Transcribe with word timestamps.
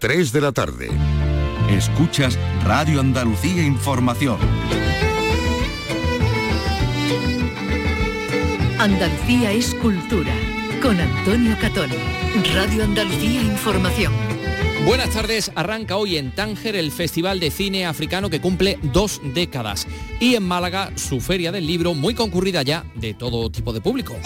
3 0.00 0.32
de 0.32 0.40
la 0.40 0.50
tarde. 0.52 0.88
Escuchas 1.68 2.38
Radio 2.64 3.00
Andalucía 3.00 3.62
Información. 3.62 4.38
Andalucía 8.78 9.52
es 9.52 9.74
cultura. 9.74 10.32
Con 10.80 10.98
Antonio 10.98 11.54
Catón. 11.60 11.90
Radio 12.54 12.84
Andalucía 12.84 13.42
Información. 13.42 14.14
Buenas 14.86 15.10
tardes, 15.10 15.52
arranca 15.54 15.98
hoy 15.98 16.16
en 16.16 16.34
Tánger 16.34 16.76
el 16.76 16.92
Festival 16.92 17.38
de 17.38 17.50
Cine 17.50 17.84
Africano 17.84 18.30
que 18.30 18.40
cumple 18.40 18.78
dos 18.82 19.20
décadas 19.22 19.86
y 20.18 20.34
en 20.34 20.48
Málaga 20.48 20.92
su 20.96 21.20
feria 21.20 21.52
del 21.52 21.66
libro 21.66 21.92
muy 21.92 22.14
concurrida 22.14 22.62
ya 22.62 22.86
de 22.94 23.12
todo 23.12 23.50
tipo 23.50 23.74
de 23.74 23.82
público. 23.82 24.16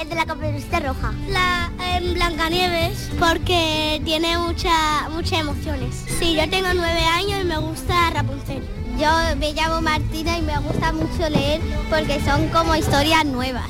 El 0.00 0.08
de 0.08 0.14
la 0.14 0.24
caperucita 0.24 0.80
roja. 0.80 1.14
La 1.28 1.70
en 1.96 2.14
Blancanieves 2.14 3.10
porque 3.18 4.00
tiene 4.04 4.38
mucha, 4.38 5.08
muchas 5.10 5.40
emociones. 5.40 6.04
Sí, 6.18 6.34
yo 6.34 6.48
tengo 6.48 6.68
nueve 6.74 7.00
años 7.00 7.40
y 7.42 7.44
me 7.44 7.58
gusta 7.58 8.10
Rapunzel. 8.10 8.62
Yo 8.98 9.08
me 9.38 9.52
llamo 9.52 9.80
Martina 9.80 10.38
y 10.38 10.42
me 10.42 10.58
gusta 10.58 10.92
mucho 10.92 11.28
leer 11.28 11.60
porque 11.88 12.20
son 12.20 12.48
como 12.48 12.74
historias 12.76 13.24
nuevas. 13.26 13.68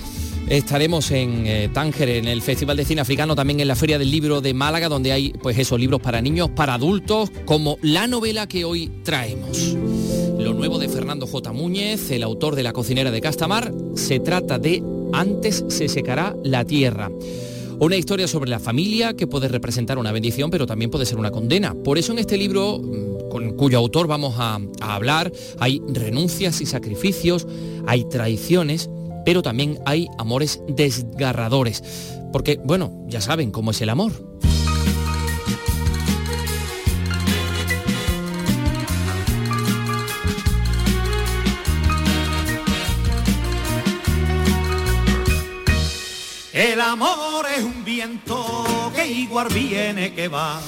Estaremos 0.48 1.11
en 1.12 1.47
eh, 1.47 1.71
Tánger, 1.73 2.09
en 2.09 2.27
el 2.27 2.43
Festival 2.43 2.77
de 2.77 2.85
Cine 2.85 3.01
Africano, 3.02 3.37
también 3.37 3.60
en 3.60 3.69
la 3.69 3.77
Feria 3.77 3.99
del 4.01 4.10
Libro 4.10 4.41
de 4.41 4.52
Málaga, 4.52 4.88
donde 4.88 5.12
hay 5.12 5.33
pues 5.33 5.57
esos 5.57 5.79
libros 5.79 6.01
para 6.01 6.21
niños, 6.21 6.51
para 6.51 6.74
adultos, 6.74 7.30
como 7.45 7.79
la 7.83 8.09
novela 8.09 8.49
que 8.49 8.65
hoy 8.65 8.91
traemos. 9.05 9.77
Lo 10.38 10.52
nuevo 10.52 10.79
de 10.80 10.88
Fernando 10.88 11.29
J. 11.29 11.52
Muñez, 11.52 12.10
el 12.10 12.24
autor 12.24 12.57
de 12.57 12.65
La 12.65 12.73
cocinera 12.73 13.12
de 13.12 13.21
Castamar, 13.21 13.73
se 13.95 14.19
trata 14.19 14.59
de 14.59 14.83
Antes 15.13 15.65
se 15.69 15.89
secará 15.89 16.37
la 16.45 16.65
tierra. 16.65 17.11
Una 17.79 17.97
historia 17.97 18.29
sobre 18.29 18.51
la 18.51 18.59
familia 18.59 19.15
que 19.15 19.27
puede 19.27 19.49
representar 19.49 19.99
una 19.99 20.13
bendición, 20.13 20.51
pero 20.51 20.67
también 20.67 20.91
puede 20.91 21.07
ser 21.07 21.19
una 21.19 21.31
condena. 21.31 21.75
Por 21.75 21.97
eso 21.97 22.13
en 22.13 22.19
este 22.19 22.37
libro, 22.37 22.79
mm, 22.79 23.31
con 23.31 23.57
cuyo 23.57 23.79
autor 23.79 24.07
vamos 24.07 24.35
a, 24.39 24.61
a 24.81 24.95
hablar, 24.95 25.33
hay 25.59 25.80
renuncias 25.89 26.61
y 26.61 26.67
sacrificios, 26.67 27.47
hay 27.87 28.05
traiciones, 28.05 28.91
pero 29.25 29.43
también 29.43 29.79
hay 29.87 30.09
amores 30.19 30.61
desgarradores. 30.69 31.83
Porque, 32.33 32.61
bueno, 32.63 32.93
ya 33.09 33.21
saben 33.21 33.51
cómo 33.51 33.71
es 33.71 33.80
el 33.80 33.89
amor. 33.89 34.13
El 46.61 46.79
amor 46.79 47.47
es 47.57 47.65
un 47.65 47.87
viento 47.87 48.93
que 48.95 49.11
igual 49.11 49.49
viene 49.49 50.13
que 50.13 50.29
va. 50.29 50.61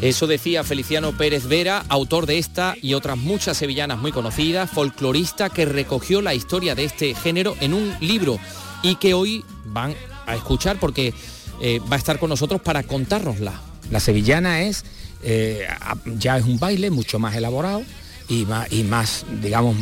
Eso 0.00 0.26
decía 0.26 0.64
Feliciano 0.64 1.12
Pérez 1.12 1.46
Vera, 1.46 1.84
autor 1.90 2.24
de 2.24 2.38
esta 2.38 2.74
y 2.80 2.94
otras 2.94 3.18
muchas 3.18 3.58
sevillanas 3.58 3.98
muy 3.98 4.10
conocidas, 4.10 4.70
folclorista 4.70 5.50
que 5.50 5.66
recogió 5.66 6.22
la 6.22 6.32
historia 6.32 6.74
de 6.74 6.84
este 6.84 7.14
género 7.14 7.58
en 7.60 7.74
un 7.74 7.94
libro 8.00 8.38
y 8.82 8.94
que 8.94 9.12
hoy 9.12 9.44
van 9.66 9.94
a 10.26 10.34
escuchar 10.34 10.80
porque 10.80 11.12
eh, 11.60 11.78
va 11.80 11.96
a 11.96 11.98
estar 11.98 12.18
con 12.18 12.30
nosotros 12.30 12.62
para 12.62 12.82
contárnosla. 12.84 13.60
La 13.90 14.00
sevillana 14.00 14.62
es, 14.62 14.86
eh, 15.22 15.68
ya 16.16 16.38
es 16.38 16.46
un 16.46 16.58
baile 16.58 16.90
mucho 16.90 17.18
más 17.18 17.36
elaborado 17.36 17.82
y 18.30 18.46
más, 18.46 18.72
y 18.72 18.82
más 18.82 19.26
digamos, 19.42 19.76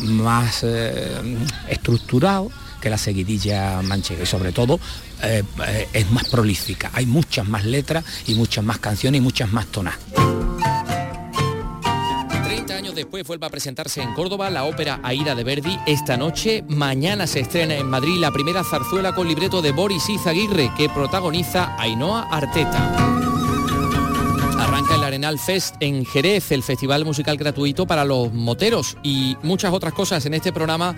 más 0.00 0.60
eh, 0.62 1.10
estructurado 1.70 2.50
que 2.84 2.90
la 2.90 2.98
seguidilla 2.98 3.80
manchega 3.80 4.24
y 4.24 4.26
sobre 4.26 4.52
todo 4.52 4.78
eh, 5.22 5.42
eh, 5.66 5.88
es 5.90 6.10
más 6.10 6.28
prolífica. 6.28 6.90
Hay 6.92 7.06
muchas 7.06 7.48
más 7.48 7.64
letras 7.64 8.04
y 8.26 8.34
muchas 8.34 8.62
más 8.62 8.78
canciones 8.78 9.20
y 9.20 9.22
muchas 9.22 9.50
más 9.50 9.64
tonas. 9.68 9.94
30 12.44 12.74
años 12.74 12.94
después 12.94 13.26
vuelve 13.26 13.46
a 13.46 13.48
presentarse 13.48 14.02
en 14.02 14.12
Córdoba 14.12 14.50
la 14.50 14.64
ópera 14.64 15.00
Aida 15.02 15.34
de 15.34 15.44
Verdi. 15.44 15.78
Esta 15.86 16.18
noche, 16.18 16.62
mañana 16.68 17.26
se 17.26 17.40
estrena 17.40 17.74
en 17.74 17.88
Madrid 17.88 18.18
la 18.18 18.30
primera 18.32 18.62
zarzuela 18.62 19.14
con 19.14 19.28
libreto 19.28 19.62
de 19.62 19.72
Boris 19.72 20.06
Izaguirre 20.10 20.70
que 20.76 20.90
protagoniza 20.90 21.74
Ainhoa 21.78 22.28
Arteta. 22.30 23.33
Arenal 25.14 25.38
Fest 25.38 25.76
en 25.78 26.04
Jerez, 26.04 26.50
el 26.50 26.64
festival 26.64 27.04
musical 27.04 27.36
gratuito 27.36 27.86
para 27.86 28.04
los 28.04 28.32
moteros 28.32 28.96
y 29.04 29.36
muchas 29.44 29.72
otras 29.72 29.92
cosas 29.92 30.26
en 30.26 30.34
este 30.34 30.52
programa 30.52 30.96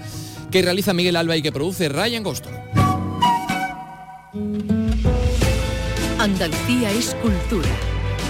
que 0.50 0.62
realiza 0.62 0.94
Miguel 0.94 1.16
Alba 1.16 1.36
y 1.36 1.42
que 1.42 1.52
produce 1.52 1.90
Ryan 1.90 2.22
Gosto. 2.22 2.48
Andalucía 6.18 6.92
es 6.92 7.14
cultura. 7.16 7.68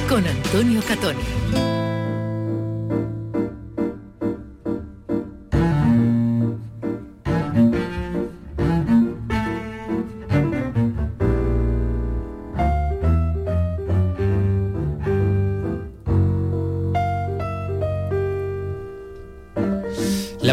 Con 0.09 0.27
Antonio 0.27 0.81
Catoni. 0.89 1.76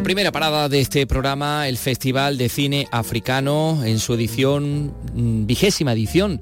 La 0.03 0.05
primera 0.05 0.33
parada 0.33 0.67
de 0.67 0.81
este 0.81 1.07
programa, 1.07 1.69
el 1.69 1.77
Festival 1.77 2.37
de 2.37 2.49
Cine 2.49 2.89
Africano, 2.91 3.85
en 3.85 3.99
su 3.99 4.15
edición, 4.15 4.93
mm, 5.13 5.45
vigésima 5.45 5.93
edición, 5.93 6.41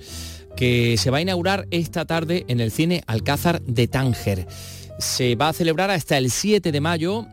que 0.57 0.97
se 0.97 1.11
va 1.11 1.19
a 1.19 1.21
inaugurar 1.21 1.67
esta 1.69 2.05
tarde 2.05 2.43
en 2.47 2.59
el 2.59 2.71
Cine 2.71 3.03
Alcázar 3.05 3.61
de 3.61 3.87
Tánger. 3.87 4.47
Se 4.97 5.35
va 5.35 5.49
a 5.49 5.53
celebrar 5.53 5.91
hasta 5.91 6.17
el 6.17 6.31
7 6.31 6.71
de 6.71 6.81
mayo, 6.81 7.27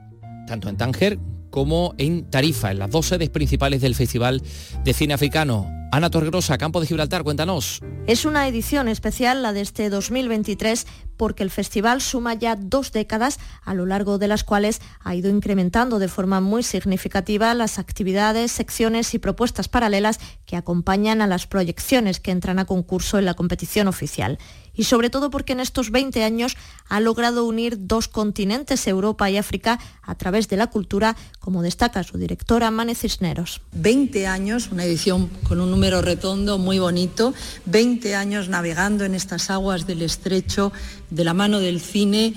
tanto 0.46 0.68
en 0.68 0.76
Tánger 0.76 1.18
como 1.50 1.94
en 1.98 2.30
Tarifa, 2.30 2.70
en 2.70 2.78
las 2.78 2.90
dos 2.90 3.06
sedes 3.06 3.30
principales 3.30 3.80
del 3.80 3.94
Festival 3.94 4.42
de 4.84 4.92
Cine 4.92 5.14
Africano. 5.14 5.78
Ana 5.90 6.10
Torregrosa, 6.10 6.58
Campo 6.58 6.80
de 6.80 6.86
Gibraltar, 6.86 7.24
cuéntanos. 7.24 7.80
Es 8.06 8.26
una 8.26 8.46
edición 8.46 8.88
especial, 8.88 9.42
la 9.42 9.54
de 9.54 9.62
este 9.62 9.88
2023, 9.88 10.86
porque 11.16 11.42
el 11.42 11.50
festival 11.50 12.02
suma 12.02 12.34
ya 12.34 12.56
dos 12.56 12.92
décadas, 12.92 13.38
a 13.64 13.72
lo 13.72 13.86
largo 13.86 14.18
de 14.18 14.28
las 14.28 14.44
cuales 14.44 14.82
ha 15.00 15.14
ido 15.14 15.30
incrementando 15.30 15.98
de 15.98 16.08
forma 16.08 16.40
muy 16.42 16.62
significativa 16.62 17.54
las 17.54 17.78
actividades, 17.78 18.52
secciones 18.52 19.14
y 19.14 19.18
propuestas 19.18 19.68
paralelas 19.68 20.20
que 20.44 20.56
acompañan 20.56 21.22
a 21.22 21.26
las 21.26 21.46
proyecciones 21.46 22.20
que 22.20 22.32
entran 22.32 22.58
a 22.58 22.66
concurso 22.66 23.18
en 23.18 23.24
la 23.24 23.34
competición 23.34 23.88
oficial 23.88 24.38
y 24.78 24.84
sobre 24.84 25.10
todo 25.10 25.28
porque 25.28 25.52
en 25.52 25.60
estos 25.60 25.90
20 25.90 26.22
años 26.22 26.56
ha 26.88 27.00
logrado 27.00 27.44
unir 27.44 27.76
dos 27.80 28.06
continentes, 28.08 28.86
Europa 28.86 29.28
y 29.28 29.36
África, 29.36 29.78
a 30.02 30.14
través 30.14 30.48
de 30.48 30.56
la 30.56 30.68
cultura, 30.68 31.16
como 31.40 31.62
destaca 31.62 32.04
su 32.04 32.16
directora 32.16 32.70
Mane 32.70 32.94
Cisneros. 32.94 33.60
20 33.72 34.28
años, 34.28 34.70
una 34.70 34.84
edición 34.84 35.28
con 35.48 35.60
un 35.60 35.72
número 35.72 36.00
redondo 36.00 36.58
muy 36.58 36.78
bonito, 36.78 37.34
20 37.66 38.14
años 38.14 38.48
navegando 38.48 39.04
en 39.04 39.16
estas 39.16 39.50
aguas 39.50 39.84
del 39.86 40.00
estrecho 40.00 40.72
de 41.10 41.24
la 41.24 41.34
mano 41.34 41.58
del 41.58 41.80
cine. 41.80 42.34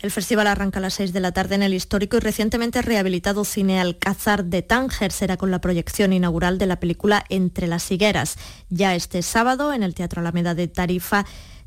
El 0.00 0.10
festival 0.10 0.48
arranca 0.48 0.80
a 0.80 0.82
las 0.82 0.94
6 0.94 1.12
de 1.12 1.20
la 1.20 1.32
tarde 1.32 1.54
en 1.54 1.62
el 1.62 1.72
histórico 1.72 2.16
y 2.16 2.20
recientemente 2.20 2.82
rehabilitado 2.82 3.44
Cine 3.44 3.80
Alcázar 3.80 4.44
de 4.44 4.62
Tánger. 4.62 5.12
Será 5.12 5.36
con 5.36 5.52
la 5.52 5.60
proyección 5.60 6.12
inaugural 6.12 6.58
de 6.58 6.66
la 6.66 6.80
película 6.80 7.24
Entre 7.28 7.68
las 7.68 7.90
higueras. 7.90 8.36
Ya 8.68 8.96
este 8.96 9.22
sábado 9.22 9.72
en 9.72 9.82
el 9.82 9.94
Teatro 9.94 10.20
Alameda 10.20 10.54
de 10.54 10.68
Tarifa 10.68 11.24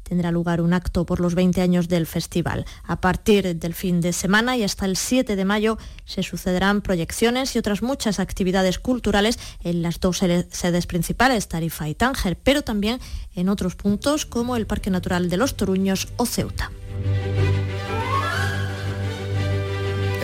tendrá 0.08 0.32
lugar 0.32 0.62
un 0.62 0.74
acto 0.74 1.06
por 1.06 1.20
los 1.20 1.36
20 1.36 1.62
años 1.62 1.88
del 1.88 2.06
festival. 2.06 2.66
A 2.84 3.02
partir 3.02 3.56
del 3.56 3.74
fin 3.74 4.02
de 4.02 4.14
semana 4.14 4.56
y 4.56 4.64
hasta 4.64 4.86
el 4.86 4.96
7 4.96 5.36
de 5.36 5.46
mayo 5.46 5.78
se 6.06 6.24
sucederán 6.24 6.82
proyecciones 6.82 7.56
y 7.56 7.60
otras 7.60 7.82
muchas 7.82 8.20
actividades 8.20 8.80
culturales 8.80 9.40
en 9.64 9.82
las 9.82 10.00
dos 10.00 10.18
sedes 10.18 10.88
principales, 10.88 11.48
Tarifa 11.48 11.90
y 11.90 11.96
Tánger, 11.96 12.38
pero 12.38 12.62
también 12.62 13.00
en 13.36 13.50
otros 13.50 13.76
puntos 13.76 14.26
como 14.26 14.56
el 14.56 14.68
Parque 14.68 14.90
Natural 14.90 15.30
de 15.30 15.38
los 15.38 15.56
Toruños 15.56 16.08
o 16.18 16.26
Ceuta. 16.26 16.72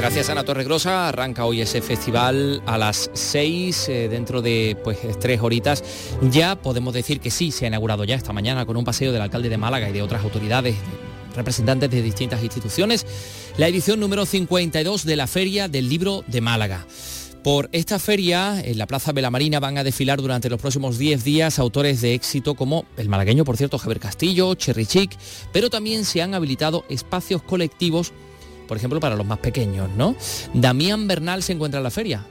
Gracias 0.03 0.29
Ana 0.29 0.43
Torregrosa, 0.43 1.07
arranca 1.07 1.45
hoy 1.45 1.61
ese 1.61 1.81
festival 1.81 2.61
a 2.65 2.77
las 2.77 3.09
6, 3.13 3.87
eh, 3.87 4.09
dentro 4.09 4.41
de 4.41 4.75
pues 4.83 4.97
tres 5.17 5.39
horitas. 5.39 5.81
Ya 6.29 6.57
podemos 6.57 6.93
decir 6.93 7.21
que 7.21 7.31
sí, 7.31 7.51
se 7.51 7.63
ha 7.63 7.67
inaugurado 7.69 8.03
ya 8.03 8.15
esta 8.15 8.33
mañana 8.33 8.65
con 8.65 8.75
un 8.75 8.83
paseo 8.83 9.13
del 9.13 9.21
alcalde 9.21 9.47
de 9.47 9.57
Málaga 9.57 9.89
y 9.89 9.93
de 9.93 10.01
otras 10.01 10.21
autoridades, 10.21 10.75
representantes 11.37 11.89
de 11.89 12.01
distintas 12.01 12.43
instituciones, 12.43 13.05
la 13.55 13.69
edición 13.69 14.01
número 14.01 14.25
52 14.25 15.05
de 15.05 15.15
la 15.15 15.25
Feria 15.25 15.69
del 15.69 15.87
Libro 15.87 16.25
de 16.27 16.41
Málaga. 16.41 16.85
Por 17.41 17.69
esta 17.71 17.97
feria, 17.97 18.61
en 18.61 18.77
la 18.77 18.87
Plaza 18.87 19.13
Belamarina 19.13 19.61
van 19.61 19.77
a 19.77 19.85
desfilar 19.85 20.21
durante 20.21 20.49
los 20.49 20.59
próximos 20.59 20.97
10 20.97 21.23
días 21.23 21.59
autores 21.59 22.01
de 22.01 22.13
éxito 22.13 22.55
como 22.55 22.83
el 22.97 23.07
malagueño, 23.07 23.45
por 23.45 23.55
cierto, 23.55 23.77
Javier 23.77 24.01
Castillo, 24.01 24.53
Cherry 24.55 24.85
Chic, 24.85 25.11
pero 25.53 25.69
también 25.69 26.03
se 26.03 26.21
han 26.21 26.33
habilitado 26.33 26.83
espacios 26.89 27.41
colectivos 27.41 28.11
por 28.67 28.77
ejemplo, 28.77 28.99
para 28.99 29.15
los 29.15 29.25
más 29.25 29.39
pequeños, 29.39 29.89
¿no? 29.97 30.15
Damián 30.53 31.07
Bernal 31.07 31.43
se 31.43 31.53
encuentra 31.53 31.79
en 31.79 31.83
la 31.83 31.91
feria. 31.91 32.25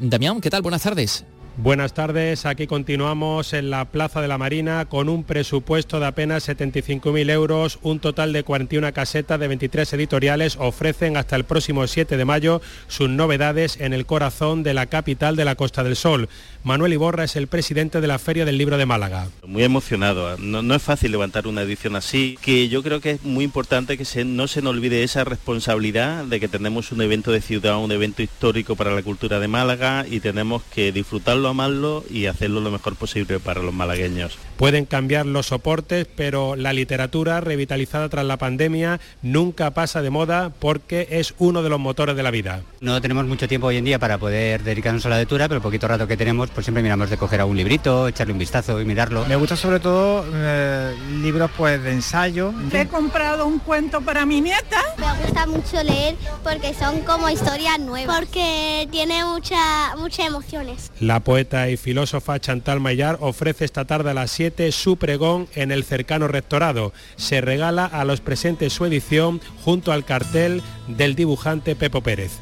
Damián, 0.00 0.40
¿qué 0.40 0.50
tal? 0.50 0.62
Buenas 0.62 0.82
tardes. 0.82 1.24
Buenas 1.60 1.92
tardes, 1.92 2.46
aquí 2.46 2.68
continuamos 2.68 3.52
en 3.52 3.68
la 3.68 3.84
Plaza 3.86 4.20
de 4.20 4.28
la 4.28 4.38
Marina 4.38 4.84
con 4.84 5.08
un 5.08 5.24
presupuesto 5.24 5.98
de 5.98 6.06
apenas 6.06 6.48
75.000 6.48 7.30
euros, 7.32 7.80
un 7.82 7.98
total 7.98 8.32
de 8.32 8.44
41 8.44 8.92
casetas 8.92 9.40
de 9.40 9.48
23 9.48 9.92
editoriales 9.94 10.56
ofrecen 10.60 11.16
hasta 11.16 11.34
el 11.34 11.42
próximo 11.42 11.84
7 11.84 12.16
de 12.16 12.24
mayo 12.24 12.62
sus 12.86 13.08
novedades 13.08 13.80
en 13.80 13.92
el 13.92 14.06
corazón 14.06 14.62
de 14.62 14.72
la 14.72 14.86
capital 14.86 15.34
de 15.34 15.44
la 15.44 15.56
Costa 15.56 15.82
del 15.82 15.96
Sol. 15.96 16.28
Manuel 16.62 16.92
Iborra 16.92 17.24
es 17.24 17.34
el 17.34 17.48
presidente 17.48 18.00
de 18.00 18.06
la 18.06 18.20
Feria 18.20 18.44
del 18.44 18.56
Libro 18.56 18.78
de 18.78 18.86
Málaga. 18.86 19.26
Muy 19.44 19.64
emocionado, 19.64 20.38
no, 20.38 20.74
es 20.76 20.82
fácil 20.82 21.10
levantar 21.10 21.48
una 21.48 21.62
edición 21.62 21.96
así, 21.96 22.38
que 22.40 22.68
yo 22.68 22.84
creo 22.84 23.00
que 23.00 23.12
es 23.12 23.24
muy 23.24 23.42
importante 23.42 23.98
que 23.98 24.04
no 24.24 24.46
se 24.46 24.62
nos 24.62 24.74
olvide 24.74 25.02
esa 25.02 25.24
responsabilidad 25.24 26.24
de 26.24 26.38
que 26.38 26.46
tenemos 26.46 26.92
un 26.92 27.02
evento 27.02 27.32
de 27.32 27.40
ciudad, 27.40 27.78
un 27.78 27.90
evento 27.90 28.22
histórico 28.22 28.76
para 28.76 28.94
la 28.94 29.02
cultura 29.02 29.40
de 29.40 29.48
Málaga 29.48 30.06
y 30.08 30.20
tenemos 30.20 30.62
que 30.72 30.92
disfrutarlo 30.92 31.47
amarlo 31.50 32.04
y 32.10 32.26
hacerlo 32.26 32.60
lo 32.60 32.70
mejor 32.70 32.96
posible 32.96 33.40
para 33.40 33.62
los 33.62 33.74
malagueños. 33.74 34.38
Pueden 34.56 34.86
cambiar 34.86 35.26
los 35.26 35.46
soportes, 35.46 36.06
pero 36.16 36.56
la 36.56 36.72
literatura 36.72 37.40
revitalizada 37.40 38.08
tras 38.08 38.24
la 38.24 38.36
pandemia 38.36 39.00
nunca 39.22 39.70
pasa 39.70 40.02
de 40.02 40.10
moda 40.10 40.50
porque 40.58 41.06
es 41.10 41.34
uno 41.38 41.62
de 41.62 41.68
los 41.68 41.78
motores 41.78 42.16
de 42.16 42.22
la 42.22 42.30
vida. 42.30 42.62
No 42.80 43.00
tenemos 43.00 43.26
mucho 43.26 43.48
tiempo 43.48 43.68
hoy 43.68 43.76
en 43.76 43.84
día 43.84 43.98
para 43.98 44.18
poder 44.18 44.62
dedicarnos 44.62 45.06
a 45.06 45.10
la 45.10 45.18
lectura, 45.18 45.48
pero 45.48 45.56
el 45.56 45.62
poquito 45.62 45.86
rato 45.86 46.06
que 46.06 46.16
tenemos, 46.16 46.50
pues 46.50 46.66
siempre 46.66 46.82
miramos 46.82 47.10
de 47.10 47.16
coger 47.16 47.40
algún 47.40 47.56
librito, 47.56 48.08
echarle 48.08 48.32
un 48.32 48.38
vistazo 48.38 48.80
y 48.80 48.84
mirarlo. 48.84 49.24
Me 49.26 49.36
gusta 49.36 49.56
sobre 49.56 49.80
todo 49.80 50.24
eh, 50.32 50.94
libros 51.22 51.50
pues 51.56 51.82
de 51.82 51.92
ensayo. 51.92 52.52
He 52.72 52.86
comprado 52.86 53.46
un 53.46 53.58
cuento 53.58 54.00
para 54.00 54.26
mi 54.26 54.40
nieta. 54.40 54.82
Me 54.98 55.24
gusta 55.24 55.46
mucho 55.46 55.82
leer 55.82 56.16
porque 56.42 56.74
son 56.74 57.00
como 57.00 57.28
historias 57.28 57.78
nuevas, 57.78 58.16
porque 58.18 58.88
tiene 58.90 59.24
mucha, 59.24 59.96
muchas 59.96 60.26
emociones. 60.26 60.90
La 61.00 61.20
poeta 61.28 61.68
y 61.68 61.76
filósofa 61.76 62.40
Chantal 62.40 62.80
Maillard 62.80 63.18
ofrece 63.20 63.66
esta 63.66 63.84
tarde 63.84 64.08
a 64.08 64.14
las 64.14 64.30
7 64.30 64.72
su 64.72 64.96
pregón 64.96 65.46
en 65.54 65.70
el 65.70 65.84
cercano 65.84 66.26
rectorado. 66.26 66.94
Se 67.16 67.42
regala 67.42 67.84
a 67.84 68.06
los 68.06 68.22
presentes 68.22 68.72
su 68.72 68.86
edición 68.86 69.42
junto 69.62 69.92
al 69.92 70.06
cartel 70.06 70.62
del 70.86 71.14
dibujante 71.14 71.76
Pepo 71.76 72.00
Pérez. 72.00 72.38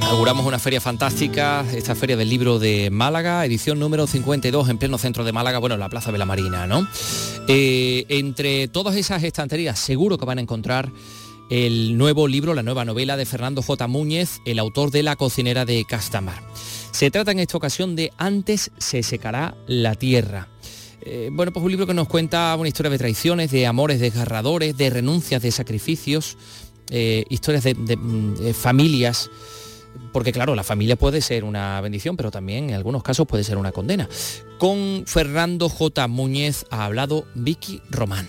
Auguramos 0.00 0.44
una 0.44 0.58
feria 0.58 0.80
fantástica, 0.80 1.64
esta 1.72 1.94
feria 1.94 2.16
del 2.16 2.28
libro 2.28 2.58
de 2.58 2.90
Málaga, 2.90 3.46
edición 3.46 3.78
número 3.78 4.08
52 4.08 4.68
en 4.68 4.78
pleno 4.78 4.98
centro 4.98 5.22
de 5.22 5.30
Málaga, 5.30 5.58
bueno, 5.58 5.74
en 5.74 5.80
la 5.80 5.88
Plaza 5.88 6.10
de 6.10 6.18
la 6.18 6.26
Marina, 6.26 6.66
¿no? 6.66 6.88
Eh, 7.46 8.04
entre 8.08 8.66
todas 8.66 8.96
esas 8.96 9.22
estanterías 9.22 9.78
seguro 9.78 10.18
que 10.18 10.24
van 10.24 10.38
a 10.38 10.42
encontrar 10.42 10.90
el 11.52 11.98
nuevo 11.98 12.28
libro, 12.28 12.54
la 12.54 12.62
nueva 12.62 12.86
novela 12.86 13.18
de 13.18 13.26
Fernando 13.26 13.60
J. 13.60 13.86
Múñez, 13.86 14.40
el 14.46 14.58
autor 14.58 14.90
de 14.90 15.02
La 15.02 15.16
cocinera 15.16 15.66
de 15.66 15.84
Castamar. 15.84 16.42
Se 16.92 17.10
trata 17.10 17.30
en 17.30 17.40
esta 17.40 17.58
ocasión 17.58 17.94
de 17.94 18.10
Antes 18.16 18.70
se 18.78 19.02
secará 19.02 19.54
la 19.66 19.94
tierra. 19.94 20.48
Eh, 21.02 21.28
bueno, 21.30 21.52
pues 21.52 21.62
un 21.62 21.70
libro 21.70 21.86
que 21.86 21.92
nos 21.92 22.08
cuenta 22.08 22.56
una 22.58 22.68
historia 22.68 22.88
de 22.88 22.96
traiciones, 22.96 23.50
de 23.50 23.66
amores 23.66 24.00
desgarradores, 24.00 24.78
de 24.78 24.88
renuncias, 24.88 25.42
de 25.42 25.50
sacrificios, 25.50 26.38
eh, 26.88 27.26
historias 27.28 27.64
de, 27.64 27.74
mm, 27.74 28.54
familias 28.54 29.28
porque 30.10 30.32
claro, 30.32 30.54
la 30.54 30.64
familia 30.64 30.96
puede 30.96 31.20
ser 31.20 31.44
una 31.44 31.78
bendición, 31.82 32.16
pero 32.16 32.30
también 32.30 32.70
en 32.70 32.76
algunos 32.76 33.02
casos 33.02 33.26
puede 33.26 33.44
ser 33.44 33.58
una 33.58 33.72
condena. 33.72 34.08
Con 34.58 35.04
Fernando 35.06 35.68
J. 35.68 36.08
Múñez 36.08 36.64
ha 36.70 36.86
hablado 36.86 37.26
Vicky 37.34 37.82
Román. 37.90 38.26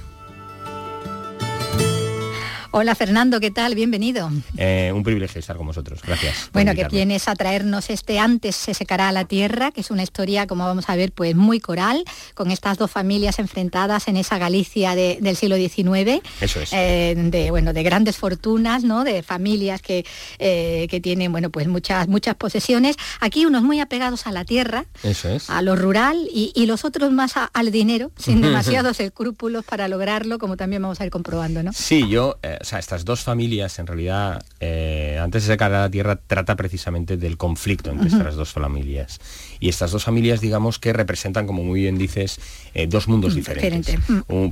Hola 2.76 2.96
Fernando, 2.96 3.40
¿qué 3.40 3.52
tal? 3.52 3.76
Bienvenido. 3.76 4.32
Eh, 4.58 4.92
un 4.96 5.04
privilegio 5.04 5.38
estar 5.38 5.56
con 5.58 5.68
vosotros, 5.68 6.02
gracias. 6.02 6.50
Bueno, 6.54 6.74
que 6.74 6.88
vienes 6.88 7.28
a 7.28 7.36
traernos 7.36 7.92
este 7.92 8.18
Antes 8.18 8.56
se 8.56 8.74
secará 8.74 9.12
la 9.12 9.26
tierra, 9.26 9.70
que 9.70 9.82
es 9.82 9.92
una 9.92 10.02
historia, 10.02 10.48
como 10.48 10.66
vamos 10.66 10.90
a 10.90 10.96
ver, 10.96 11.12
pues 11.12 11.36
muy 11.36 11.60
coral, 11.60 12.04
con 12.34 12.50
estas 12.50 12.80
dos 12.80 12.90
familias 12.90 13.38
enfrentadas 13.38 14.08
en 14.08 14.18
esa 14.18 14.40
Galicia 14.40 14.96
del 14.96 15.36
siglo 15.36 15.56
XIX. 15.56 16.24
Eso 16.42 16.62
es. 16.62 16.74
Eh, 16.74 17.14
de, 17.16 17.52
bueno, 17.52 17.74
de 17.74 17.84
grandes 17.84 18.18
fortunas, 18.18 18.84
¿no? 18.84 19.04
De 19.04 19.22
familias 19.22 19.80
que, 19.80 20.04
eh, 20.40 20.88
que 20.90 21.00
tienen, 21.00 21.32
bueno, 21.32 21.52
pues 21.52 21.68
muchas, 21.68 22.08
muchas 22.08 22.34
posesiones. 22.34 22.96
Aquí 23.20 23.46
unos 23.46 23.62
muy 23.62 23.82
apegados 23.82 24.26
a 24.26 24.32
la 24.32 24.46
tierra, 24.46 24.86
Eso 25.04 25.30
es. 25.30 25.48
a 25.48 25.62
lo 25.62 25.76
rural, 25.76 26.28
y, 26.34 26.66
los 26.66 26.86
otros 26.86 27.12
más 27.12 27.34
al 27.54 27.72
dinero, 27.72 28.12
sin 28.18 28.42
demasiados 28.42 29.00
escrúpulos 29.00 29.64
para 29.64 29.88
lograrlo, 29.88 30.40
como 30.40 30.58
también 30.58 30.82
vamos 30.82 31.00
a 31.02 31.06
ir 31.06 31.12
comprobando, 31.12 31.62
¿no? 31.62 31.72
Sí, 31.72 32.10
yo 32.10 32.40
o 32.64 32.66
sea, 32.66 32.80
estas 32.80 33.04
dos 33.04 33.24
familias, 33.24 33.78
en 33.78 33.88
realidad, 33.88 34.42
eh, 34.62 35.20
antes 35.22 35.44
de 35.44 35.54
sacar 35.54 35.74
a 35.74 35.82
la 35.82 35.90
tierra, 35.90 36.16
trata 36.16 36.56
precisamente 36.56 37.18
del 37.18 37.36
conflicto 37.36 37.92
entre 37.92 38.08
estas 38.08 38.36
dos 38.36 38.54
familias. 38.54 39.20
Y 39.60 39.68
estas 39.68 39.92
dos 39.92 40.06
familias, 40.06 40.40
digamos, 40.40 40.80
que 40.80 40.94
representan, 40.94 41.46
como 41.46 41.62
muy 41.62 41.82
bien 41.82 41.98
dices, 41.98 42.40
eh, 42.74 42.88
dos 42.88 43.10
mundos 43.10 43.36
diferentes. 43.36 44.00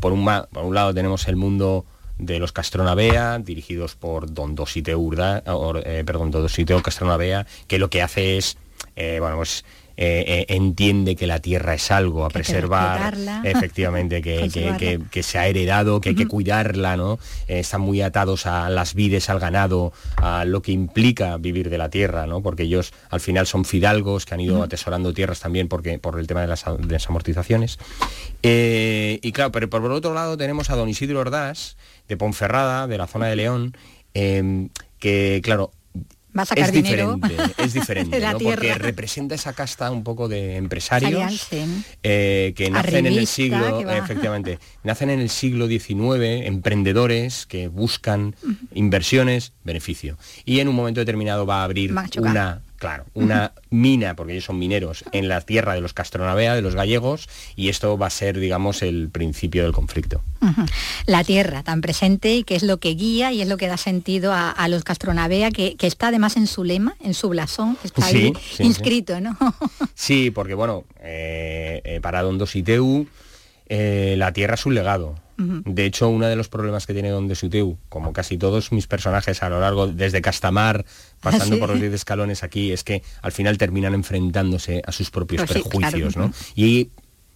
por, 0.02 0.12
un, 0.12 0.26
por 0.52 0.66
un 0.66 0.76
lado 0.76 0.94
tenemos 0.94 1.26
el 1.30 1.38
mundo 1.38 1.86
de 2.18 2.38
los 2.38 2.52
Castronavea, 2.52 3.40
dirigidos 3.40 3.96
por 3.96 4.34
Don 4.34 4.56
Dositeo 4.56 5.00
Urda, 5.00 5.42
eh, 5.86 6.04
perdón, 6.06 6.32
Don 6.32 6.42
Dositeo 6.42 6.84
Castronavea, 6.84 7.48
que 7.68 7.80
lo 7.80 7.90
que 7.90 8.02
hace 8.02 8.38
es, 8.38 8.58
bueno, 8.94 9.38
pues 9.38 9.64
eh, 9.98 10.24
eh, 10.28 10.46
entiende 10.56 11.16
que 11.16 11.28
la 11.28 11.40
tierra 11.40 11.74
es 11.74 11.92
algo 11.92 12.26
a 12.26 12.30
preservar, 12.30 13.14
efectivamente, 13.44 14.22
que, 14.22 15.24
se 15.24 15.38
ha 15.38 15.48
heredado, 15.48 16.02
que 16.02 16.10
hay 16.10 16.16
que 16.16 16.28
cuidarla, 16.28 16.98
¿no? 16.98 17.20
Eh, 17.48 17.60
están 17.60 17.82
muy 17.82 18.02
atados 18.02 18.46
a 18.46 18.70
las 18.70 18.94
vides, 18.94 19.30
al 19.30 19.40
ganado, 19.40 19.94
a 20.18 20.46
lo 20.46 20.62
que 20.62 20.72
implica 20.72 21.38
vivir 21.38 21.70
de 21.70 21.78
la 21.78 21.90
tierra, 21.90 22.26
¿no? 22.26 22.42
Porque 22.42 22.64
ellos 22.64 22.94
al 23.10 23.20
final 23.20 23.48
son 23.48 23.66
fidalgos 23.66 24.26
que 24.26 24.34
han 24.34 24.42
ido 24.42 24.64
atesorando 24.64 25.14
tierras 25.14 25.40
también 25.40 25.68
porque, 25.68 26.00
por 26.00 26.20
el 26.20 26.28
tema 26.28 26.42
de 26.42 26.48
las, 26.48 26.66
amortizaciones. 27.08 27.78
y 28.42 29.32
claro, 29.34 29.52
pero 29.52 29.70
por 29.70 29.92
otro 29.92 30.14
lado 30.14 30.38
tenemos 30.38 30.70
a 30.70 30.76
don 30.76 30.90
Isidro 30.90 31.20
Ordaz, 31.20 31.76
de 32.08 32.18
Ponferrada, 32.18 32.88
de 32.88 32.98
la 32.98 33.08
zona 33.08 33.28
de 33.28 33.36
León, 33.36 33.76
que 34.14 35.42
claro, 35.44 35.72
es 36.56 36.72
Diferente, 36.72 37.36
es 37.58 37.74
diferente, 37.74 38.22
porque 38.42 38.74
representa 38.76 39.36
esa 39.36 39.54
casta 39.54 39.92
un 39.92 40.04
poco 40.04 40.28
de 40.28 40.56
empresarios 40.56 41.48
eh, 42.04 42.54
que 42.56 42.70
nacen 42.70 43.06
en 43.06 43.14
el 43.14 43.28
siglo, 43.28 43.92
efectivamente, 43.92 44.60
nacen 44.84 45.10
en 45.10 45.20
el 45.20 45.30
siglo 45.30 45.68
XIX, 45.68 46.46
emprendedores 46.46 47.46
que 47.46 47.68
buscan 47.68 48.36
inversiones, 48.74 49.54
beneficio. 49.64 50.18
Y 50.46 50.60
en 50.60 50.68
un 50.68 50.76
momento 50.76 51.00
determinado 51.00 51.46
va 51.46 51.62
a 51.62 51.64
abrir 51.66 51.94
una 52.18 52.62
Claro, 52.82 53.06
una 53.14 53.54
mina, 53.70 54.16
porque 54.16 54.34
ellos 54.34 54.46
son 54.46 54.58
mineros, 54.58 55.06
en 55.12 55.28
la 55.28 55.42
tierra 55.42 55.76
de 55.76 55.82
los 55.82 55.94
Castronavea, 55.94 56.56
de 56.56 56.64
los 56.64 56.74
gallegos, 56.74 57.30
y 57.56 57.70
esto 57.70 57.96
va 57.96 58.08
a 58.08 58.10
ser, 58.10 58.40
digamos, 58.40 58.82
el 58.82 59.10
principio 59.10 59.62
del 59.62 59.72
conflicto. 59.72 60.24
La 61.06 61.24
tierra 61.24 61.62
tan 61.62 61.82
presente 61.82 62.34
y 62.34 62.44
que 62.44 62.56
es 62.56 62.64
lo 62.64 62.80
que 62.80 62.96
guía 62.96 63.32
y 63.34 63.42
es 63.44 63.48
lo 63.48 63.58
que 63.58 63.68
da 63.68 63.78
sentido 63.78 64.34
a, 64.34 64.68
los 64.68 64.84
Castronavea, 64.84 65.52
que, 65.52 65.76
está 65.80 66.08
además 66.08 66.38
en 66.38 66.48
su 66.48 66.64
lema, 66.64 66.96
en 67.02 67.14
su 67.14 67.30
blasón, 67.30 67.78
está 67.84 68.04
ahí 68.04 68.34
inscrito, 68.58 69.22
¿no? 69.22 69.38
sí, 69.94 70.32
porque 70.32 70.56
bueno, 70.56 70.84
eh, 71.02 71.82
eh, 71.86 72.00
para 72.02 72.24
Don 72.24 72.40
Dositeu, 72.40 73.06
eh, 73.74 74.16
la 74.18 74.34
tierra 74.34 74.56
es 74.56 74.66
un 74.66 74.76
legado. 74.76 75.16
De 75.38 75.86
hecho, 75.86 76.10
uno 76.10 76.28
de 76.28 76.36
los 76.36 76.50
problemas 76.50 76.86
que 76.86 76.94
tiene 76.94 77.10
Don 77.10 77.28
Dositeu, 77.28 77.80
como 77.90 78.14
casi 78.14 78.38
todos 78.38 78.72
mis 78.72 78.86
personajes 78.86 79.42
a 79.42 79.50
lo 79.50 79.60
largo, 79.60 79.88
desde 79.88 80.22
Castamar, 80.22 80.86
pasando 81.22 81.58
por 81.58 81.70
los 81.70 81.80
10 81.80 81.94
escalones 81.94 82.44
aquí, 82.44 82.74
es 82.74 82.84
que 82.84 83.02
al 83.24 83.32
final 83.32 83.58
terminan 83.58 83.96
enfrentándose 83.96 84.84
a 84.86 84.92
sus 84.92 85.10
propios 85.10 85.44
pues 85.44 85.64
prejuicios. 85.64 86.14
Y 86.54 86.90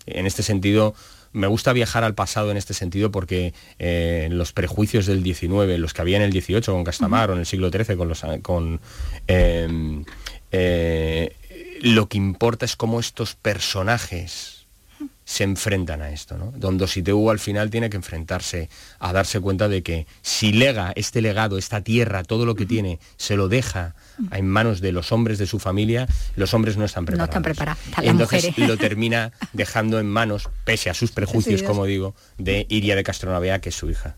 en 0.06 0.28
este 0.28 0.44
sentido, 0.44 0.94
me 1.32 1.48
gusta 1.48 1.72
viajar 1.72 2.04
al 2.04 2.14
pasado 2.14 2.52
en 2.52 2.58
este 2.58 2.76
sentido 2.76 3.12
porque 3.12 3.54
eh, 3.80 4.28
los 4.30 4.52
prejuicios 4.52 5.08
del 5.08 5.24
19, 5.24 5.78
los 5.78 5.94
que 5.94 6.02
había 6.02 6.18
en 6.18 6.24
el 6.24 6.32
18 6.32 6.72
con 6.72 6.84
Castamar 6.84 7.32
o 7.32 7.34
en 7.34 7.40
el 7.40 7.46
siglo 7.46 7.72
XIII 7.72 7.96
con 7.96 8.10
los... 8.10 8.24
Con, 8.44 8.82
eh, 9.28 11.34
lo 11.82 12.08
que 12.08 12.18
importa 12.18 12.66
es 12.66 12.76
cómo 12.76 13.00
estos 13.00 13.36
personajes 13.36 14.55
se 15.26 15.44
enfrentan 15.44 16.02
a 16.02 16.12
esto. 16.12 16.38
¿no? 16.38 16.54
Don 16.56 16.78
Dositeu 16.78 17.30
al 17.30 17.40
final 17.40 17.70
tiene 17.70 17.90
que 17.90 17.98
enfrentarse 17.98 18.70
a 19.00 19.12
darse 19.12 19.40
cuenta 19.42 19.68
de 19.68 19.84
que 19.84 20.08
si 20.22 20.54
lega 20.54 20.94
este 20.96 21.22
legado, 21.22 21.58
esta 21.58 21.82
tierra, 21.82 22.24
todo 22.24 22.46
lo 22.46 22.56
que 22.56 22.66
tiene, 22.66 23.00
se 23.18 23.36
lo 23.36 23.50
deja 23.50 23.96
en 24.32 24.48
manos 24.48 24.82
de 24.82 24.92
los 24.92 25.12
hombres 25.12 25.38
de 25.40 25.48
su 25.48 25.60
familia, 25.60 26.08
los 26.36 26.54
hombres 26.54 26.78
no 26.78 26.86
están 26.86 27.06
preparados. 27.06 27.28
No 27.28 27.32
están 27.32 27.44
preparados. 27.44 27.82
Entonces 28.02 28.58
lo 28.58 28.78
termina 28.78 29.32
dejando 29.52 30.00
en 30.00 30.08
manos, 30.08 30.50
pese 30.64 30.90
a 30.90 30.94
sus 30.94 31.12
prejuicios, 31.12 31.64
como 31.64 31.86
digo, 31.86 32.16
de 32.38 32.66
Iria 32.70 32.96
de 32.96 33.04
Castronavea, 33.04 33.60
que 33.60 33.70
es 33.70 33.76
su 33.76 33.90
hija. 33.90 34.16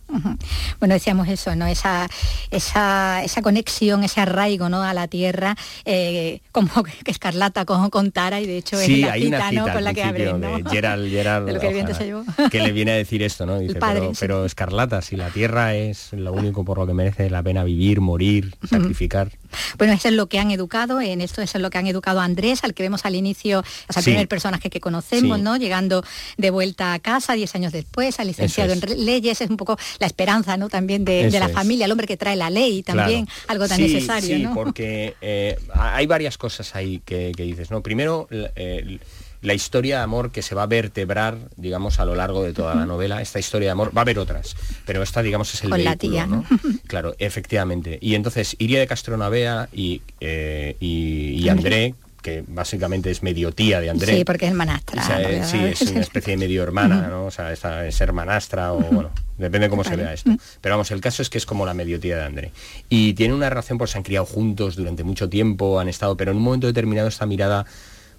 Bueno, 0.79 0.93
decíamos 0.93 1.27
eso, 1.29 1.55
¿no? 1.55 1.65
Esa, 1.67 2.09
esa, 2.51 3.23
esa 3.23 3.41
conexión, 3.41 4.03
ese 4.03 4.21
arraigo 4.21 4.69
¿no? 4.69 4.83
a 4.83 4.93
la 4.93 5.07
tierra, 5.07 5.55
eh, 5.85 6.41
como 6.51 6.83
que 6.83 7.11
Escarlata 7.11 7.65
con, 7.65 7.89
con 7.89 8.11
Tara, 8.11 8.41
y 8.41 8.45
de 8.45 8.57
hecho 8.57 8.77
Sí, 8.77 9.03
es 9.03 9.29
la 9.29 9.49
cita, 9.49 9.73
con 9.73 9.83
la 9.83 9.93
que 9.93 10.03
¿no? 10.33 10.69
De 11.01 11.53
lo 11.53 11.59
que 11.59 11.67
el 11.67 11.73
viento 11.73 11.91
ojalá, 11.91 11.97
se 11.97 12.05
llevó. 12.05 12.49
que 12.49 12.59
le 12.61 12.71
viene 12.71 12.91
a 12.91 12.95
decir 12.95 13.21
esto, 13.23 13.45
¿no? 13.45 13.59
Dice, 13.59 13.75
padre, 13.75 13.99
pero, 13.99 14.13
sí. 14.13 14.17
pero 14.19 14.45
Escarlata, 14.45 15.01
si 15.01 15.15
la 15.15 15.29
tierra 15.29 15.75
es 15.75 16.13
lo 16.13 16.33
único 16.33 16.63
por 16.65 16.77
lo 16.79 16.87
que 16.87 16.93
merece 16.93 17.29
la 17.29 17.41
pena 17.43 17.63
vivir, 17.63 18.01
morir, 18.01 18.55
sacrificar. 18.69 19.31
Bueno, 19.77 19.93
eso 19.93 20.07
es 20.09 20.13
lo 20.13 20.27
que 20.27 20.39
han 20.39 20.51
educado, 20.51 20.99
en 21.01 21.21
esto 21.21 21.41
eso 21.41 21.57
es 21.57 21.61
lo 21.61 21.69
que 21.69 21.77
han 21.77 21.87
educado 21.87 22.19
a 22.19 22.23
Andrés, 22.25 22.63
al 22.63 22.73
que 22.73 22.83
vemos 22.83 23.05
al 23.05 23.15
inicio, 23.15 23.63
es 23.89 23.97
el 23.97 24.03
Sí. 24.03 24.11
primer 24.11 24.27
personaje 24.27 24.69
que 24.69 24.79
conocemos, 24.79 25.37
Sí. 25.37 25.43
¿no? 25.43 25.57
Llegando 25.57 26.03
de 26.37 26.49
vuelta 26.49 26.93
a 26.93 26.99
casa 26.99 27.33
10 27.33 27.53
años 27.55 27.71
después, 27.73 28.19
al 28.19 28.27
licenciado 28.27 28.73
es. 28.73 28.83
en 28.83 29.05
leyes, 29.05 29.41
es 29.41 29.49
un 29.49 29.57
poco 29.57 29.77
la 29.99 30.07
esperanza, 30.07 30.57
¿no? 30.57 30.69
También 30.69 31.05
de, 31.05 31.29
la 31.31 31.45
es. 31.47 31.51
familia, 31.53 31.85
el 31.85 31.91
hombre 31.91 32.07
que 32.07 32.17
trae 32.17 32.35
la 32.35 32.49
ley 32.49 32.83
también, 32.83 33.25
Claro. 33.25 33.41
algo 33.47 33.67
tan 33.67 33.81
necesario, 33.81 34.35
sí, 34.37 34.43
¿no? 34.43 34.53
porque 34.53 35.15
eh, 35.21 35.57
hay 35.73 36.05
varias 36.07 36.37
cosas 36.37 36.75
ahí 36.75 37.01
que, 37.05 37.31
que 37.35 37.43
dices, 37.43 37.71
¿no? 37.71 37.81
Primero, 37.81 38.27
eh, 38.31 38.99
la 39.41 39.53
historia 39.53 39.97
de 39.97 40.03
amor 40.03 40.31
que 40.31 40.41
se 40.41 40.55
va 40.55 40.63
a 40.63 40.67
vertebrar, 40.67 41.37
digamos, 41.55 41.99
a 41.99 42.05
lo 42.05 42.15
largo 42.15 42.43
de 42.43 42.53
toda 42.53 42.75
la 42.75 42.85
novela. 42.85 43.21
Esta 43.21 43.39
historia 43.39 43.67
de 43.67 43.71
amor, 43.71 43.95
va 43.95 44.01
a 44.01 44.03
haber 44.03 44.19
otras, 44.19 44.55
pero 44.85 45.03
esta, 45.03 45.21
digamos, 45.21 45.53
es 45.53 45.63
el 45.63 45.69
Con 45.69 45.83
la 45.83 45.95
tía, 45.95 46.25
¿no? 46.25 46.45
Claro, 46.87 47.15
efectivamente. 47.19 47.97
Y 48.01 48.15
entonces, 48.15 48.55
Iria 48.59 48.79
de 48.79 48.87
Castronavea 48.87 49.69
y, 49.73 50.01
eh, 50.19 50.75
y, 50.79 51.43
y 51.43 51.49
André, 51.49 51.93
que 52.27 52.43
básicamente 52.45 53.09
es 53.09 53.23
medio 53.23 53.53
tía 53.53 53.79
de 53.79 53.89
André. 53.89 54.17
Sí, 54.17 54.25
porque 54.25 54.47
es 54.47 54.53
manastra. 54.53 55.01
O 55.01 55.05
sea, 55.05 55.21
eh, 55.21 55.43
sí, 55.45 55.57
es 55.63 55.81
una 55.91 56.01
especie 56.01 56.31
de 56.31 56.37
medio 56.37 56.61
hermana, 56.61 57.07
¿no? 57.07 57.25
O 57.25 57.31
sea, 57.31 57.53
esta 57.53 57.87
es 57.87 58.01
hermanastra 58.01 58.73
o 58.73 58.79
bueno, 58.79 59.11
depende 59.37 59.69
cómo 59.69 59.85
se 59.85 59.95
vea 59.95 60.13
esto. 60.13 60.31
Pero 60.59 60.73
vamos, 60.73 60.91
el 60.91 60.99
caso 60.99 61.21
es 61.21 61.29
que 61.29 61.37
es 61.37 61.45
como 61.45 61.65
la 61.65 61.73
medio 61.73 61.99
tía 62.01 62.17
de 62.17 62.23
André. 62.23 62.51
Y 62.89 63.13
tiene 63.13 63.33
una 63.33 63.49
relación, 63.49 63.77
pues 63.77 63.91
se 63.91 63.97
han 63.97 64.03
criado 64.03 64.25
juntos 64.25 64.75
durante 64.75 65.05
mucho 65.05 65.29
tiempo, 65.29 65.79
han 65.79 65.87
estado, 65.87 66.17
pero 66.17 66.31
en 66.31 66.37
un 66.37 66.43
momento 66.43 66.67
determinado 66.67 67.07
esta 67.07 67.25
mirada 67.25 67.65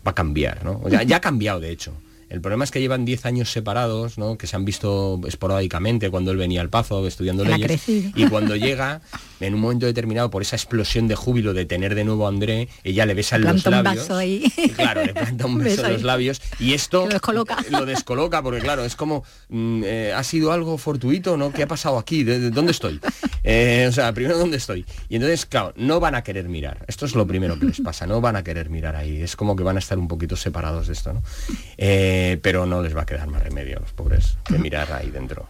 va 0.07 0.13
a 0.13 0.15
cambiar, 0.15 0.65
¿no? 0.65 0.89
Ya, 0.89 1.03
ya 1.03 1.17
ha 1.17 1.21
cambiado, 1.21 1.61
de 1.61 1.71
hecho. 1.71 1.93
El 2.31 2.41
problema 2.41 2.65
es 2.65 2.71
que 2.71 2.81
llevan 2.81 3.05
10 3.05 3.25
años 3.27 3.51
separados, 3.51 4.19
¿no? 4.19 4.37
que 4.37 4.47
se 4.47 4.57
han 4.57 4.65
visto 4.65 5.21
esporádicamente 5.27 6.11
cuando 6.11 6.31
él 6.31 6.37
venía 6.37 6.61
al 6.61 6.69
Pazo 6.69 7.07
estudiando 7.07 7.45
leyes. 7.45 7.67
crecido. 7.67 8.11
Y 8.15 8.27
cuando 8.27 8.55
llega, 8.57 9.01
en 9.41 9.55
un 9.55 9.61
momento 9.61 9.87
determinado, 9.87 10.31
por 10.31 10.43
esa 10.43 10.57
explosión 10.57 11.09
de 11.09 11.15
júbilo 11.15 11.55
de 11.55 11.65
tener 11.65 11.95
de 11.95 12.05
nuevo 12.05 12.27
a 12.27 12.29
André, 12.29 12.69
ella 12.85 13.07
le 13.07 13.15
besa 13.15 13.37
en 13.37 13.45
los 13.45 13.65
un 13.65 13.71
labios. 13.73 13.97
vaso 14.09 14.17
ahí. 14.17 14.45
Y 14.57 14.69
claro, 14.71 15.05
le 15.05 15.15
planta 15.15 15.47
un 15.47 15.59
beso 15.59 15.87
en 15.87 15.93
los 15.95 16.03
labios 16.03 16.43
y 16.59 16.75
esto 16.75 17.05
Lo 17.07 17.13
descoloca. 17.13 17.57
lo 17.71 17.87
descoloca 17.87 18.43
porque 18.43 18.61
claro, 18.61 18.85
es 18.85 18.95
como 18.97 19.25
mm, 19.49 19.83
eh, 19.85 20.13
ha 20.15 20.23
sido 20.23 20.53
algo 20.53 20.77
fortuito, 20.79 21.37
¿no? 21.37 21.53
¿Qué 21.53 21.63
ha 21.63 21.69
pasado 21.69 21.99
aquí? 21.99 22.25
¿De, 22.25 22.39
de- 22.39 22.51
dónde 22.51 22.73
estoy? 22.73 23.01
Eh, 23.45 23.87
o 23.89 23.93
sea, 23.93 24.13
primero 24.13 24.37
dónde 24.37 24.57
estoy. 24.59 24.85
Y 25.09 25.17
entonces, 25.17 25.47
claro, 25.47 25.73
no 25.77 26.01
van 26.01 26.15
a 26.15 26.23
querer 26.23 26.49
mirar. 26.49 26.85
Esto 26.89 27.07
es 27.07 27.15
lo 27.15 27.27
primero 27.27 27.59
que 27.59 27.67
les 27.67 27.81
pasa, 27.81 28.07
no 28.07 28.21
van 28.21 28.37
a 28.37 28.45
querer 28.45 28.69
mirar 28.69 28.97
ahí. 28.97 29.23
Es 29.23 29.37
como 29.37 29.57
que 29.57 29.63
van 29.63 29.77
a 29.77 29.79
estar 29.79 29.97
un 29.99 30.09
poquito 30.09 30.37
separados 30.37 30.89
de 30.89 30.93
esto, 30.93 31.13
¿no? 31.15 31.23
Eh, 31.79 32.17
pero 32.43 32.67
no 32.67 32.83
les 32.83 32.97
va 32.97 33.03
a 33.03 33.07
quedar 33.07 33.29
más 33.29 33.43
remedio 33.43 33.79
a 33.79 33.81
los 33.81 33.93
pobres 33.93 34.39
que 34.45 34.59
mirar 34.59 34.93
ahí 34.93 35.11
dentro. 35.11 35.49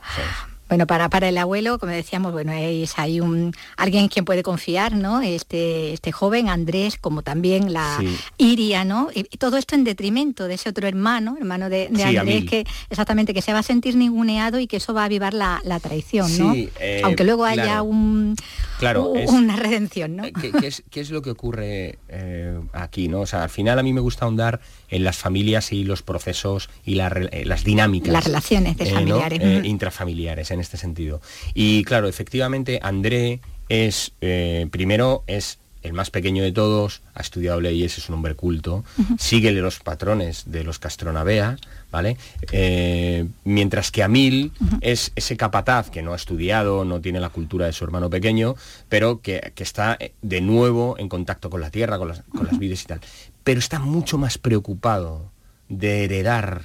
Bueno, 0.68 0.87
para, 0.87 1.08
para 1.08 1.28
el 1.28 1.38
abuelo, 1.38 1.78
como 1.78 1.92
decíamos, 1.92 2.32
bueno, 2.32 2.52
es 2.52 2.98
hay 2.98 3.20
un 3.20 3.54
alguien 3.76 4.04
en 4.04 4.08
quien 4.08 4.25
puede 4.25 4.42
confiar, 4.42 4.94
¿no? 4.94 5.20
Este, 5.20 5.92
este 5.92 6.12
joven, 6.12 6.48
Andrés, 6.48 6.96
como 6.98 7.22
también 7.22 7.72
la 7.72 7.96
Sí. 8.00 8.16
Iria, 8.38 8.84
¿no? 8.84 9.08
Y, 9.14 9.25
todo 9.38 9.56
esto 9.56 9.75
en 9.75 9.84
detrimento 9.84 10.46
de 10.46 10.54
ese 10.54 10.68
otro 10.68 10.87
hermano, 10.87 11.37
hermano 11.38 11.68
de, 11.70 11.88
de 11.90 11.96
Sí, 12.08 12.16
Andrés, 12.16 12.44
que 12.44 12.66
exactamente, 12.90 13.32
que 13.34 13.42
se 13.42 13.52
va 13.52 13.60
a 13.60 13.62
sentir 13.62 13.96
ninguneado 13.96 14.58
y 14.58 14.66
que 14.66 14.76
eso 14.76 14.92
va 14.94 15.02
a 15.02 15.04
avivar 15.06 15.32
la, 15.34 15.60
la 15.64 15.80
traición, 15.80 16.37
¿no? 16.38 16.54
Eh, 16.54 17.00
Aunque 17.04 17.25
luego 17.25 17.44
haya 17.44 17.62
claro. 17.64 17.84
un, 17.84 18.37
Claro, 18.78 19.12
es- 19.16 19.30
una 19.30 19.56
redención, 19.56 20.16
¿no? 20.16 20.25
Eh, 20.25 20.32
¿Qué, 20.40 20.52
qué 20.52 20.66
es, 20.66 20.82
qué 20.90 21.00
es 21.00 21.10
lo 21.10 21.22
que 21.22 21.30
ocurre 21.30 21.98
eh, 22.08 22.58
aquí? 22.72 23.08
¿no? 23.08 23.20
O 23.20 23.26
sea, 23.26 23.42
al 23.44 23.50
final 23.50 23.78
a 23.78 23.82
mí 23.82 23.92
me 23.92 24.00
gusta 24.00 24.25
ahondar 24.26 24.60
en 24.88 25.04
las 25.04 25.16
familias 25.16 25.72
y 25.72 25.84
los 25.84 26.02
procesos 26.02 26.68
y 26.84 26.94
la 26.94 27.08
eh, 27.32 27.44
las 27.44 27.64
dinámicas. 27.64 28.12
Las 28.12 28.25
relaciones 28.25 28.76
de 28.76 28.84
¿no? 28.87 29.20
familiares. 29.20 29.64
Intrafamiliares 29.64 30.50
en 30.59 30.62
este 30.62 30.77
sentido. 30.77 31.21
Y 31.55 31.85
claro, 31.85 32.09
efectivamente, 32.09 32.81
André 32.83 33.41
es, 33.69 34.12
eh, 34.21 34.67
primero, 34.71 35.23
es 35.27 35.59
el 35.83 35.93
más 35.93 36.11
pequeño 36.11 36.43
de 36.43 36.53
todos, 36.53 37.03
ha 37.15 37.21
estudiado 37.21 37.61
leyes, 37.61 37.99
es 37.99 38.09
un 38.09 38.17
hombre 38.17 38.35
culto, 38.35 38.85
sigue 39.19 39.53
los 39.53 39.79
patrones 39.79 40.43
de 40.47 40.65
los 40.65 40.79
Castronavea, 40.79 41.57
¿vale? 41.93 42.17
Eh, 42.50 43.27
mientras 43.45 43.93
que 43.93 44.03
Amil 44.03 44.53
es 44.81 45.12
ese 45.15 45.37
capataz 45.37 45.91
que 45.91 46.03
no 46.03 46.12
ha 46.12 46.17
estudiado, 46.17 46.85
no 46.85 47.00
tiene 47.00 47.21
la 47.21 47.31
cultura 47.31 47.67
de 47.67 47.73
su 47.73 47.85
hermano 47.85 48.11
pequeño, 48.11 48.57
pero 48.88 49.21
que, 49.21 49.53
que 49.55 49.62
está 49.62 49.97
eh, 50.00 50.12
de 50.21 50.41
nuevo 50.41 50.97
en 50.99 51.09
contacto 51.09 51.49
con 51.49 51.61
la 51.61 51.71
tierra, 51.71 51.97
con 51.99 52.09
las, 52.09 52.23
con 52.37 52.47
las 52.47 52.59
vides 52.59 52.83
y 52.83 52.87
tal. 52.87 53.00
Pero 53.45 53.61
está 53.61 53.79
mucho 53.79 54.19
más 54.19 54.37
preocupado 54.37 55.31
de 55.68 56.04
heredar 56.04 56.62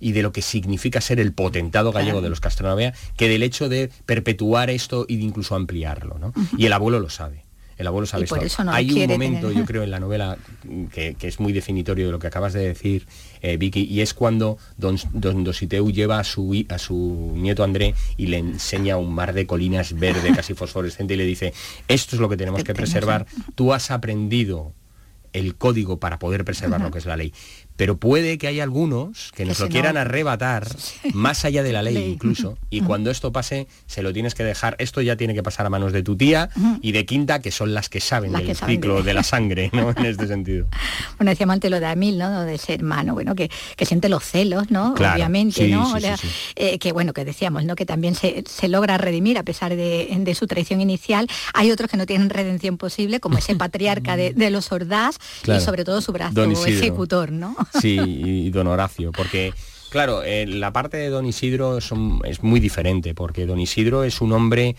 y 0.00 0.12
de 0.12 0.22
lo 0.22 0.32
que 0.32 0.42
significa 0.42 1.00
ser 1.00 1.20
el 1.20 1.32
potentado 1.32 1.92
gallego 1.92 2.20
de 2.20 2.28
los 2.28 2.40
Castronavea 2.40 2.92
que 3.16 3.28
del 3.28 3.42
hecho 3.42 3.68
de 3.68 3.90
perpetuar 4.06 4.70
esto 4.70 5.06
e 5.08 5.16
de 5.16 5.22
incluso 5.22 5.54
ampliarlo. 5.54 6.18
¿no? 6.18 6.32
Y 6.58 6.66
el 6.66 6.72
abuelo 6.72 7.00
lo 7.00 7.10
sabe. 7.10 7.44
El 7.76 7.86
abuelo 7.86 8.06
sabe 8.06 8.24
esto. 8.24 8.36
eso 8.36 8.62
no 8.62 8.72
Hay 8.72 8.92
un 8.92 9.08
momento, 9.08 9.48
tener. 9.48 9.56
yo 9.56 9.64
creo, 9.64 9.82
en 9.82 9.90
la 9.90 9.98
novela 9.98 10.38
que, 10.92 11.14
que 11.14 11.26
es 11.26 11.40
muy 11.40 11.52
definitorio 11.52 12.06
de 12.06 12.12
lo 12.12 12.18
que 12.18 12.28
acabas 12.28 12.52
de 12.52 12.68
decir, 12.68 13.06
eh, 13.42 13.56
Vicky, 13.56 13.82
y 13.84 14.00
es 14.00 14.14
cuando 14.14 14.58
don, 14.76 14.96
don 15.12 15.42
Dositeu 15.42 15.90
lleva 15.90 16.20
a 16.20 16.24
su, 16.24 16.64
a 16.68 16.78
su 16.78 17.32
nieto 17.34 17.64
André 17.64 17.94
y 18.16 18.28
le 18.28 18.38
enseña 18.38 18.96
un 18.96 19.12
mar 19.12 19.32
de 19.32 19.46
colinas 19.46 19.98
verde, 19.98 20.32
casi 20.34 20.54
fosforescente, 20.54 21.14
y 21.14 21.16
le 21.16 21.24
dice, 21.24 21.52
esto 21.88 22.14
es 22.14 22.20
lo 22.20 22.28
que 22.28 22.36
tenemos 22.36 22.62
que 22.62 22.74
preservar, 22.74 23.26
tú 23.56 23.72
has 23.72 23.90
aprendido 23.90 24.72
el 25.32 25.56
código 25.56 25.98
para 25.98 26.18
poder 26.18 26.44
preservar 26.44 26.80
lo 26.80 26.92
que 26.92 26.98
es 26.98 27.06
la 27.06 27.16
ley. 27.16 27.34
Pero 27.76 27.96
puede 27.96 28.38
que 28.38 28.46
haya 28.46 28.62
algunos 28.62 29.32
que 29.34 29.44
nos 29.44 29.58
lo 29.58 29.68
quieran 29.68 29.94
no- 29.94 30.00
arrebatar 30.00 30.66
más 31.12 31.44
allá 31.44 31.62
de 31.62 31.72
la 31.72 31.82
ley 31.82 31.94
Ley. 31.94 32.12
incluso. 32.12 32.56
Y 32.70 32.80
cuando 32.82 33.10
esto 33.10 33.32
pase, 33.32 33.66
se 33.86 34.02
lo 34.02 34.12
tienes 34.12 34.34
que 34.34 34.44
dejar. 34.44 34.76
Esto 34.78 35.00
ya 35.00 35.16
tiene 35.16 35.34
que 35.34 35.42
pasar 35.42 35.66
a 35.66 35.70
manos 35.70 35.92
de 35.92 36.02
tu 36.02 36.16
tía 36.16 36.50
y 36.82 36.92
de 36.92 37.04
Quinta, 37.04 37.40
que 37.40 37.50
son 37.50 37.74
las 37.74 37.88
que 37.88 38.00
saben 38.00 38.32
Las 38.32 38.42
del 38.42 38.48
que 38.50 38.54
saben 38.54 38.76
ciclo 38.76 38.96
de- 38.98 39.02
de... 39.04 39.14
la 39.14 39.22
sangre, 39.24 39.70
¿no? 39.72 39.90
En 39.90 40.06
este 40.06 40.26
sentido. 40.26 40.66
Bueno, 41.18 41.30
decíamos 41.30 41.54
antes 41.54 41.70
lo 41.70 41.78
de 41.80 41.86
Amil, 41.86 42.18
¿no? 42.18 42.42
De 42.42 42.54
ese 42.54 42.74
hermano, 42.74 43.14
bueno, 43.14 43.34
que, 43.36 43.48
que 43.76 43.86
siente 43.86 44.08
los 44.08 44.24
celos, 44.24 44.70
¿no? 44.70 44.94
Claro, 44.94 45.14
Obviamente, 45.14 45.64
sí, 45.66 45.70
¿no? 45.70 45.86
sí, 45.86 45.96
O 45.96 46.00
sea, 46.00 46.16
sí, 46.16 46.26
sí. 46.26 46.34
eh, 46.56 46.78
que 46.78 46.90
bueno, 46.92 47.12
que 47.12 47.24
decíamos, 47.24 47.64
¿no? 47.64 47.76
Que 47.76 47.86
también 47.86 48.14
se, 48.16 48.42
se 48.48 48.66
logra 48.68 48.98
redimir 48.98 49.38
a 49.38 49.42
pesar 49.44 49.74
de, 49.76 50.08
de 50.18 50.34
su 50.34 50.46
traición 50.48 50.80
inicial. 50.80 51.28
Hay 51.54 51.70
otros 51.70 51.88
que 51.90 51.96
no 51.96 52.04
tienen 52.06 52.30
redención 52.30 52.78
posible, 52.78 53.20
como 53.20 53.38
ese 53.38 53.54
patriarca 53.54 54.16
de, 54.16 54.32
de 54.32 54.50
los 54.50 54.72
Ordaz 54.72 55.18
Claro. 55.42 55.60
y 55.60 55.64
sobre 55.64 55.84
todo 55.84 56.00
su 56.00 56.12
brazo 56.12 56.42
ejecutor, 56.66 57.30
¿no? 57.32 57.56
Sí, 57.80 57.98
y 58.00 58.50
don 58.50 58.66
Horacio, 58.66 59.12
porque 59.12 59.52
claro, 59.90 60.22
eh, 60.22 60.46
la 60.46 60.72
parte 60.72 60.96
de 60.96 61.08
don 61.08 61.26
Isidro 61.26 61.78
es 61.78 62.42
muy 62.42 62.60
diferente, 62.60 63.14
porque 63.14 63.46
don 63.46 63.60
Isidro 63.60 64.04
es 64.04 64.20
un 64.20 64.32
hombre, 64.32 64.76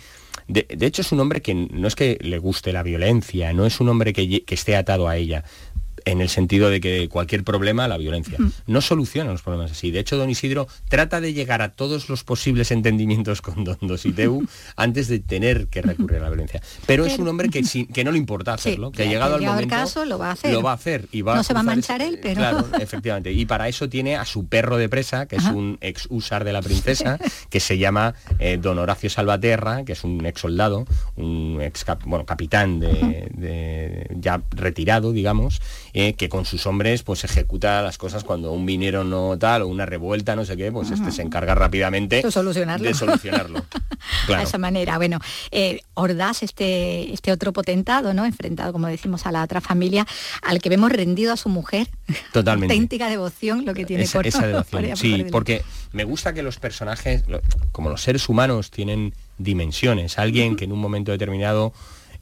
de, 0.48 0.65
hecho 0.82 1.01
es 1.01 1.12
un 1.12 1.20
hombre 1.20 1.42
que 1.42 1.54
no 1.54 1.88
es 1.88 1.96
que 1.96 2.18
le 2.22 2.38
guste 2.38 2.74
la 2.74 2.84
violencia, 2.84 3.54
no 3.54 3.65
es 3.65 3.80
un 3.80 3.89
hombre 3.89 4.13
que 4.13 4.44
esté 4.48 4.75
atado 4.75 5.08
a 5.08 5.18
ella, 5.18 5.44
en 6.06 6.22
el 6.22 6.30
sentido 6.30 6.70
de 6.70 6.80
que 6.80 7.10
cualquier 7.10 7.44
problema, 7.44 7.88
la 7.88 7.98
violencia, 7.98 8.38
no 8.68 8.82
soluciona 8.82 9.32
los 9.32 9.42
problemas 9.42 9.72
así. 9.72 9.92
De 9.92 10.00
hecho, 10.00 10.18
don 10.18 10.30
Isidro 10.30 10.68
trata 10.88 11.20
de 11.20 11.34
llegar 11.34 11.62
a 11.62 11.70
todos 11.74 12.10
los 12.10 12.24
posibles 12.24 12.72
entendimientos 12.72 13.42
con 13.42 13.64
don 13.64 13.78
Dositeu 13.82 14.46
antes 14.76 15.08
de 15.08 15.20
tener 15.20 15.68
que 15.68 15.82
recurrir 15.82 16.20
a 16.20 16.24
la 16.24 16.30
violencia. 16.30 16.62
Pero 16.86 17.06
es 17.06 17.18
un 17.18 17.28
hombre 17.28 17.50
que, 17.50 17.64
que 17.94 18.04
no 18.04 18.12
le 18.12 18.18
importa 18.20 18.54
hacerlo, 18.54 18.92
que 18.92 19.04
que 19.04 19.10
llegado 19.10 19.36
al 19.36 19.42
momento 19.42 19.76
caso, 19.76 20.06
lo 20.06 20.18
va 20.20 20.30
a 20.30 20.34
hacer. 20.34 20.54
Lo 20.54 20.62
va 20.62 20.72
a 20.72 20.76
hacer 20.76 21.08
y 21.12 21.22
va 21.22 21.36
No 21.36 21.44
se 21.44 21.54
va 21.54 21.60
a 21.62 21.64
manchar 21.64 22.02
ese- 22.02 22.10
él, 22.12 22.20
pero- 22.22 22.36
Claro, 22.36 22.68
efectivamente. 22.80 23.32
Y 23.32 23.46
para 23.46 23.68
eso 23.68 23.90
tiene 23.90 24.16
a 24.16 24.26
su 24.26 24.46
perro 24.48 24.78
de 24.78 24.88
presa, 24.90 25.26
que 25.28 25.38
es 25.38 25.46
un 25.46 25.78
ex 25.82 26.08
usar 26.10 26.44
de 26.44 26.54
la 26.54 26.62
princesa, 26.62 27.18
que 27.50 27.60
se 27.60 27.78
llama 27.78 28.14
eh, 28.40 28.58
Don 28.62 28.78
Horacio 28.80 29.10
Salvaterra, 29.10 29.84
que 29.86 29.94
es 29.94 30.04
un 30.04 30.26
ex 30.26 30.42
soldado, 30.42 30.86
un 31.16 31.60
ex 31.62 31.84
cap- 31.84 32.04
bueno, 32.06 32.26
capitán 32.26 32.80
de, 32.80 33.28
de- 33.34 34.08
ya 34.20 34.42
retirado, 34.52 35.12
digamos, 35.12 35.62
eh, 35.98 36.14
que 36.14 36.28
con 36.28 36.44
sus 36.44 36.66
hombres 36.68 37.04
pues 37.04 37.24
ejecuta 37.24 37.82
las 37.82 37.98
cosas 37.98 38.25
cuando 38.25 38.52
un 38.52 38.66
minero 38.66 39.06
no 39.06 39.38
tal 39.40 39.62
o 39.62 39.68
una 39.68 39.86
revuelta, 39.86 40.36
no 40.36 40.44
sé 40.44 40.58
qué, 40.58 40.70
pues 40.72 40.92
este 40.92 41.10
se 41.12 41.22
encarga 41.22 41.56
rápidamente 41.56 42.22
De 42.22 42.30
solucionarlo. 42.32 42.86
de 42.88 42.94
solucionarlo. 42.94 43.66
Claro. 44.28 44.42
a 44.42 44.44
esa 44.44 44.58
manera. 44.60 44.98
Bueno, 44.98 45.20
eh, 45.52 45.80
Ordaz, 45.96 46.44
este, 46.44 47.12
este 47.12 47.32
otro 47.32 47.54
potentado, 47.54 48.14
¿no? 48.14 48.25
Enfrentado, 48.25 48.72
como 48.72 48.86
decimos, 48.88 49.25
a 49.25 49.32
la 49.32 49.44
otra 49.44 49.62
familia, 49.62 50.06
al 50.44 50.62
que 50.62 50.70
vemos 50.70 50.92
rendido 50.92 51.34
a 51.34 51.38
su 51.38 51.50
mujer. 51.50 51.88
Totalmente. 52.34 52.74
Auténtica 52.74 53.10
devoción, 53.10 53.66
lo 53.66 53.74
que 53.74 53.84
tiene 53.86 54.04
esa, 54.04 54.20
por- 54.20 54.28
esa 54.28 54.46
devoción. 54.46 54.84
por 54.90 54.98
Sí, 54.98 55.25
porque 55.32 55.64
me 55.92 56.04
gusta 56.04 56.34
que 56.34 56.44
los 56.44 56.60
personajes, 56.60 57.24
como 57.72 57.90
los 57.90 58.02
seres 58.04 58.30
humanos, 58.30 58.70
tienen 58.70 59.14
dimensiones. 59.40 60.20
Alguien 60.20 60.56
que 60.56 60.66
en 60.66 60.72
un 60.74 60.80
momento 60.80 61.12
determinado 61.12 61.74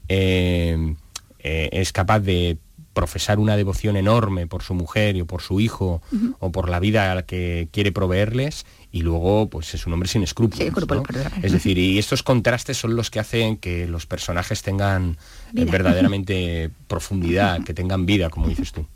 eh, 0.08 0.94
eh, 1.40 1.68
es 1.72 1.92
capaz 1.92 2.20
de 2.20 2.56
profesar 2.94 3.38
una 3.38 3.56
devoción 3.56 3.96
enorme 3.96 4.46
por 4.46 4.62
su 4.62 4.72
mujer 4.74 5.20
o 5.20 5.26
por 5.26 5.42
su 5.42 5.60
hijo 5.60 6.00
o 6.38 6.52
por 6.52 6.68
la 6.70 6.80
vida 6.80 7.12
a 7.12 7.14
la 7.14 7.22
que 7.26 7.68
quiere 7.72 7.92
proveerles 7.92 8.64
y 8.94 9.02
luego 9.02 9.48
pues 9.50 9.74
es 9.74 9.86
un 9.88 9.92
hombre 9.92 10.08
sin 10.08 10.22
escrúpulos. 10.22 10.72
Es 11.42 11.52
decir, 11.52 11.76
y 11.78 11.98
estos 11.98 12.22
contrastes 12.22 12.78
son 12.78 12.94
los 12.94 13.10
que 13.10 13.18
hacen 13.18 13.56
que 13.56 13.88
los 13.88 14.06
personajes 14.06 14.62
tengan 14.62 15.18
eh, 15.56 15.64
verdaderamente 15.64 16.70
profundidad, 16.86 17.64
que 17.64 17.74
tengan 17.74 18.06
vida, 18.06 18.30
como 18.30 18.46
dices 18.46 18.70
tú. 18.70 18.86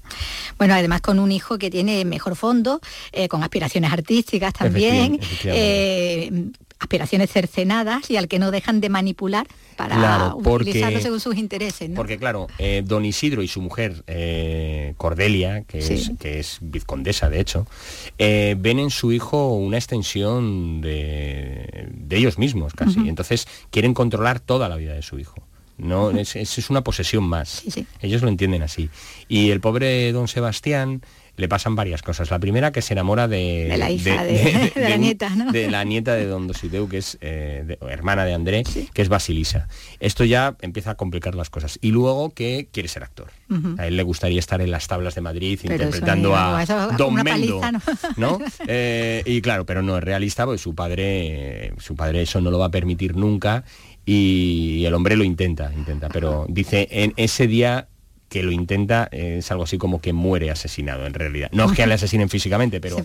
Bueno, 0.56 0.74
además 0.74 1.00
con 1.00 1.18
un 1.18 1.32
hijo 1.32 1.58
que 1.58 1.68
tiene 1.68 2.04
mejor 2.04 2.36
fondo, 2.36 2.80
eh, 3.10 3.26
con 3.26 3.42
aspiraciones 3.42 3.92
artísticas 3.92 4.52
también, 4.52 5.18
eh, 5.44 6.50
aspiraciones 6.78 7.30
cercenadas 7.30 8.10
y 8.10 8.16
al 8.16 8.28
que 8.28 8.38
no 8.38 8.50
dejan 8.50 8.80
de 8.80 8.88
manipular 8.88 9.46
para 9.76 10.34
utilizarlo 10.34 11.00
según 11.00 11.20
sus 11.20 11.36
intereses. 11.36 11.90
Porque 11.94 12.18
claro, 12.18 12.46
eh, 12.58 12.82
don 12.84 13.04
Isidro 13.04 13.42
y 13.42 13.48
su 13.48 13.60
mujer, 13.60 14.02
eh, 14.06 14.94
Cordelia, 14.96 15.62
que, 15.62 15.78
es, 15.78 16.12
que 16.18 16.38
es 16.38 16.58
vizcondesa 16.60 17.30
de 17.30 17.40
hecho, 17.40 17.66
eh, 18.18 18.56
ven 18.58 18.78
en 18.78 18.90
su 18.90 19.12
hijo 19.12 19.54
una 19.54 19.76
extensión 19.76 20.80
de, 20.80 21.88
ellos 22.10 22.38
mismos 22.38 22.74
casi. 22.74 23.08
Entonces 23.08 23.46
quieren 23.70 23.94
controlar 23.94 24.40
toda 24.40 24.68
la 24.68 24.76
vida 24.76 24.94
de 24.94 25.02
su 25.02 25.18
hijo. 25.18 25.36
No, 25.78 26.10
es, 26.10 26.34
es, 26.34 26.70
una 26.70 26.82
posesión 26.82 27.22
más. 27.22 27.62
Ellos 28.00 28.22
lo 28.22 28.28
entienden 28.28 28.62
así. 28.62 28.90
Y 29.28 29.50
el 29.50 29.60
pobre 29.60 30.10
don 30.10 30.26
Sebastián 30.26 31.02
le 31.38 31.48
pasan 31.48 31.76
varias 31.76 32.02
cosas. 32.02 32.30
La 32.30 32.38
primera 32.38 32.72
que 32.72 32.82
se 32.82 32.92
enamora 32.94 33.28
de, 33.28 33.74
la 33.78 33.90
hija 33.90 34.24
de, 34.24 34.72
la 34.76 34.96
nieta, 34.96 35.30
¿no? 35.30 35.52
De 35.52 35.70
la 35.70 35.84
nieta 35.84 36.14
de 36.14 36.26
Don 36.26 36.48
Dosideu, 36.48 36.88
que 36.88 36.98
es 36.98 37.16
eh, 37.20 37.78
hermana 37.88 38.24
de 38.24 38.34
André, 38.34 38.64
que 38.92 39.02
es 39.02 39.08
Basilisa. 39.08 39.68
Esto 40.00 40.24
ya 40.24 40.56
empieza 40.60 40.90
a 40.90 40.94
complicar 40.96 41.36
las 41.36 41.48
cosas. 41.48 41.78
Y 41.80 41.92
luego 41.92 42.30
que 42.30 42.68
quiere 42.72 42.88
ser 42.88 43.04
actor. 43.04 43.30
A 43.78 43.86
él 43.86 43.96
le 43.96 44.02
gustaría 44.02 44.40
estar 44.40 44.60
en 44.60 44.70
las 44.70 44.88
tablas 44.88 45.14
de 45.14 45.20
Madrid 45.20 45.58
interpretando 45.62 46.36
a 46.36 46.64
Don 46.98 47.14
Mendo. 47.14 47.60
¿no? 48.16 48.40
Eh, 48.66 49.22
y 49.24 49.40
claro, 49.40 49.64
pero 49.64 49.80
no 49.80 49.96
es 49.96 50.04
realista 50.04 50.44
porque 50.44 50.58
su 50.58 50.74
padre, 50.74 51.72
su 51.78 51.94
padre 51.94 52.22
eso 52.22 52.40
no 52.40 52.50
lo 52.50 52.58
va 52.58 52.66
a 52.66 52.70
permitir 52.70 53.16
nunca. 53.16 53.64
Y 54.04 54.84
el 54.86 54.94
hombre 54.94 55.16
lo 55.16 55.22
intenta, 55.22 55.72
intenta, 55.72 56.08
pero 56.08 56.46
dice, 56.48 56.88
en 56.90 57.12
ese 57.16 57.46
día 57.46 57.88
que 58.28 58.42
lo 58.42 58.52
intenta 58.52 59.08
es 59.10 59.50
algo 59.50 59.64
así 59.64 59.78
como 59.78 60.00
que 60.00 60.12
muere 60.12 60.50
asesinado 60.50 61.06
en 61.06 61.14
realidad. 61.14 61.48
No 61.52 61.66
es 61.66 61.72
que 61.72 61.86
le 61.86 61.94
asesinen 61.94 62.28
físicamente, 62.28 62.80
pero 62.80 62.96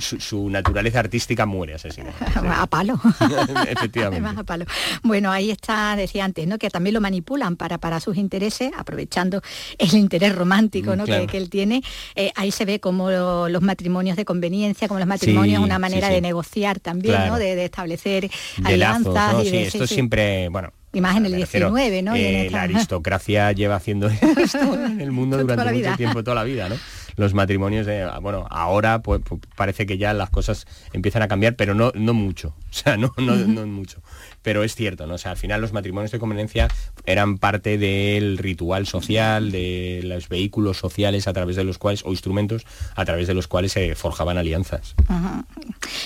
su, 0.00 0.50
naturaleza 0.50 1.00
artística 1.00 1.46
muere 1.46 1.74
asesinado. 1.74 2.14
A 2.50 2.66
palo. 2.66 3.00
Efectivamente. 3.68 4.28
a 4.40 4.44
palo. 4.44 4.64
Bueno, 5.02 5.30
ahí 5.30 5.50
está, 5.50 5.96
decía 5.96 6.24
antes, 6.24 6.46
¿no? 6.46 6.58
que 6.58 6.70
también 6.70 6.94
lo 6.94 7.00
manipulan 7.00 7.56
para, 7.56 7.78
para 7.78 8.00
sus 8.00 8.16
intereses, 8.16 8.70
aprovechando 8.76 9.42
el 9.78 9.94
interés 9.94 10.34
romántico 10.34 10.96
¿no? 10.96 11.04
que, 11.04 11.26
él 11.32 11.50
tiene. 11.50 11.82
Eh, 12.14 12.30
ahí 12.36 12.50
se 12.50 12.64
ve 12.64 12.80
como 12.80 13.10
los 13.10 13.62
matrimonios 13.62 14.16
de 14.16 14.24
conveniencia, 14.24 14.88
como 14.88 14.98
los 14.98 15.08
matrimonios, 15.08 15.62
una 15.62 15.78
manera 15.78 16.08
de 16.08 16.20
negociar 16.20 16.80
también, 16.80 17.26
¿no? 17.26 17.38
de, 17.38 17.64
establecer 17.64 18.30
alianzas. 18.62 19.44
y 19.44 19.56
esto 19.56 19.86
siempre, 19.86 20.48
bueno, 20.48 20.72
y 20.94 21.00
más 21.00 21.16
en 21.16 21.26
el 21.26 21.36
19, 21.36 22.02
¿no? 22.02 22.14
Eh, 22.14 22.48
la 22.52 22.62
aristocracia 22.62 23.52
lleva 23.52 23.76
haciendo 23.76 24.08
esto 24.08 24.74
en 24.74 25.00
el 25.00 25.12
mundo 25.12 25.36
durante 25.38 25.72
mucho 25.72 25.96
tiempo, 25.96 26.22
toda 26.24 26.36
la 26.36 26.44
vida, 26.44 26.68
¿no? 26.68 26.76
Los 27.16 27.34
matrimonios, 27.34 27.86
de, 27.86 28.08
bueno, 28.22 28.46
ahora 28.50 29.02
pues, 29.02 29.20
pues, 29.24 29.40
parece 29.56 29.86
que 29.86 29.98
ya 29.98 30.12
las 30.14 30.30
cosas 30.30 30.66
empiezan 30.92 31.22
a 31.22 31.28
cambiar, 31.28 31.54
pero 31.56 31.74
no, 31.74 31.92
no 31.94 32.14
mucho, 32.14 32.54
o 32.70 32.72
sea, 32.72 32.96
no, 32.96 33.12
no, 33.18 33.36
no 33.36 33.66
mucho 33.66 34.00
pero 34.44 34.62
es 34.62 34.76
cierto, 34.76 35.06
¿no? 35.06 35.14
O 35.14 35.18
sea, 35.18 35.32
al 35.32 35.36
final 35.38 35.60
los 35.62 35.72
matrimonios 35.72 36.12
de 36.12 36.18
conveniencia 36.18 36.68
eran 37.06 37.38
parte 37.38 37.78
del 37.78 38.36
ritual 38.38 38.86
social, 38.86 39.50
de 39.50 40.02
los 40.04 40.28
vehículos 40.28 40.76
sociales 40.76 41.26
a 41.26 41.32
través 41.32 41.56
de 41.56 41.64
los 41.64 41.78
cuales, 41.78 42.04
o 42.04 42.10
instrumentos 42.10 42.66
a 42.94 43.04
través 43.06 43.26
de 43.26 43.34
los 43.34 43.48
cuales 43.48 43.72
se 43.72 43.94
forjaban 43.94 44.36
alianzas. 44.36 44.94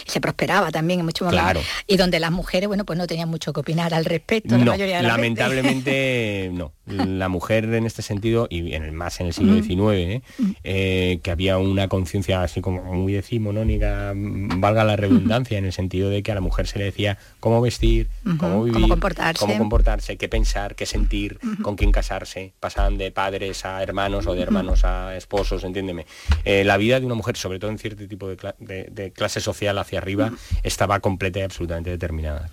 Se 0.07 0.21
prosperaba 0.21 0.71
también 0.71 1.00
en 1.00 1.07
muchos 1.07 1.26
momentos. 1.26 1.45
Claro. 1.45 1.61
Y 1.88 1.97
donde 1.97 2.21
las 2.21 2.30
mujeres, 2.30 2.68
bueno, 2.68 2.85
pues 2.85 2.97
no 2.97 3.09
tenían 3.09 3.28
mucho 3.28 3.52
que 3.52 3.61
opinar 3.61 3.92
al 3.92 4.04
respecto, 4.04 4.57
la 4.57 4.64
mayoría 4.64 4.99
de 4.99 5.02
la 5.02 5.09
lamentablemente 5.09 6.50
no. 6.54 6.73
La 6.87 7.28
mujer 7.28 7.64
en 7.75 7.85
este 7.85 8.00
sentido, 8.00 8.47
y 8.49 8.73
en 8.73 8.83
el, 8.83 8.92
más 8.92 9.21
en 9.21 9.26
el 9.26 9.35
siglo 9.35 9.61
XIX, 9.62 9.78
¿eh? 9.92 10.23
Eh, 10.64 11.21
que 11.23 11.30
había 11.30 11.59
una 11.59 11.88
conciencia 11.88 12.42
así 12.42 12.62
como 12.62 12.83
muy 12.95 13.12
decimonónica, 13.12 14.14
valga 14.14 14.85
la 14.85 14.97
redundancia, 14.97 15.59
en 15.59 15.66
el 15.66 15.73
sentido 15.73 16.09
de 16.09 16.23
que 16.23 16.33
a 16.33 16.35
la 16.35 16.40
mujer 16.40 16.66
se 16.66 16.78
le 16.78 16.87
decía 16.87 17.18
cómo 17.40 17.61
vestir, 17.61 18.09
cómo 18.37 18.64
vivir, 18.64 18.88
comportarse. 18.88 19.58
comportarse, 19.58 20.16
qué 20.16 20.28
pensar, 20.28 20.75
qué 20.75 20.87
sentir, 20.87 21.38
con 21.62 21.76
quién 21.76 21.92
casarse. 21.92 22.52
Pasaban 22.61 22.99
de 22.99 23.11
padres 23.11 23.64
a 23.64 23.82
hermanos 23.82 24.26
o 24.26 24.35
de 24.35 24.42
hermanos 24.42 24.85
a 24.85 25.16
esposos, 25.16 25.64
entiéndeme. 25.64 26.06
Eh, 26.44 26.64
la 26.64 26.76
vida 26.76 27.00
de 27.00 27.06
una 27.06 27.14
mujer, 27.14 27.37
sobre 27.37 27.58
todo 27.58 27.70
en 27.70 27.78
cierto 27.78 28.06
tipo 28.06 28.28
de, 28.28 29.12
clase 29.14 29.40
social 29.40 29.78
hacia 29.78 29.99
arriba, 29.99 30.32
estaba 30.62 31.00
completa 31.00 31.38
y 31.38 31.42
absolutamente 31.42 31.90
determinada. 31.90 32.50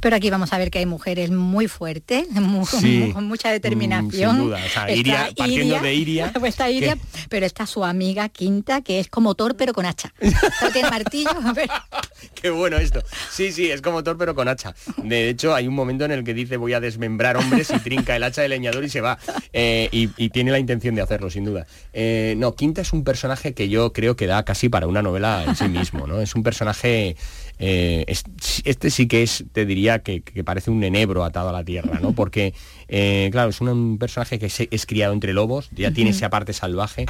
Pero 0.00 0.16
aquí 0.16 0.30
vamos 0.30 0.52
a 0.52 0.58
ver 0.58 0.70
que 0.70 0.78
hay 0.78 0.86
mujeres 0.86 1.30
muy 1.30 1.68
fuertes, 1.68 2.26
con 3.12 3.24
mucha 3.24 3.48
mm, 3.48 3.52
determinación. 3.52 4.36
sin 4.36 4.44
duda, 4.44 4.60
Iria, 4.94 5.28
partiendo 5.36 5.80
de 5.80 5.94
Iria. 5.94 6.32
Pues 6.42 6.54
está 6.54 6.70
Iria, 6.70 6.98
pero 7.28 7.46
está 7.46 7.66
su 7.66 7.84
amiga 7.84 8.28
Quinta, 8.28 8.82
que 8.82 8.98
es 8.98 9.08
como 9.08 9.34
Thor, 9.34 9.56
pero 9.56 9.72
con 9.72 9.86
hacha. 9.86 10.12
tiene 10.72 10.90
martillo. 10.90 11.30
Qué 12.34 12.50
bueno 12.50 12.78
esto. 12.78 13.00
Sí, 13.30 13.52
sí, 13.52 13.70
es 13.70 13.80
como 13.80 14.02
Thor, 14.02 14.16
pero 14.18 14.34
con 14.34 14.48
hacha. 14.48 14.74
De 15.02 15.28
hecho, 15.28 15.54
hay 15.54 15.66
un 15.66 15.74
momento 15.74 16.04
en 16.04 16.12
el 16.12 16.24
que 16.24 16.34
dice 16.34 16.56
voy 16.56 16.72
a 16.72 16.80
desmembrar 16.80 17.36
hombres 17.36 17.70
y 17.74 17.78
trinca 17.78 18.16
el 18.16 18.22
hacha 18.22 18.42
de 18.42 18.48
leñador 18.48 18.84
y 18.84 18.88
se 18.88 19.00
va. 19.00 19.18
Eh, 19.52 19.88
y, 19.92 20.30
tiene 20.30 20.50
la 20.50 20.58
intención 20.58 20.94
de 20.94 21.02
hacerlo, 21.02 21.30
sin 21.30 21.44
duda. 21.44 21.66
Eh, 21.92 22.34
no, 22.38 22.54
Quinta 22.54 22.80
es 22.80 22.92
un 22.92 23.04
personaje 23.04 23.52
que 23.52 23.68
yo 23.68 23.92
creo 23.92 24.16
que 24.16 24.26
da 24.26 24.44
casi 24.44 24.68
para 24.68 24.86
una 24.86 25.02
novela 25.02 25.44
en 25.46 25.56
sí 25.56 25.68
mismo, 25.68 26.06
¿no? 26.06 26.20
Es 26.20 26.34
un 26.34 26.42
personaje 26.42 27.16
eh, 27.58 28.04
este 28.64 28.90
sí 28.90 29.06
que 29.06 29.22
es, 29.22 29.44
te 29.52 29.66
diría 29.66 29.98
que, 29.98 30.22
parece 30.44 30.70
un 30.70 30.82
enebro 30.82 31.24
atado 31.24 31.50
a 31.50 31.52
la 31.52 31.64
tierra, 31.64 32.00
¿no? 32.00 32.12
Porque, 32.12 32.54
claro, 33.30 33.50
es 33.50 33.60
un, 33.60 33.98
personaje 33.98 34.38
que 34.38 34.46
es, 34.46 34.86
criado 34.86 35.12
entre 35.12 35.32
lobos, 35.32 35.68
ya 35.72 35.92
tiene 35.92 36.10
esa 36.10 36.30
parte 36.30 36.52
salvaje, 36.52 37.06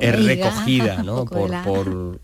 es 0.00 0.24
recogida, 0.24 1.02
¿no? 1.02 1.24
por, 1.24 2.20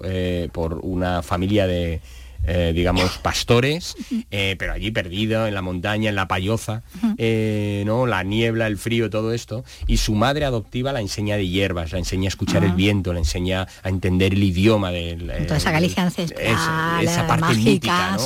por 0.53 0.75
una 0.83 1.23
familia 1.23 1.67
de, 1.67 2.01
eh, 2.49 2.73
digamos, 2.73 3.19
pastores, 3.19 3.97
eh, 4.31 4.55
pero 4.57 4.73
allí 4.73 4.93
perdido 4.93 5.49
en 5.49 5.55
la 5.55 5.63
montaña, 5.63 6.11
en 6.11 6.15
la 6.15 6.29
payoza, 6.29 6.83
eh, 7.19 7.83
¿no? 7.87 8.07
La 8.07 8.23
niebla, 8.23 8.69
el 8.69 8.79
frío, 8.79 9.11
todo 9.11 9.33
esto. 9.33 9.65
Y 9.89 9.97
su 9.97 10.15
madre 10.15 10.45
adoptiva 10.45 10.93
la 10.93 11.01
enseña 11.01 11.37
de 11.37 11.49
hierbas, 11.49 11.93
la 11.93 11.99
enseña 11.99 12.27
a 12.27 12.29
escuchar 12.29 12.63
el 12.63 12.73
viento, 12.73 13.13
la 13.13 13.19
enseña 13.19 13.67
a 13.83 13.89
entender 13.89 14.33
el 14.33 14.43
idioma 14.45 14.93
de 14.93 15.17
Toda 15.47 15.57
esa 15.57 15.73
Galicia 15.73 16.05
ancestral, 16.05 17.05
esa 17.05 17.27
parte 17.27 17.47
mágica, 17.47 18.17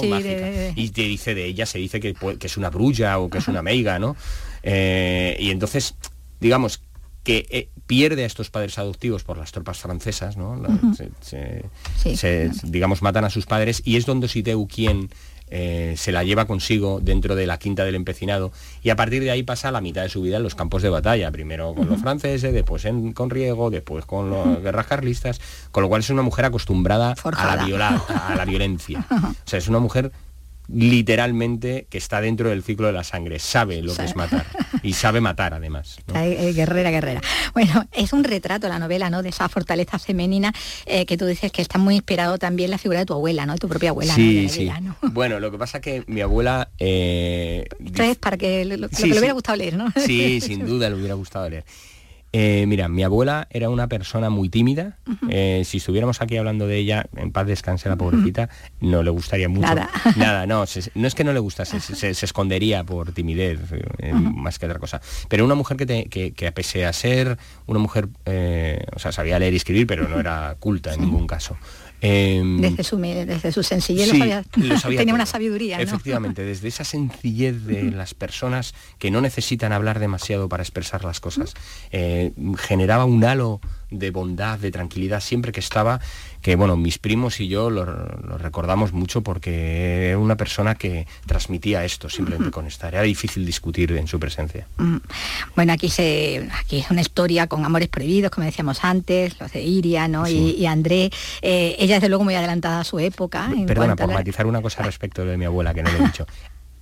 Y 0.76 0.90
te 0.90 1.02
dice 1.02 1.34
de 1.34 1.46
ella, 1.46 1.64
se 1.64 1.78
dice 1.78 1.98
que, 1.98 2.14
que, 2.14 2.46
es 2.46 2.56
una 2.58 2.68
brulla 2.68 3.18
o 3.18 3.30
que 3.30 3.38
es 3.38 3.48
una 3.48 3.62
meiga, 3.62 3.98
¿no? 3.98 4.16
y 4.62 5.50
entonces, 5.50 5.94
digamos, 6.40 6.82
que 7.24 7.70
pierde 7.90 8.22
a 8.22 8.26
estos 8.26 8.50
padres 8.50 8.78
adoptivos 8.78 9.24
por 9.24 9.36
las 9.36 9.50
tropas 9.50 9.80
francesas, 9.80 10.36
¿no? 10.36 10.62
se, 11.20 12.50
digamos, 12.62 13.02
matan 13.02 13.24
a 13.24 13.30
sus 13.30 13.46
padres 13.46 13.82
y 13.84 13.96
es 13.96 14.06
Don 14.06 14.20
Dositeu 14.20 14.68
quien 14.68 15.10
eh, 15.48 15.94
se 15.96 16.12
la 16.12 16.22
lleva 16.22 16.46
consigo 16.46 17.00
dentro 17.02 17.34
de 17.34 17.48
la 17.48 17.58
quinta 17.58 17.84
del 17.84 17.96
empecinado 17.96 18.52
y 18.84 18.90
a 18.90 18.96
partir 18.96 19.24
de 19.24 19.32
ahí 19.32 19.42
pasa 19.42 19.72
la 19.72 19.80
mitad 19.80 20.02
de 20.02 20.08
su 20.08 20.22
vida 20.22 20.36
en 20.36 20.44
los 20.44 20.54
campos 20.54 20.82
de 20.82 20.88
batalla, 20.88 21.32
primero 21.32 21.74
con 21.74 21.88
los 21.88 22.00
franceses, 22.00 22.54
después 22.54 22.86
con 23.12 23.28
Riego, 23.28 23.70
después 23.70 24.04
con 24.04 24.30
las 24.30 24.62
guerras 24.62 24.86
carlistas, 24.86 25.40
con 25.72 25.82
lo 25.82 25.88
cual 25.88 26.02
es 26.02 26.10
una 26.10 26.22
mujer 26.22 26.44
acostumbrada 26.44 27.16
a 27.24 27.56
la, 27.56 27.96
a 28.06 28.36
la 28.36 28.44
violencia. 28.44 29.04
O 29.10 29.50
sea, 29.50 29.58
es 29.58 29.66
una 29.66 29.80
mujer 29.80 30.12
literalmente 30.72 31.86
que 31.90 31.98
está 31.98 32.20
dentro 32.20 32.50
del 32.50 32.62
ciclo 32.62 32.86
de 32.86 32.92
la 32.92 33.04
sangre, 33.04 33.38
sabe 33.38 33.82
lo 33.82 33.94
que 33.94 34.04
es 34.04 34.16
matar 34.16 34.46
y 34.82 34.92
sabe 34.92 35.20
matar 35.20 35.54
además. 35.54 35.98
guerrera, 36.12 36.90
guerrera. 36.90 37.20
Bueno, 37.54 37.86
es 37.92 38.12
un 38.12 38.24
retrato 38.24 38.68
la 38.68 38.78
novela, 38.78 39.10
¿no? 39.10 39.22
De 39.22 39.30
esa 39.30 39.48
fortaleza 39.48 39.98
femenina 39.98 40.52
eh, 40.86 41.06
que 41.06 41.16
tú 41.16 41.26
dices 41.26 41.52
que 41.52 41.62
está 41.62 41.78
muy 41.78 41.96
inspirado 41.96 42.38
también 42.38 42.70
la 42.70 42.78
figura 42.78 43.00
de 43.00 43.06
tu 43.06 43.14
abuela, 43.14 43.46
¿no? 43.46 43.54
De 43.54 43.58
tu 43.58 43.68
propia 43.68 43.90
abuela. 43.90 44.14
Sí, 44.14 44.48
sí. 44.48 44.70
Bueno, 45.02 45.40
lo 45.40 45.50
que 45.50 45.58
pasa 45.58 45.80
que 45.80 46.04
mi 46.06 46.20
abuela... 46.20 46.70
Eh, 46.78 47.64
es 47.98 48.16
para 48.16 48.36
que 48.36 48.64
lo, 48.64 48.88
que 48.88 49.06
le 49.06 49.18
hubiera 49.18 49.32
gustado 49.32 49.56
leer, 49.56 49.76
¿no? 49.76 49.92
Sí, 49.96 50.40
sin 50.40 50.66
duda 50.66 50.88
le 50.88 50.96
hubiera 50.96 51.14
gustado 51.14 51.48
leer. 51.48 51.64
Eh, 52.32 52.64
mira, 52.66 52.88
mi 52.88 53.02
abuela 53.02 53.48
era 53.50 53.70
una 53.70 53.88
persona 53.88 54.30
muy 54.30 54.48
tímida. 54.48 54.98
Eh, 55.28 55.62
si 55.64 55.78
estuviéramos 55.78 56.20
aquí 56.22 56.36
hablando 56.36 56.66
de 56.66 56.76
ella, 56.76 57.06
en 57.16 57.32
paz 57.32 57.46
descanse 57.46 57.88
la 57.88 57.96
pobrecita, 57.96 58.48
no 58.80 59.02
le 59.02 59.10
gustaría 59.10 59.48
mucho. 59.48 59.66
Nada. 59.66 59.90
Nada, 60.16 60.46
no, 60.46 60.64
no 60.94 61.06
es 61.06 61.14
que 61.14 61.24
no 61.24 61.32
le 61.32 61.40
gustase, 61.40 61.80
se, 61.80 62.10
escondería 62.10 62.84
por 62.84 63.12
timidez, 63.12 63.60
eh, 63.98 64.12
más 64.12 64.58
que 64.58 64.66
otra 64.66 64.78
cosa. 64.78 65.00
Pero 65.28 65.44
una 65.44 65.56
mujer 65.56 65.76
que, 65.76 66.08
que, 66.08 66.52
pese 66.52 66.86
a 66.86 66.92
ser 66.92 67.38
una 67.66 67.80
mujer, 67.80 68.08
o 68.94 68.98
sea, 68.98 69.12
sabía 69.12 69.38
leer 69.38 69.54
y 69.54 69.56
escribir, 69.56 69.86
pero 69.86 70.08
no 70.08 70.20
era 70.20 70.56
culta 70.60 70.94
en 70.94 71.00
ningún 71.00 71.26
caso. 71.26 71.56
Em, 72.02 72.60
desde, 72.60 72.82
su, 72.82 72.96
desde 72.96 73.52
su 73.52 73.62
sencillez 73.62 74.10
tenía 74.96 75.14
una 75.14 75.26
sabiduría. 75.26 75.80
Efectivamente, 75.80 76.42
desde 76.42 76.68
esa 76.68 76.84
sencillez 76.84 77.64
de 77.64 77.90
las 77.90 78.14
personas 78.14 78.74
que 78.98 79.10
no 79.10 79.20
necesitan 79.20 79.72
hablar 79.72 79.98
demasiado 79.98 80.48
para 80.48 80.62
expresar 80.62 81.04
las 81.04 81.20
cosas, 81.20 81.54
eh, 81.90 82.32
generaba 82.58 83.04
un 83.04 83.22
halo 83.24 83.60
de 83.90 84.10
bondad, 84.10 84.58
de 84.58 84.70
tranquilidad 84.70 85.20
siempre 85.20 85.52
que 85.52 85.60
estaba, 85.60 86.00
que 86.42 86.56
bueno, 86.56 86.76
mis 86.76 86.98
primos 86.98 87.40
y 87.40 87.48
yo 87.48 87.70
lo, 87.70 87.84
recordamos 87.84 88.92
mucho 88.92 89.22
porque 89.22 90.08
era 90.08 90.18
una 90.18 90.36
persona 90.36 90.74
que 90.74 91.06
transmitía 91.26 91.84
esto 91.84 92.08
simplemente 92.08 92.50
con 92.50 92.66
estar. 92.66 92.94
Era 92.94 93.02
difícil 93.02 93.44
discutir 93.44 93.92
en 93.92 94.06
su 94.06 94.18
presencia. 94.18 94.66
Bueno, 95.54 95.72
aquí 95.72 95.88
se 95.88 96.48
aquí 96.58 96.78
es 96.78 96.90
una 96.90 97.02
historia 97.02 97.46
con 97.46 97.64
amores 97.64 97.88
prohibidos, 97.88 98.30
como 98.30 98.46
decíamos 98.46 98.84
antes, 98.84 99.38
los 99.38 99.52
de 99.52 99.62
Iria 99.62 100.08
¿no? 100.08 100.26
y, 100.26 100.66
André. 100.66 101.10
Eh, 101.42 101.76
ella 101.78 101.96
desde 101.96 102.08
luego 102.08 102.24
muy 102.24 102.34
adelantada 102.34 102.80
a 102.80 102.84
su 102.84 102.98
época. 102.98 103.50
Perdona, 103.66 103.96
por 103.96 104.12
matizar 104.12 104.46
una 104.46 104.62
cosa 104.62 104.82
respecto 104.90 105.24
de 105.24 105.36
mi 105.36 105.44
abuela 105.44 105.74
que 105.74 105.82
no 105.82 105.90
le 105.90 105.98
he 105.98 106.06
dicho. 106.06 106.26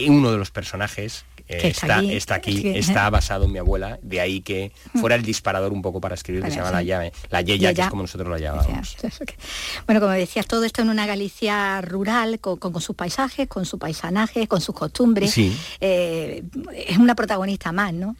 Uno 0.07 0.31
de 0.31 0.39
los 0.39 0.53
personajes 0.53 1.25
está, 1.49 2.03
está, 2.03 2.35
aquí, 2.37 2.63
está, 2.77 3.09
basado 3.11 3.47
en 3.47 3.53
mi 3.53 3.59
abuela, 3.59 3.99
de 4.03 4.21
ahí 4.21 4.41
que 4.43 4.73
fuera 5.01 5.17
el 5.17 5.23
disparador 5.23 5.73
un 5.73 5.83
poco 5.83 6.01
para 6.01 6.15
escribir, 6.15 6.43
que 6.43 6.51
se 6.51 6.57
llama 6.57 6.71
la 6.71 6.83
llave, 6.83 7.13
la 7.31 7.41
yeya, 7.41 7.73
que 7.73 7.83
es 7.83 7.89
como 7.89 8.03
nosotros 8.03 8.29
la 8.29 8.39
llamábamos. 8.39 8.97
Bueno, 9.87 10.01
como 10.01 10.13
decías, 10.13 10.47
todo 10.47 10.65
esto 10.65 10.83
en 10.83 10.91
una 10.91 11.07
Galicia 11.07 11.81
rural, 11.81 12.39
con, 12.41 12.81
sus 12.81 12.95
paisajes, 12.95 13.49
con 13.49 13.65
su 13.65 13.79
paisanaje, 13.79 14.47
con 14.47 14.61
sus 14.61 14.75
costumbres. 14.75 15.35
Eh, 15.81 16.43
es 16.75 16.99
una 16.99 17.15
protagonista 17.15 17.73
más, 17.73 17.93
¿no? 17.93 18.17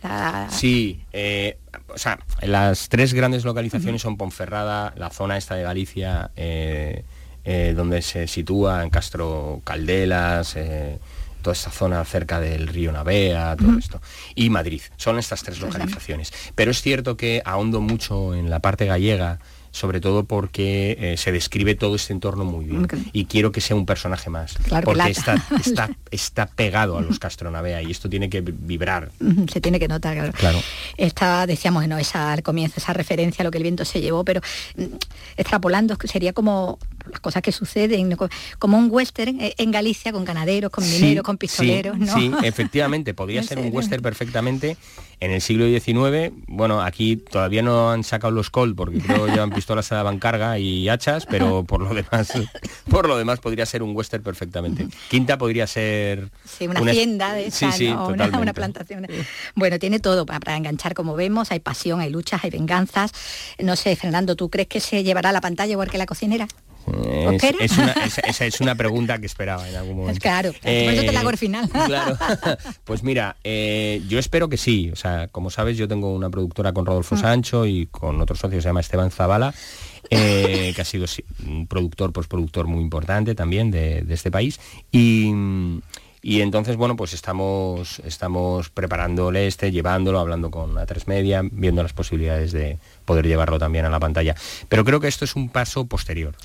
Sí, 0.51 1.01
eh, 1.13 1.59
o 1.89 1.99
sea, 1.99 2.19
las 2.43 2.89
tres 2.89 3.13
grandes 3.15 3.45
localizaciones 3.45 4.03
son 4.03 4.17
Ponferrada, 4.17 4.95
la 4.97 5.11
zona 5.11 5.37
esta 5.37 5.55
de 5.55 5.63
Galicia, 5.63 6.31
eh, 6.37 7.05
donde 7.75 8.03
se 8.03 8.27
sitúa 8.27 8.83
en 8.83 8.91
Castro 8.91 9.61
Caldelas, 9.65 10.57
toda 11.43 11.55
esta 11.55 11.71
zona 11.71 12.05
cerca 12.05 12.41
del 12.41 12.69
río 12.69 12.93
Navea, 12.93 13.57
todo 13.57 13.79
esto, 13.79 14.01
y 14.35 14.51
Madrid. 14.51 14.83
Son 14.97 15.19
estas 15.19 15.43
tres 15.43 15.61
localizaciones. 15.61 16.33
Pero 16.55 16.71
es 16.71 16.83
cierto 16.83 17.17
que 17.17 17.43
ahondo 17.45 17.81
mucho 17.81 18.35
en 18.35 18.51
la 18.51 18.61
parte 18.61 18.87
gallega, 18.87 19.39
sobre 19.71 20.01
todo 20.01 20.25
porque 20.25 20.97
eh, 20.99 21.17
se 21.17 21.33
describe 21.33 21.75
todo 21.75 21.97
este 21.97 22.13
entorno 22.13 22.45
muy 22.45 22.65
bien. 22.65 22.87
Y 23.13 23.27
quiero 23.27 23.53
que 23.53 23.61
sea 23.61 23.77
un 23.77 23.87
personaje 23.87 24.31
más. 24.31 24.57
porque 24.85 25.11
está, 25.11 25.45
está, 25.65 25.91
está, 26.11 26.47
pegado 26.47 26.99
a 26.99 27.01
los 27.01 27.19
Castronavea 27.19 27.83
y 27.83 27.91
esto 27.91 28.09
tiene 28.09 28.29
que 28.29 28.41
vibrar. 28.41 29.11
Se 29.53 29.61
tiene 29.61 29.79
que 29.79 29.89
notar, 29.89 30.15
claro. 30.15 30.33
claro. 30.33 30.59
Está, 30.97 31.47
decíamos, 31.47 31.87
no, 31.87 31.99
esa, 31.99 32.33
al 32.33 32.43
comienzo, 32.43 32.75
esa 32.79 32.93
referencia 32.93 33.43
a 33.43 33.45
lo 33.45 33.51
que 33.51 33.59
el 33.59 33.63
viento 33.63 33.85
se 33.85 34.01
llevó, 34.01 34.25
pero 34.25 34.41
mm, 34.77 34.85
extrapolando 35.37 35.97
sería 36.05 36.33
como 36.33 36.79
las 37.11 37.21
cosas 37.21 37.43
que 37.43 37.53
suceden, 37.53 38.17
como 38.59 38.79
un 38.79 38.89
western 38.91 39.41
eh, 39.41 39.55
en 39.59 39.71
Galicia 39.71 40.13
con 40.13 40.25
ganaderos, 40.25 40.71
con 40.71 40.89
mineros, 40.89 41.25
con 41.25 41.39
pistoleros. 41.39 41.97
Sí, 41.99 42.11
sí, 42.15 42.33
efectivamente, 42.43 43.15
podría 43.15 43.43
ser 43.43 43.59
un 43.59 43.75
western 43.75 44.03
perfectamente 44.03 44.77
en 45.21 45.33
el 45.33 45.41
siglo 45.41 45.67
XIX. 45.67 46.33
Bueno, 46.47 46.81
aquí 46.81 47.17
todavía 47.17 47.63
no 47.63 47.91
han 47.91 48.05
sacado 48.05 48.31
los 48.33 48.51
Colt 48.51 48.77
porque 48.77 48.99
creo 48.99 49.27
que 49.27 49.33
llevan 49.33 49.51
pistolas 49.55 49.91
a 49.93 50.03
la 50.03 50.19
carga 50.19 50.59
y 50.59 50.89
hachas, 50.89 51.27
pero 51.27 51.65
por 51.67 51.81
lo 51.81 51.95
demás, 51.95 52.33
por 52.89 53.09
lo 53.09 53.17
demás 53.17 53.41
podría 53.41 53.67
ser 53.67 53.83
un 53.83 53.97
western 53.97 54.23
perfectamente. 54.23 54.89
Quinta 55.11 55.39
podría 55.39 55.67
ser 55.67 56.31
una, 56.61 56.81
hacienda 56.91 57.33
de 57.33 57.47
esa, 57.47 57.69
una, 58.09 58.53
plantación. 58.53 59.07
Bueno, 59.55 59.79
tiene 59.79 60.01
todo 60.01 60.27
para, 60.27 60.41
para, 60.41 60.57
enganchar, 60.57 60.95
como 60.95 61.15
vemos, 61.15 61.51
hay 61.51 61.61
pasión, 61.61 62.01
hay 62.01 62.11
luchas, 62.11 62.45
hay 62.45 62.51
venganzas. 62.51 63.13
No 63.59 63.77
sé, 63.77 63.95
Fernando, 63.97 64.37
¿tú 64.37 64.49
crees 64.51 64.69
que 64.69 64.81
se 64.81 65.03
llevará 65.03 65.31
a 65.31 65.33
la 65.33 65.41
pantalla 65.41 65.73
igual 65.73 65.91
que 65.91 65.99
la 65.99 66.07
cocinera? 66.07 66.49
Esa 67.61 68.47
es 68.47 68.61
una 68.61 68.75
pregunta 68.75 69.19
que 69.19 69.27
esperaba 69.27 69.69
en 69.69 69.77
algún 69.77 69.97
momento. 69.99 70.21
Claro, 70.21 70.53
por 70.53 70.71
eso 70.71 71.03
te 71.03 71.13
la 71.13 71.21
hago 71.21 71.29
al 71.29 71.39
final. 71.39 71.69
Pues 72.85 73.03
mira, 73.03 73.37
eh, 73.45 74.03
yo 74.09 74.19
espero 74.19 74.49
que 74.49 74.57
sí. 74.57 74.91
O 74.93 74.97
sea, 74.97 75.29
como 75.29 75.51
sabes, 75.51 75.77
yo 75.77 75.89
tengo 75.89 76.13
una 76.13 76.31
productora 76.31 76.73
con 76.73 76.87
Rodolfo 76.87 77.17
mm. 77.17 77.19
Sancho 77.19 77.67
y 77.67 77.87
con 77.87 78.21
otro 78.21 78.37
socio, 78.37 78.61
se 78.61 78.69
llama 78.69 78.81
Esteban 78.81 79.11
Zavala, 79.11 79.55
eh, 80.11 80.73
que 80.75 80.83
ha 80.83 80.85
sido 80.85 81.07
un 81.47 81.67
productor, 81.67 82.13
postproductor 82.13 82.67
muy 82.67 82.83
importante 82.83 83.35
también 83.35 83.71
de, 83.71 84.03
de 84.03 84.15
este 84.15 84.31
país. 84.31 84.59
Y 84.91 85.33
y 86.21 86.41
entonces, 86.41 86.77
bueno, 86.77 86.97
pues 86.97 87.13
estamos, 87.15 88.01
estamos 88.01 88.71
preparándole 88.71 89.47
este, 89.47 89.71
llevándolo, 89.71 90.19
hablando 90.19 90.51
con 90.51 90.75
la 90.75 90.85
3 90.85 91.07
Media, 91.07 91.43
viendo 91.51 91.83
las 91.83 91.93
posibilidades 91.93 92.53
de 92.53 92.79
poder 93.09 93.27
llevarlo 93.27 93.59
también 93.59 93.87
a 93.87 93.89
la 93.89 93.99
pantalla. 93.99 94.35
Pero 94.69 94.85
creo 94.85 95.01
que 95.01 95.09
esto 95.09 95.25
es 95.25 95.35
un 95.35 95.49
paso 95.49 95.87
posterior. 95.87 96.37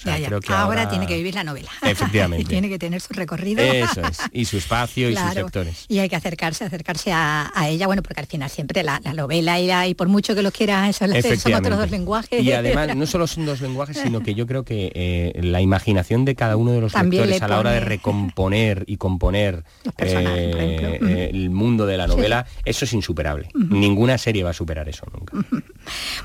ahora, 0.48 0.88
tiene 0.88 1.06
que 1.06 1.18
vivir 1.18 1.36
la 1.36 1.44
novela. 1.44 1.70
Efectivamente. 1.84 2.44
y 2.44 2.46
tiene 2.46 2.70
que 2.70 2.80
tener 2.80 3.02
su 3.02 3.14
recorrido. 3.14 3.62
Eso 3.62 4.02
es. 4.02 4.20
Y 4.32 4.46
su 4.46 4.58
espacio 4.58 5.10
y 5.10 5.16
sus 5.16 5.34
sectores. 5.34 5.86
Y 5.90 6.00
hay 6.00 6.08
que 6.08 6.16
acercarse, 6.16 6.64
acercarse 6.64 7.12
a, 7.12 7.52
ella, 7.68 7.88
bueno, 7.88 8.02
porque 8.02 8.22
al 8.22 8.28
final 8.28 8.50
siempre 8.50 8.82
la, 8.82 9.02
novela 9.14 9.60
irá, 9.60 9.88
y 9.88 9.94
por 9.94 10.08
mucho 10.08 10.36
que 10.36 10.42
lo 10.42 10.52
quiera, 10.52 10.88
eso 10.88 11.06
son 11.38 11.54
otros 11.54 11.78
dos 11.78 11.92
lenguajes. 11.92 12.42
Y 12.42 12.54
además, 12.54 12.96
no 12.96 13.06
solo 13.06 13.28
son 13.28 13.46
dos 13.46 13.60
lenguajes, 13.60 13.98
sino 13.98 14.22
que 14.22 14.34
yo 14.34 14.48
creo 14.48 14.64
que 14.64 14.92
eh, 14.96 15.42
la 15.44 15.60
imaginación 15.60 16.24
de 16.24 16.36
cada 16.36 16.56
uno 16.56 16.72
de 16.72 16.80
los 16.80 16.94
lectores 16.94 17.42
a 17.42 17.48
la 17.50 17.60
hora 17.60 17.72
de 17.72 17.82
recomponer 17.82 18.86
y 18.88 18.96
componer 18.96 19.66
eh, 19.98 21.00
eh, 21.02 21.30
el 21.34 21.50
mundo 21.50 21.86
de 21.86 21.98
la 21.98 22.08
novela, 22.08 22.46
eso 22.64 22.86
es 22.86 22.94
insuperable. 22.94 23.50
Ninguna 23.54 24.18
serie 24.18 24.44
va 24.44 24.52
a 24.52 24.54
superar 24.54 24.88
eso 24.88 25.06
nunca. 25.12 25.34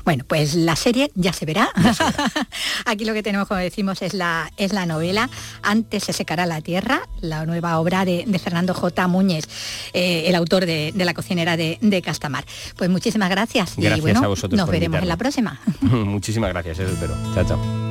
Bueno, 0.05 0.23
pues 0.29 0.53
la 0.53 0.75
serie 0.75 1.11
ya 1.15 1.33
se 1.33 1.45
verá. 1.45 1.69
Aquí 2.85 3.03
lo 3.03 3.13
que 3.13 3.23
tenemos, 3.23 3.47
como 3.47 3.59
decimos, 3.59 4.01
es 4.01 4.13
la, 4.13 4.49
es 4.57 4.71
la 4.71 4.85
novela 4.85 5.29
Antes 5.63 6.03
se 6.03 6.13
secará 6.13 6.45
la 6.45 6.61
tierra, 6.61 7.01
la 7.19 7.45
nueva 7.45 7.79
obra 7.79 8.05
de, 8.05 8.25
Fernando 8.41 8.73
J. 8.73 9.07
Muñez, 9.07 9.49
eh, 9.93 10.23
el 10.27 10.35
autor 10.35 10.65
de, 10.65 10.93
La 10.95 11.13
cocinera 11.13 11.57
de, 11.57 12.01
Castamar. 12.05 12.45
Pues 12.77 12.89
muchísimas 12.89 13.29
gracias. 13.29 13.73
Gracias 13.75 13.97
y 13.97 14.01
bueno, 14.01 14.23
a 14.23 14.27
vosotros. 14.27 14.57
Nos 14.57 14.69
veremos 14.69 15.01
en 15.01 15.07
la 15.09 15.17
próxima. 15.17 15.59
muchísimas 15.81 16.51
gracias, 16.51 16.79
eso 16.79 16.93
espero. 16.93 17.15
Chao, 17.33 17.45
chao. 17.45 17.88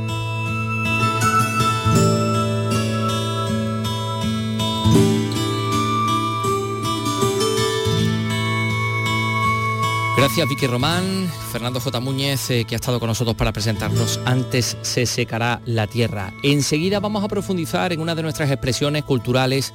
Gracias 10.28 10.48
Vicky 10.50 10.66
Román, 10.66 11.32
Fernando 11.50 11.80
J. 11.80 12.00
Muñez, 12.00 12.50
eh, 12.50 12.66
que 12.66 12.74
ha 12.74 12.76
estado 12.76 13.00
con 13.00 13.06
nosotros 13.06 13.34
para 13.34 13.50
presentarnos 13.50 14.20
Antes 14.26 14.76
se 14.82 15.06
secará 15.06 15.62
la 15.64 15.86
tierra. 15.86 16.34
Enseguida 16.42 17.00
vamos 17.00 17.24
a 17.24 17.28
profundizar 17.28 17.94
en 17.94 18.00
una 18.02 18.14
de 18.14 18.22
nuestras 18.22 18.50
expresiones 18.50 19.04
culturales 19.04 19.72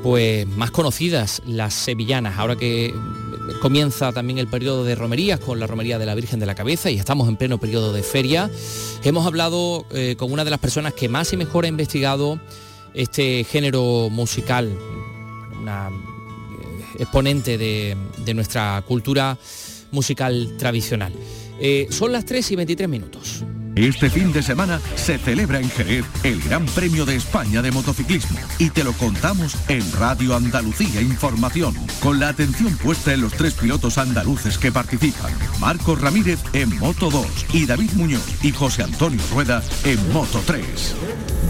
pues 0.00 0.46
más 0.46 0.70
conocidas, 0.70 1.42
las 1.44 1.74
sevillanas, 1.74 2.38
ahora 2.38 2.54
que 2.54 2.94
comienza 3.60 4.12
también 4.12 4.38
el 4.38 4.46
periodo 4.46 4.84
de 4.84 4.94
romerías 4.94 5.40
con 5.40 5.58
la 5.58 5.66
romería 5.66 5.98
de 5.98 6.06
la 6.06 6.14
Virgen 6.14 6.38
de 6.38 6.46
la 6.46 6.54
Cabeza 6.54 6.88
y 6.88 6.96
estamos 6.96 7.28
en 7.28 7.36
pleno 7.36 7.58
periodo 7.58 7.92
de 7.92 8.04
feria. 8.04 8.48
Hemos 9.02 9.26
hablado 9.26 9.86
eh, 9.90 10.14
con 10.16 10.30
una 10.30 10.44
de 10.44 10.50
las 10.50 10.60
personas 10.60 10.92
que 10.92 11.08
más 11.08 11.32
y 11.32 11.36
mejor 11.36 11.64
ha 11.64 11.68
investigado 11.68 12.38
este 12.94 13.42
género 13.42 14.08
musical, 14.08 14.72
una 15.60 15.90
exponente 16.98 17.58
de, 17.58 17.96
nuestra 18.34 18.82
cultura 18.86 19.36
musical 19.94 20.54
tradicional. 20.58 21.12
Eh, 21.60 21.86
son 21.90 22.12
las 22.12 22.24
3 22.24 22.50
y 22.50 22.56
23 22.56 22.88
minutos. 22.88 23.44
Este 23.76 24.08
fin 24.08 24.32
de 24.32 24.40
semana 24.40 24.80
se 24.94 25.18
celebra 25.18 25.58
en 25.58 25.68
Jerez 25.68 26.04
el 26.22 26.40
Gran 26.40 26.64
Premio 26.64 27.04
de 27.04 27.16
España 27.16 27.60
de 27.60 27.72
Motociclismo 27.72 28.38
y 28.58 28.70
te 28.70 28.84
lo 28.84 28.92
contamos 28.92 29.56
en 29.68 29.82
Radio 29.92 30.36
Andalucía 30.36 31.00
Información, 31.00 31.74
con 32.00 32.20
la 32.20 32.28
atención 32.28 32.76
puesta 32.76 33.12
en 33.12 33.22
los 33.22 33.32
tres 33.32 33.54
pilotos 33.54 33.98
andaluces 33.98 34.58
que 34.58 34.70
participan, 34.70 35.32
Marcos 35.58 36.00
Ramírez 36.00 36.38
en 36.52 36.78
Moto 36.78 37.10
2 37.10 37.26
y 37.52 37.66
David 37.66 37.90
Muñoz 37.94 38.44
y 38.44 38.52
José 38.52 38.84
Antonio 38.84 39.20
Rueda 39.32 39.60
en 39.84 40.12
Moto 40.12 40.40
3. 40.46 40.94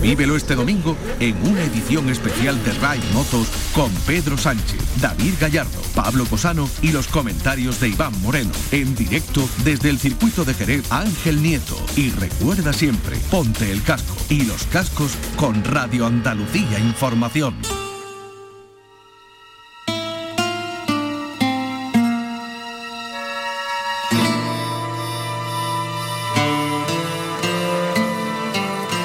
Vívelo 0.01 0.37
este 0.37 0.55
domingo 0.55 0.97
en 1.21 1.35
una 1.49 1.63
edición 1.63 2.11
especial 2.11 2.63
de 2.65 2.73
Ray 2.73 3.01
Motos 3.13 3.49
con 3.75 3.91
Pedro 4.07 4.37
Sánchez, 4.37 4.81
David 5.01 5.35
Gallardo, 5.41 5.81
Pablo 5.95 6.27
Cosano 6.27 6.69
y 6.83 6.93
los 6.93 7.07
comentarios 7.07 7.81
de 7.81 7.89
Iván 7.89 8.13
Moreno, 8.21 8.51
en 8.71 8.95
directo 8.95 9.49
desde 9.65 9.89
el 9.91 9.99
circuito 9.99 10.45
de 10.45 10.55
Jerez 10.55 10.91
Ángel 10.91 11.43
Nieto 11.43 11.79
y 11.97 12.11
recuerda 12.15 12.73
siempre, 12.73 13.17
ponte 13.31 13.71
el 13.71 13.83
casco 13.83 14.17
y 14.29 14.45
los 14.45 14.65
cascos 14.65 15.17
con 15.37 15.63
Radio 15.65 16.07
Andalucía 16.07 16.79
Información. 16.79 17.55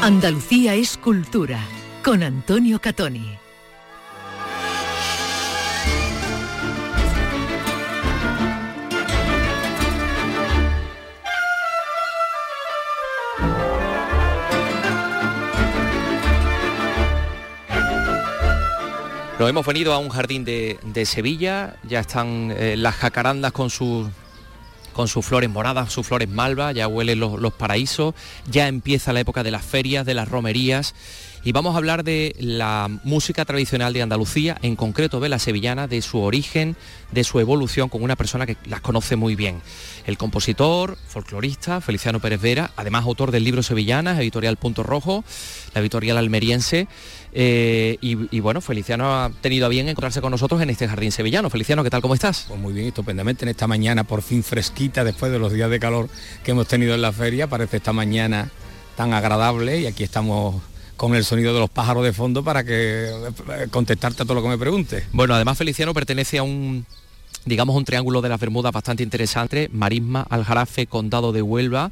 Andalucía 0.01 0.73
es 0.73 0.97
cultura 0.97 1.59
con 2.03 2.23
Antonio 2.23 2.79
Catoni. 2.79 3.37
Nos 19.39 19.49
hemos 19.49 19.65
venido 19.65 19.93
a 19.93 19.99
un 19.99 20.09
jardín 20.09 20.43
de, 20.43 21.05
Sevilla, 21.05 21.77
ya 21.87 22.01
están 22.01 22.53
eh, 22.57 22.75
las 22.75 22.95
jacarandas 22.95 23.53
con 23.53 23.69
sus 23.69 24.09
con 24.91 25.07
sus 25.07 25.25
flores 25.25 25.49
moradas, 25.49 25.93
sus 25.93 26.05
flores 26.05 26.27
malva, 26.27 26.73
ya 26.73 26.89
huelen 26.89 27.21
los, 27.21 27.53
paraísos, 27.53 28.15
ya 28.51 28.67
empieza 28.67 29.13
la 29.13 29.21
época 29.21 29.43
de 29.43 29.51
las 29.51 29.63
ferias, 29.63 30.05
de 30.05 30.13
las 30.13 30.27
romerías 30.27 30.93
y 31.43 31.51
vamos 31.51 31.73
a 31.73 31.77
hablar 31.77 32.03
de 32.03 32.35
la 32.39 32.89
música 33.03 33.45
tradicional 33.45 33.93
de 33.93 34.01
Andalucía, 34.01 34.57
en 34.61 34.75
concreto 34.75 35.19
de 35.19 35.29
la 35.29 35.39
sevillana, 35.39 35.87
de 35.87 36.01
su 36.01 36.19
origen, 36.19 36.75
de 37.11 37.23
su 37.23 37.39
evolución 37.39 37.89
con 37.89 38.03
una 38.03 38.15
persona 38.15 38.45
que 38.45 38.57
las 38.65 38.81
conoce 38.81 39.15
muy 39.15 39.35
bien. 39.35 39.61
El 40.05 40.17
compositor, 40.17 40.97
folclorista, 41.07 41.81
Feliciano 41.81 42.19
Pérez 42.19 42.41
Vera, 42.41 42.71
además 42.75 43.05
autor 43.05 43.31
del 43.31 43.43
libro 43.43 43.63
Sevillanas, 43.63 44.19
editorial 44.19 44.57
Punto 44.57 44.83
Rojo, 44.83 45.23
la 45.73 45.81
editorial 45.81 46.17
almeriense. 46.17 46.87
Eh, 47.31 47.97
y, 48.01 48.39
bueno, 48.39 48.59
Feliciano 48.59 49.13
ha 49.13 49.29
tenido 49.41 49.67
a 49.67 49.69
bien 49.69 49.87
encontrarse 49.87 50.19
con 50.19 50.31
nosotros 50.31 50.61
en 50.61 50.69
este 50.69 50.87
jardín 50.87 51.11
sevillano. 51.11 51.49
Feliciano, 51.49 51.83
¿qué 51.83 51.89
tal? 51.89 52.01
¿Cómo 52.01 52.15
estás? 52.15 52.45
Pues 52.47 52.59
muy 52.59 52.73
bien, 52.73 52.87
estupendamente 52.87 53.45
en 53.45 53.49
esta 53.49 53.67
mañana, 53.67 54.03
por 54.03 54.23
fin 54.23 54.43
fresquita, 54.43 55.03
después 55.03 55.31
de 55.31 55.39
los 55.39 55.53
días 55.53 55.69
de 55.69 55.79
calor 55.79 56.09
que 56.43 56.51
hemos 56.51 56.67
tenido 56.67 56.95
en 56.95 57.01
la 57.01 57.11
feria, 57.11 57.47
parece 57.47 57.77
esta 57.77 57.93
mañana 57.93 58.49
tan 58.95 59.13
agradable 59.13 59.79
y 59.79 59.85
aquí 59.85 60.03
estamos 60.03 60.61
con 60.99 61.15
el 61.15 61.23
sonido 61.23 61.53
de 61.53 61.61
los 61.61 61.69
pájaros 61.69 62.03
de 62.03 62.11
fondo 62.11 62.43
para 62.43 62.65
que 62.65 63.05
eh, 63.07 63.67
contestarte 63.71 64.23
a 64.23 64.25
todo 64.25 64.35
lo 64.35 64.43
que 64.43 64.49
me 64.49 64.57
pregunte. 64.57 65.05
Bueno, 65.13 65.33
además 65.33 65.57
Feliciano 65.57 65.93
pertenece 65.93 66.39
a 66.39 66.43
un 66.43 66.85
digamos 67.45 67.77
un 67.77 67.85
triángulo 67.85 68.21
de 68.21 68.27
las 68.27 68.37
Bermudas 68.37 68.73
bastante 68.73 69.01
interesante, 69.01 69.69
Marisma, 69.71 70.27
Aljarafe, 70.29 70.87
Condado 70.87 71.31
de 71.31 71.41
Huelva. 71.41 71.89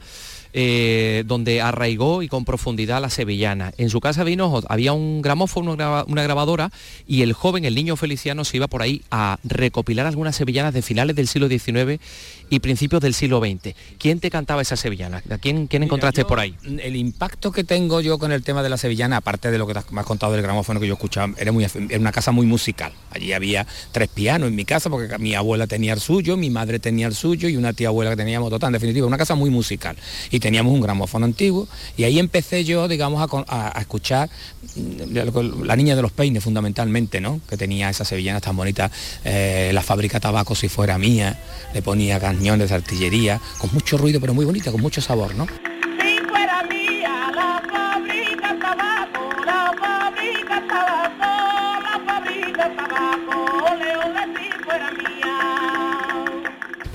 Eh, 0.54 1.24
donde 1.28 1.62
arraigó 1.62 2.24
y 2.24 2.30
con 2.30 2.44
profundidad 2.44 3.00
la 3.00 3.12
sevillana. 3.12 3.74
En 3.78 3.92
su 3.92 4.00
casa 4.00 4.24
vino, 4.24 4.62
había 4.70 4.94
un 4.94 5.22
gramófono, 5.22 5.74
una 5.74 6.24
grabadora, 6.24 6.72
y 7.06 7.22
el 7.22 7.34
joven, 7.34 7.66
el 7.66 7.76
niño 7.76 7.96
Feliciano, 7.96 8.44
se 8.44 8.58
iba 8.58 8.68
por 8.68 8.82
ahí 8.82 9.04
a 9.12 9.38
recopilar 9.44 10.08
algunas 10.08 10.36
sevillanas 10.36 10.74
de 10.74 10.82
finales 10.82 11.16
del 11.16 11.28
siglo 11.28 11.48
XIX 11.48 12.02
y 12.50 12.60
principios 12.60 13.02
del 13.02 13.14
siglo 13.14 13.40
XX. 13.40 13.76
¿Quién 13.98 14.20
te 14.20 14.30
cantaba 14.30 14.62
esa 14.62 14.76
sevillana? 14.76 15.22
¿A 15.30 15.38
quién, 15.38 15.68
quién 15.68 15.84
encontraste 15.84 16.26
por 16.26 16.40
ahí? 16.40 16.56
El 16.64 16.96
impacto 16.96 17.52
que 17.52 17.64
tengo 17.64 18.02
yo 18.02 18.18
con 18.18 18.32
el 18.32 18.44
tema 18.44 18.64
de 18.64 18.70
la 18.70 18.78
sevillana, 18.78 19.18
aparte 19.18 19.52
de 19.52 19.58
lo 19.58 19.68
que 19.68 19.74
me 19.92 20.00
has 20.02 20.06
contado 20.06 20.34
del 20.34 20.42
gramófono 20.42 20.80
que 20.80 20.88
yo 20.88 20.94
escuchaba, 20.94 21.34
era, 21.38 21.52
muy, 21.52 21.66
era 21.66 22.00
una 22.00 22.12
casa 22.12 22.32
muy 22.32 22.46
musical. 22.46 22.94
Allí 23.12 23.34
había 23.34 23.66
tres 23.92 24.10
pianos 24.10 24.50
en 24.50 24.56
mi 24.56 24.66
casa, 24.66 24.90
porque 24.90 25.18
mi 25.18 25.36
abuela 25.36 25.68
tenía 25.68 25.94
el 25.94 26.00
suyo, 26.00 26.38
mi 26.38 26.50
madre 26.50 26.80
tenía 26.80 27.08
el 27.08 27.16
suyo 27.16 27.50
y 27.50 27.58
una 27.58 27.74
tía 27.74 27.90
abuela 27.90 28.12
que 28.12 28.18
teníamos 28.18 28.50
total. 28.50 28.70
En 28.70 28.74
definitiva, 28.74 29.08
una 29.08 29.18
casa 29.18 29.36
muy 29.36 29.50
musical. 29.50 29.96
Y 30.32 30.40
teníamos 30.40 30.74
un 30.74 30.82
gramófono 30.82 31.26
antiguo 31.26 31.68
y 31.98 32.04
ahí 32.04 32.20
empecé 32.20 32.64
yo, 32.64 32.88
digamos, 32.88 33.28
a, 33.48 33.80
escuchar 33.80 34.30
mm, 34.76 35.64
la 35.66 35.76
niña 35.76 35.96
de 35.96 36.02
los 36.02 36.12
peines 36.12 36.44
fundamentalmente, 36.44 37.22
¿no? 37.22 37.42
Que 37.50 37.58
tenía 37.58 37.90
esas 37.90 38.08
sevillanas 38.08 38.42
tan 38.42 38.56
bonitas, 38.56 38.92
eh, 39.24 39.72
la 39.74 39.82
fábrica 39.82 40.20
tabaco 40.20 40.56
si 40.56 40.70
fuera 40.70 40.98
mía, 40.98 41.40
le 41.74 41.82
ponía 41.82 42.20
cañones 42.38 42.70
de 42.70 42.76
artillería, 42.76 43.42
con 43.58 43.74
mucho 43.74 43.98
ruido 43.98 44.22
pero 44.22 44.34
muy 44.34 44.46
bonita, 44.46 44.72
con 44.72 44.82
mucho 44.82 45.02
sabor, 45.02 45.34
¿no? 45.36 45.48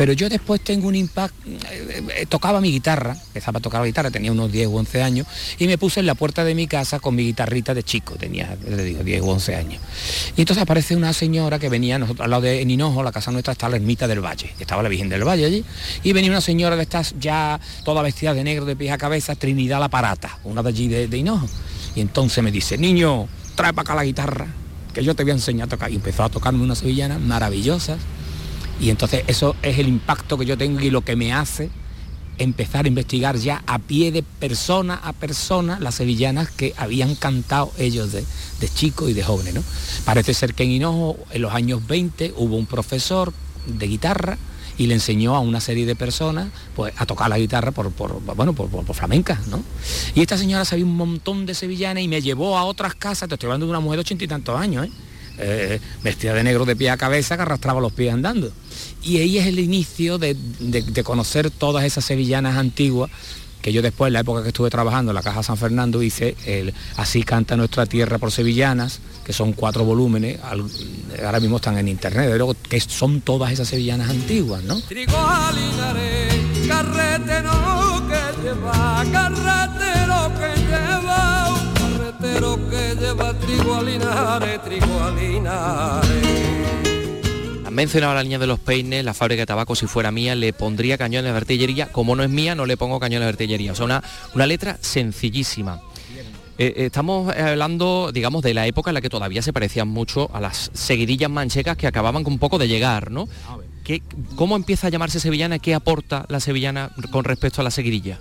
Pero 0.03 0.15
yo 0.15 0.29
después 0.29 0.61
tengo 0.61 0.89
un 0.89 0.97
impacto, 0.97 1.49
eh, 1.49 2.03
eh, 2.17 2.27
tocaba 2.29 2.61
mi 2.61 2.73
guitarra, 2.73 3.17
empezaba 3.29 3.61
a 3.61 3.63
tocar 3.63 3.83
la 3.83 3.87
guitarra, 3.87 4.11
tenía 4.11 4.33
unos 4.33 4.51
10 4.51 4.67
o 4.67 4.73
11 4.73 5.01
años, 5.01 5.29
y 5.61 5.69
me 5.69 5.79
puse 5.79 6.01
en 6.01 6.07
la 6.07 6.17
puerta 6.17 6.43
de 6.43 6.57
mi 6.57 6.67
casa 6.67 6.99
con 6.99 7.15
mi 7.15 7.23
guitarrita 7.23 7.73
de 7.73 7.85
chico, 7.85 8.17
tenía, 8.17 8.57
le 8.69 8.83
digo, 8.83 9.05
10 9.05 9.23
o 9.23 9.27
11 9.27 9.55
años. 9.55 9.81
Y 10.37 10.41
entonces 10.41 10.61
aparece 10.61 10.97
una 10.97 11.13
señora 11.13 11.61
que 11.61 11.69
venía, 11.69 12.01
nosotros, 12.01 12.25
al 12.25 12.31
lado 12.31 12.43
de 12.43 12.65
Ninojo, 12.65 13.05
la 13.05 13.13
casa 13.13 13.31
nuestra 13.31 13.53
está 13.53 13.69
la 13.69 13.77
ermita 13.77 14.09
del 14.09 14.19
Valle, 14.19 14.53
estaba 14.59 14.83
la 14.83 14.89
Virgen 14.89 15.09
del 15.09 15.23
Valle 15.23 15.45
allí, 15.47 15.65
y 16.03 16.13
venía 16.13 16.33
una 16.33 16.41
señora 16.41 16.75
de 16.75 16.83
estas 16.83 17.15
ya 17.21 17.61
toda 17.85 18.03
vestida 18.03 18.35
de 18.35 18.43
negro 18.43 18.65
de 18.65 18.75
pies 18.75 18.91
a 18.91 18.99
cabeza, 18.99 19.37
Trinidad 19.37 19.79
la 19.79 19.89
Parata, 19.89 20.37
una 20.43 20.65
de 20.65 20.69
allí 20.69 20.89
de, 20.89 21.07
de 21.07 21.17
Hinojo. 21.17 21.47
Y 21.95 22.01
entonces 22.01 22.43
me 22.43 22.51
dice, 22.51 22.77
niño, 22.77 23.29
trae 23.55 23.73
para 23.73 23.83
acá 23.83 23.95
la 23.95 24.05
guitarra, 24.05 24.49
que 24.93 25.05
yo 25.05 25.15
te 25.15 25.23
voy 25.23 25.31
a 25.31 25.35
enseñar 25.35 25.67
a 25.67 25.71
tocar. 25.71 25.93
Y 25.93 25.95
empezó 25.95 26.25
a 26.25 26.29
tocarme 26.29 26.65
unas 26.65 26.79
sevillanas 26.79 27.21
maravillosas 27.21 27.99
y 28.83 28.91
entonces 28.91 29.23
eso 29.29 29.55
es 29.63 29.79
el 29.79 29.89
impacto 29.89 30.37
que 30.37 30.45
yo 30.45 30.59
tengo 30.59 30.81
y 30.81 30.91
lo 30.91 31.03
que 31.03 31.15
me 31.15 31.33
hace 31.33 31.71
empezar 32.39 32.85
a 32.85 32.89
investigar 32.89 33.37
ya 33.37 33.63
a 33.67 33.79
pie 33.79 34.11
de 34.11 34.25
persona 34.25 34.97
a 34.97 35.13
persona 35.13 35.79
las 35.79 35.95
sevillanas 35.95 36.51
que 36.51 36.75
habían 36.77 37.15
cantado 37.15 37.73
ellos 37.79 38.11
de, 38.11 38.25
de 38.61 38.69
chicos 38.69 39.09
y 39.09 39.13
de 39.13 39.23
jóvenes. 39.23 39.55
¿no? 39.55 39.63
Parece 40.05 40.35
ser 40.35 40.55
que 40.55 40.65
en 40.65 40.73
Hinojo 40.73 41.17
en 41.31 41.43
los 41.43 41.55
años 41.55 41.87
20 41.87 42.35
hubo 42.37 42.57
un 42.57 42.67
profesor 42.67 43.33
de 43.67 43.87
guitarra 43.87 44.37
y 44.79 44.89
le 44.89 44.95
enseñó 44.95 45.37
a 45.37 45.41
una 45.41 45.61
serie 45.61 45.87
de 45.87 45.95
personas 45.95 46.49
pues, 46.75 46.93
a 46.97 47.07
tocar 47.07 47.29
la 47.29 47.39
guitarra 47.39 47.71
por, 47.71 47.93
por 47.93 48.21
bueno, 48.35 48.53
por, 48.53 48.69
por, 48.69 48.97
flamenca, 48.97 49.41
¿no? 49.49 49.63
Y 50.15 50.23
esta 50.23 50.37
señora 50.37 50.65
sabía 50.65 50.85
un 50.85 50.97
montón 50.97 51.47
de 51.47 51.55
sevillanas 51.55 52.03
y 52.03 52.09
me 52.09 52.21
llevó 52.21 52.59
a 52.59 52.65
otras 52.65 52.97
casas, 52.97 53.29
te 53.29 53.35
estoy 53.35 53.47
hablando 53.47 53.67
de 53.67 53.71
una 53.71 53.81
mujer 53.81 53.99
de 53.99 54.01
ochenta 54.01 54.25
y 54.25 54.29
tantos 54.29 54.59
años, 54.59 54.87
¿eh? 54.87 54.91
Eh, 55.45 55.81
vestida 56.05 56.35
de 56.35 56.45
negro 56.45 56.65
de 56.65 56.77
pie 56.77 56.91
a 56.91 56.97
cabeza 56.97 57.37
que 57.37 57.43
arrastraba 57.43 57.81
los 57.81 57.93
pies 57.93 58.15
andando. 58.15 58.53
Y 59.03 59.19
ahí 59.19 59.39
es 59.39 59.47
el 59.47 59.59
inicio 59.59 60.19
de, 60.19 60.37
conocer 61.03 61.51
todas 61.51 61.85
esas 61.85 62.05
sevillanas 62.05 62.57
antiguas 62.57 63.11
que 63.61 63.73
yo 63.73 63.81
después, 63.81 64.09
en 64.09 64.15
la 64.15 64.21
época 64.21 64.43
que 64.43 64.49
estuve 64.49 64.71
trabajando 64.71 65.13
en 65.13 65.15
la 65.15 65.23
Caja 65.23 65.43
San 65.45 65.57
Fernando, 65.57 66.03
hice 66.03 66.37
el 66.47 66.75
Así 66.97 67.23
canta 67.23 67.57
nuestra 67.57 67.87
tierra 67.87 68.19
por 68.19 68.33
sevillanas, 68.33 69.01
que 69.25 69.33
son 69.33 69.53
cuatro 69.53 69.85
volúmenes, 69.85 70.41
ahora 71.25 71.39
mismo 71.39 71.57
están 71.57 71.79
en 71.79 71.87
internet, 71.87 72.29
pero 72.31 72.57
que 72.69 72.81
son 72.81 73.21
todas 73.21 73.53
esas 73.53 73.69
sevillanas 73.69 74.11
antiguas, 74.11 74.65
¿no? 74.65 74.81
Trigo 84.65 85.03
Han 87.67 87.75
mencionado 87.75 88.13
a 88.13 88.15
la 88.15 88.23
niña 88.23 88.39
de 88.39 88.47
los 88.47 88.61
peines, 88.61 89.05
la 89.05 89.13
fábrica 89.15 89.43
de 89.43 89.47
tabaco, 89.47 89.75
si 89.75 89.87
fuera 89.87 90.13
mía, 90.13 90.35
le 90.35 90.53
pondría 90.53 90.97
cañones 90.99 91.33
de 91.33 91.37
artillería. 91.37 91.91
Como 91.91 92.15
no 92.15 92.23
es 92.23 92.31
mía, 92.31 92.55
no 92.55 92.67
le 92.67 92.77
pongo 92.77 93.01
cañones 93.01 93.27
de 93.27 93.31
artillería. 93.31 93.73
O 93.73 93.75
sea, 93.75 93.87
una, 93.87 94.03
una 94.35 94.47
letra 94.47 94.79
sencillísima. 94.81 95.81
Eh, 96.59 96.75
eh, 96.77 96.87
estamos 96.87 97.35
hablando, 97.35 98.13
digamos, 98.13 98.43
de 98.43 98.55
la 98.55 98.67
época 98.67 98.91
en 98.91 98.95
la 98.95 99.01
que 99.01 99.09
todavía 99.09 99.43
se 99.43 99.53
parecían 99.53 99.89
mucho 99.89 100.31
a 100.33 100.41
las 100.41 100.71
seguidillas 100.75 101.31
manchecas 101.31 101.77
que 101.77 101.87
acababan 101.87 102.23
con 102.23 102.35
un 102.35 102.39
poco 102.39 102.59
de 102.59 102.69
llegar, 102.69 103.11
¿no? 103.11 103.27
¿Qué, 103.83 104.01
¿Cómo 104.37 104.55
empieza 104.55 104.87
a 104.87 104.91
llamarse 104.91 105.19
sevillana? 105.19 105.59
¿Qué 105.59 105.75
aporta 105.75 106.25
la 106.29 106.39
sevillana 106.39 106.91
con 107.11 107.25
respecto 107.25 107.63
a 107.63 107.65
la 107.65 107.73
seguidilla? 107.73 108.21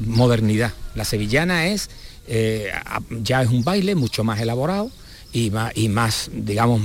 modernidad. 0.00 0.72
La 0.94 1.04
sevillana 1.04 1.68
es 1.68 1.88
eh, 2.26 2.70
ya 3.22 3.42
es 3.42 3.48
un 3.48 3.64
baile 3.64 3.94
mucho 3.94 4.24
más 4.24 4.40
elaborado 4.40 4.90
y 5.32 5.50
más, 5.50 6.30
digamos, 6.32 6.82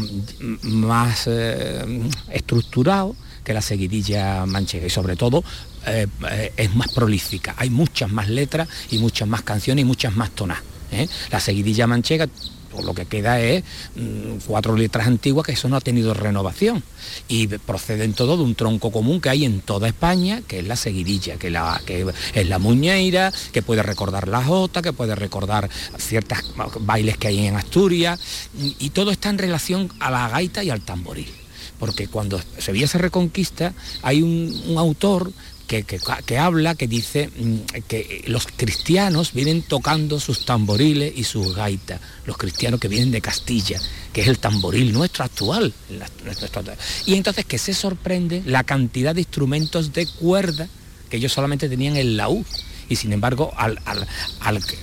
más 0.63 1.25
eh, 1.27 1.83
estructurado 2.31 3.15
que 3.43 3.53
la 3.53 3.61
seguidilla 3.61 4.45
manchega 4.45 4.87
y 4.87 4.89
sobre 4.89 5.15
todo 5.15 5.43
eh, 5.85 6.07
es 6.55 6.75
más 6.75 6.91
prolífica. 6.93 7.55
Hay 7.57 7.69
muchas 7.69 8.11
más 8.11 8.29
letras 8.29 8.67
y 8.89 8.99
muchas 8.99 9.27
más 9.27 9.41
canciones 9.41 9.83
y 9.83 9.85
muchas 9.85 10.15
más 10.15 10.31
tonas. 10.31 10.59
La 11.31 11.41
seguidilla 11.41 11.85
manchega 11.85 12.27
lo 12.83 12.93
que 12.93 13.05
queda 13.05 13.39
es 13.39 13.63
mm, 13.95 14.45
cuatro 14.45 14.75
letras 14.75 15.07
antiguas 15.07 15.45
que 15.45 15.53
eso 15.53 15.69
no 15.69 15.75
ha 15.75 15.81
tenido 15.81 16.13
renovación. 16.13 16.83
Y 17.27 17.47
proceden 17.47 18.13
todo 18.13 18.37
de 18.37 18.43
un 18.43 18.55
tronco 18.55 18.91
común 18.91 19.21
que 19.21 19.29
hay 19.29 19.45
en 19.45 19.61
toda 19.61 19.87
España, 19.87 20.41
que 20.47 20.59
es 20.59 20.67
la 20.67 20.75
seguidilla, 20.75 21.37
que, 21.37 21.49
la, 21.49 21.81
que 21.85 22.05
es 22.33 22.47
la 22.47 22.59
muñeira, 22.59 23.31
que 23.51 23.61
puede 23.61 23.83
recordar 23.83 24.27
la 24.27 24.43
jota, 24.43 24.81
que 24.81 24.93
puede 24.93 25.15
recordar 25.15 25.69
ciertos 25.97 26.39
bailes 26.81 27.17
que 27.17 27.27
hay 27.27 27.47
en 27.47 27.55
Asturias, 27.55 28.19
y 28.57 28.89
todo 28.91 29.11
está 29.11 29.29
en 29.29 29.37
relación 29.37 29.91
a 29.99 30.11
la 30.11 30.29
gaita 30.29 30.63
y 30.63 30.69
al 30.69 30.81
tamboril. 30.81 31.27
Porque 31.79 32.07
cuando 32.07 32.41
Sevilla 32.57 32.87
se 32.87 32.97
reconquista 32.97 33.73
hay 34.01 34.21
un 34.21 34.75
autor 34.77 35.31
que, 35.67 36.37
habla, 36.39 36.75
que 36.75 36.87
dice 36.87 37.27
mm, 37.27 37.81
que 37.87 38.23
los 38.27 38.47
cristianos 38.47 39.33
vienen 39.33 39.61
tocando 39.61 40.19
sus 40.19 40.45
tamboriles 40.45 41.13
y 41.15 41.23
sus 41.25 41.55
gaitas, 41.55 41.99
los 42.25 42.37
cristianos 42.37 42.79
que 42.79 42.87
vienen 42.87 43.11
de 43.11 43.21
Castilla, 43.21 43.79
que 44.13 44.21
es 44.21 44.27
el 44.27 44.39
tamboril 44.39 44.93
nuestro 44.93 45.25
actual. 45.25 45.73
Y 47.05 47.15
entonces 47.15 47.45
que 47.45 47.57
se 47.57 47.73
sorprende 47.73 48.41
la 48.45 48.63
cantidad 48.63 49.13
de 49.13 49.21
instrumentos 49.21 49.93
de 49.93 50.07
cuerda 50.07 50.67
que 51.09 51.17
ellos 51.17 51.33
solamente 51.33 51.69
tenían 51.69 51.97
en 51.97 52.17
la 52.17 52.29
U. 52.29 52.45
Y 52.89 52.95
sin 52.95 53.11
embargo 53.11 53.53
al, 53.57 53.77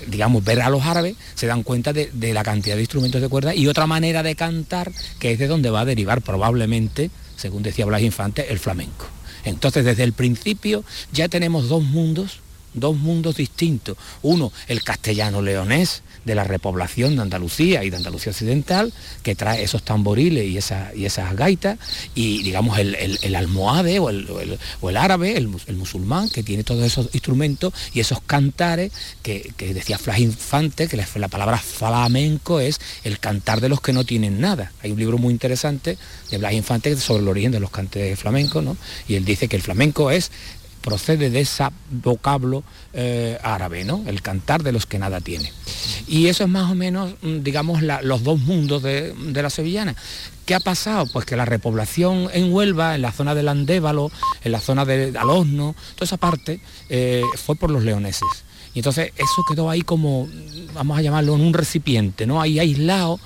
digamos 0.05 0.43
ver 0.43 0.61
a 0.61 0.69
los 0.69 0.85
árabes 0.85 1.15
se 1.33 1.47
dan 1.47 1.63
cuenta 1.63 1.91
de, 1.91 2.11
de, 2.13 2.35
la 2.35 2.43
cantidad 2.43 2.75
de 2.75 2.81
instrumentos 2.81 3.19
de 3.19 3.29
cuerda. 3.29 3.55
Y 3.55 3.67
otra 3.67 3.87
manera 3.87 4.21
de 4.21 4.35
cantar 4.35 4.91
que 5.17 5.31
es 5.31 5.39
de 5.39 5.47
donde 5.47 5.71
va 5.71 5.81
a 5.81 5.85
derivar 5.85 6.21
probablemente 6.21 7.09
según 7.35 7.63
decía 7.63 7.85
Blas 7.85 8.03
Infante 8.03 8.51
el 8.51 8.59
flamenco 8.59 9.14
entonces, 9.45 9.85
desde 9.85 10.03
el 10.03 10.13
principio 10.13 10.83
ya 11.13 11.29
tenemos 11.29 11.69
dos 11.69 11.83
mundos 11.83 12.39
dos 12.75 12.95
mundos 12.95 13.37
distintos. 13.37 13.97
Uno, 14.21 14.51
el 14.67 14.83
castellano 14.83 15.41
leonés, 15.41 16.03
de 16.25 16.35
la 16.35 16.43
repoblación 16.43 17.15
de 17.15 17.21
Andalucía 17.21 17.83
y 17.83 17.89
de 17.89 17.97
Andalucía 17.97 18.31
Occidental, 18.31 18.91
que 19.23 19.35
trae 19.35 19.63
esos 19.63 19.83
tamboriles 19.83 20.45
y, 20.45 20.99
y 20.99 21.05
esas 21.05 21.35
gaitas, 21.35 21.77
y 22.15 22.43
digamos 22.43 22.77
el, 22.79 23.35
almohade 23.35 23.99
o 23.99 24.09
el, 24.09 24.97
árabe, 24.97 25.37
el, 25.37 25.47
musulmán, 25.47 26.29
que 26.29 26.43
tiene 26.43 26.63
todos 26.63 26.83
esos 26.83 27.09
instrumentos 27.13 27.73
y 27.93 27.99
esos 27.99 28.21
cantares 28.21 28.91
que, 29.21 29.53
decía 29.57 29.97
Flas 29.97 30.19
Infante, 30.19 30.87
que 30.87 30.97
la, 30.97 31.27
palabra 31.27 31.57
flamenco 31.57 32.59
es 32.59 32.79
el 33.03 33.19
cantar 33.19 33.61
de 33.61 33.69
los 33.69 33.81
que 33.81 33.93
no 33.93 34.03
tienen 34.03 34.41
nada. 34.41 34.71
Hay 34.81 34.91
un 34.91 34.99
libro 34.99 35.17
muy 35.17 35.31
interesante 35.31 35.97
de 36.31 36.37
Blas 36.37 36.53
Infante 36.53 36.95
sobre 36.97 37.21
el 37.21 37.29
origen 37.29 37.51
de 37.51 37.59
los 37.59 37.69
cantes 37.69 38.19
flamencos, 38.19 38.63
¿no? 38.63 38.77
y 39.07 39.15
él 39.15 39.25
dice 39.25 39.47
que 39.47 39.55
el 39.55 39.61
flamenco 39.61 40.11
es 40.11 40.31
procede 40.85 41.31
de 41.31 41.39
ese 41.39 41.65
vocablo 41.89 42.63
eh, 42.97 43.37
árabe, 43.43 43.83
¿no? 43.83 44.03
El 44.07 44.21
cantar 44.21 44.63
de 44.63 44.71
los 44.71 44.85
que 44.85 44.97
nada 44.97 45.19
tiene. 45.19 45.51
Y 46.07 46.27
eso 46.27 46.45
es 46.45 46.49
más 46.49 46.71
o 46.71 46.75
menos, 46.75 47.15
mm, 47.21 47.39
digamos, 47.39 47.81
los 47.81 48.23
dos 48.23 48.39
mundos 48.39 48.83
de, 48.83 49.13
la 49.33 49.49
sevillana. 49.49 49.95
¿Qué 50.45 50.55
ha 50.55 50.61
pasado? 50.61 51.05
Pues 51.07 51.25
que 51.25 51.35
la 51.35 51.43
repoblación 51.43 52.29
en 52.31 52.53
Huelva, 52.53 52.95
en 52.95 53.01
la 53.01 53.11
zona 53.11 53.35
del 53.35 53.49
Andévalo, 53.49 54.11
en 54.45 54.51
la 54.53 54.61
zona 54.61 54.85
de 54.85 55.11
Alosno, 55.17 55.75
toda 55.95 56.05
esa 56.05 56.15
parte, 56.15 56.61
eh, 56.87 57.23
fue 57.35 57.57
por 57.57 57.69
los 57.69 57.83
leoneses. 57.83 58.45
Y 58.73 58.79
entonces 58.79 59.11
eso 59.17 59.43
quedó 59.49 59.69
ahí 59.69 59.81
como, 59.81 60.29
vamos 60.73 60.97
a 60.97 61.01
llamarlo, 61.01 61.35
en 61.35 61.41
un 61.41 61.53
recipiente, 61.53 62.25
¿no? 62.25 62.41
Ahí 62.41 62.59
aislado. 62.59 63.19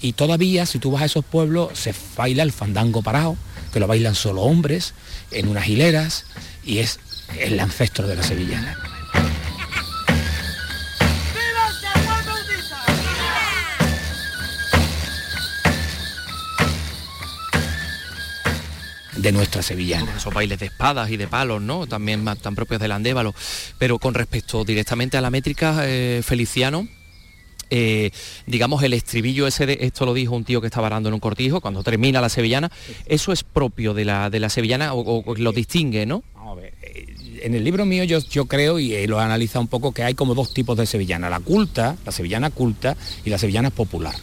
Y 0.00 0.12
todavía, 0.12 0.66
si 0.66 0.78
tú 0.78 0.92
vas 0.92 1.02
a 1.02 1.06
esos 1.06 1.24
pueblos, 1.24 1.76
se 1.76 1.92
baila 2.16 2.44
el 2.44 2.52
fandango 2.52 3.02
parado, 3.02 3.36
que 3.72 3.80
lo 3.80 3.88
bailan 3.88 4.14
solo 4.14 4.42
hombres, 4.42 4.94
en 5.32 5.48
unas 5.48 5.68
hileras, 5.68 6.26
y 6.64 6.78
es 6.78 7.00
el 7.40 7.58
ancestro 7.58 8.06
de 8.06 8.14
la 8.14 8.22
sevillana. 8.22 8.95
De 19.16 19.32
nuestra 19.32 19.62
sevillana. 19.62 20.14
Esos 20.16 20.32
bailes 20.32 20.58
de 20.58 20.66
espadas 20.66 21.10
y 21.10 21.16
de 21.16 21.26
palos, 21.26 21.62
¿no? 21.62 21.86
También 21.86 22.24
tan 22.40 22.54
propios 22.54 22.80
del 22.80 22.92
andévalo. 22.92 23.34
Pero 23.78 23.98
con 23.98 24.14
respecto 24.14 24.64
directamente 24.64 25.16
a 25.16 25.20
la 25.20 25.30
métrica, 25.30 25.80
eh, 25.82 26.22
Feliciano, 26.24 26.86
eh, 27.70 28.10
digamos 28.46 28.82
el 28.84 28.92
estribillo 28.92 29.46
ese 29.46 29.66
de 29.66 29.78
esto 29.80 30.06
lo 30.06 30.14
dijo 30.14 30.36
un 30.36 30.44
tío 30.44 30.60
que 30.60 30.68
estaba 30.68 30.86
arando 30.86 31.08
en 31.08 31.14
un 31.14 31.20
cortijo 31.20 31.60
cuando 31.60 31.82
termina 31.82 32.20
la 32.20 32.28
sevillana 32.28 32.70
eso 33.06 33.32
es 33.32 33.42
propio 33.42 33.92
de 33.92 34.04
la 34.04 34.30
de 34.30 34.38
la 34.38 34.50
sevillana 34.50 34.94
o, 34.94 35.34
lo 35.34 35.50
distingue 35.50 36.06
no 36.06 36.22
en 37.42 37.54
el 37.54 37.64
libro 37.64 37.84
mío 37.84 38.04
yo, 38.04 38.18
yo 38.18 38.46
creo, 38.46 38.78
y 38.78 39.06
lo 39.06 39.20
he 39.20 39.22
analizado 39.22 39.60
un 39.60 39.68
poco, 39.68 39.92
que 39.92 40.02
hay 40.02 40.14
como 40.14 40.34
dos 40.34 40.52
tipos 40.52 40.76
de 40.76 40.86
sevillana, 40.86 41.30
la 41.30 41.40
culta, 41.40 41.96
la 42.04 42.12
sevillana 42.12 42.50
culta 42.50 42.96
y 43.24 43.30
la 43.30 43.38
sevillana 43.38 43.70
popular. 43.70 44.14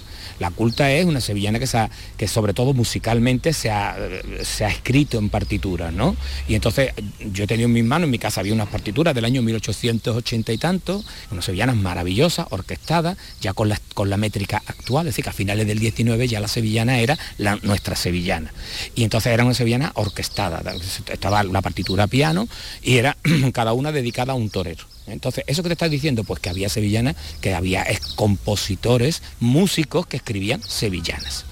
La 0.44 0.52
culta 0.52 0.92
es 0.92 1.06
una 1.06 1.22
sevillana 1.22 1.58
que, 1.58 1.70
que 2.18 2.28
sobre 2.28 2.54
todo 2.54 2.74
musicalmente 2.74 3.54
se 3.54 3.72
ha, 3.72 3.96
se 4.44 4.66
escrito 4.66 5.18
en 5.18 5.30
partituras, 5.30 5.94
¿no? 5.94 6.18
Y 6.50 6.56
entonces 6.56 6.92
yo 7.32 7.46
he 7.46 7.48
tenido 7.48 7.68
en 7.68 7.72
mis 7.72 7.86
manos, 7.86 8.08
en 8.08 8.12
mi 8.12 8.20
casa 8.20 8.42
había 8.42 8.54
unas 8.54 8.68
partituras 8.68 9.16
del 9.16 9.24
año 9.24 9.42
1880 9.42 10.52
y 10.52 10.58
tanto, 10.58 11.02
unas 11.32 11.46
sevillanas 11.46 11.78
maravillosas, 11.78 12.48
orquestadas, 12.50 13.16
ya 13.40 13.54
con 13.54 13.70
la, 13.70 13.80
con 13.94 14.10
la 14.10 14.18
métrica 14.18 14.62
actual, 14.68 15.08
es 15.08 15.14
decir, 15.14 15.24
que 15.24 15.30
a 15.30 15.34
finales 15.34 15.66
del 15.66 15.80
19 15.80 16.28
ya 16.28 16.42
la 16.42 16.50
sevillana 16.50 17.00
era 17.00 17.18
la, 17.38 17.56
nuestra 17.64 17.96
sevillana. 17.96 18.52
Y 18.96 19.06
entonces 19.06 19.32
era 19.32 19.46
una 19.46 19.54
sevillana 19.54 19.94
orquestada, 19.96 20.62
estaba 21.10 21.44
la 21.44 21.62
partitura 21.62 22.08
piano 22.08 22.50
y 22.82 22.98
era 22.98 23.16
cada 23.54 23.72
una 23.72 23.94
dedicada 23.94 24.34
a 24.34 24.36
un 24.36 24.50
torero. 24.50 24.93
Entonces, 25.08 25.44
¿eso 25.48 25.64
que 25.64 25.70
te 25.70 25.74
estás 25.74 25.92
diciendo? 25.92 26.24
Pues 26.24 26.40
que 26.40 26.50
había 26.50 26.70
sevillanas, 26.70 27.16
que 27.42 27.54
había 27.54 27.86
compositores, 28.16 29.22
músicos 29.40 30.08
que 30.08 30.18
escribían 30.18 30.62
sevillanas. 30.64 31.46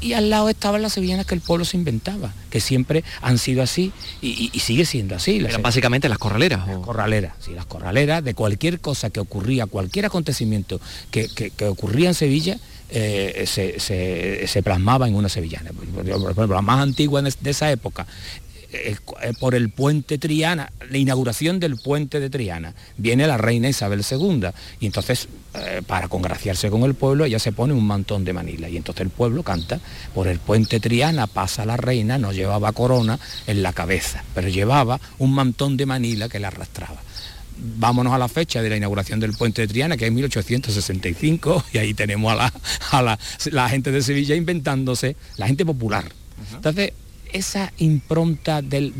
Y, 0.00 0.12
al 0.12 0.30
lado 0.30 0.48
estaban 0.48 0.82
las 0.82 0.92
sevillanas 0.92 1.26
que 1.26 1.34
el 1.34 1.40
pueblo 1.40 1.64
se 1.64 1.76
inventaba, 1.76 2.32
que 2.50 2.60
siempre 2.60 3.04
han 3.22 3.38
sido 3.38 3.62
así 3.62 3.92
y, 4.20 4.50
sigue 4.58 4.84
siendo 4.84 5.14
así. 5.14 5.36
Eran 5.36 5.62
básicamente 5.62 6.08
las 6.08 6.18
corraleras. 6.18 6.66
Las 6.66 6.78
corraleras, 6.78 7.32
sí, 7.40 7.52
las 7.52 7.66
corraleras 7.66 8.24
de 8.24 8.34
cualquier 8.34 8.80
cosa 8.80 9.10
que 9.10 9.20
ocurría, 9.20 9.66
cualquier 9.66 10.06
acontecimiento 10.06 10.80
que, 11.10 11.52
ocurría 11.68 12.08
en 12.08 12.14
Sevilla, 12.14 12.58
eh, 12.90 13.44
se, 13.46 14.62
plasmaba 14.62 15.08
en 15.08 15.14
una 15.14 15.28
sevillana. 15.28 15.70
Por 15.72 16.06
ejemplo, 16.08 16.54
la 16.54 16.62
más 16.62 16.80
antigua 16.80 17.22
de 17.22 17.50
esa 17.50 17.70
época 17.70 18.06
eh, 18.74 19.32
por 19.38 19.54
el 19.54 19.70
puente 19.70 20.18
Triana, 20.18 20.72
la 20.90 20.98
inauguración 20.98 21.60
del 21.60 21.76
puente 21.76 22.18
de 22.18 22.30
Triana, 22.30 22.74
viene 22.96 23.26
la 23.26 23.36
reina 23.36 23.68
Isabel 23.68 24.04
II 24.08 24.48
y 24.80 24.86
entonces 24.86 25.28
eh, 25.54 25.82
para 25.86 26.08
congraciarse 26.08 26.68
con 26.68 26.82
el 26.82 26.94
pueblo 26.94 27.24
ella 27.24 27.38
se 27.38 27.52
pone 27.52 27.72
un 27.72 27.86
mantón 27.86 28.24
de 28.24 28.32
Manila. 28.32 28.68
Y 28.68 28.76
entonces 28.76 29.02
el 29.02 29.10
pueblo 29.10 29.42
canta, 29.42 29.80
por 30.14 30.26
el 30.26 30.40
puente 30.40 30.80
Triana 30.80 31.26
pasa 31.28 31.64
la 31.64 31.76
reina, 31.76 32.18
no 32.18 32.32
llevaba 32.32 32.72
corona 32.72 33.18
en 33.46 33.62
la 33.62 33.72
cabeza, 33.72 34.24
pero 34.34 34.48
llevaba 34.48 35.00
un 35.18 35.32
mantón 35.32 35.76
de 35.76 35.86
Manila 35.86 36.28
que 36.28 36.40
la 36.40 36.48
arrastraba. 36.48 37.00
Vámonos 37.56 38.12
a 38.12 38.18
la 38.18 38.26
fecha 38.26 38.62
de 38.62 38.70
la 38.70 38.76
inauguración 38.76 39.20
del 39.20 39.34
puente 39.34 39.62
de 39.62 39.68
Triana, 39.68 39.96
que 39.96 40.06
es 40.06 40.12
1865, 40.12 41.64
y 41.72 41.78
ahí 41.78 41.94
tenemos 41.94 42.32
a 42.32 42.36
la, 42.36 42.52
a 42.90 43.18
la, 43.52 43.68
gente 43.68 43.92
de 43.92 44.02
Sevilla 44.02 44.34
inventándose, 44.34 45.16
la 45.36 45.46
gente 45.46 45.64
popular. 45.64 46.04
Entonces, 46.52 46.92
esa 47.34 47.72
impronta 47.78 48.62
de, 48.62 48.92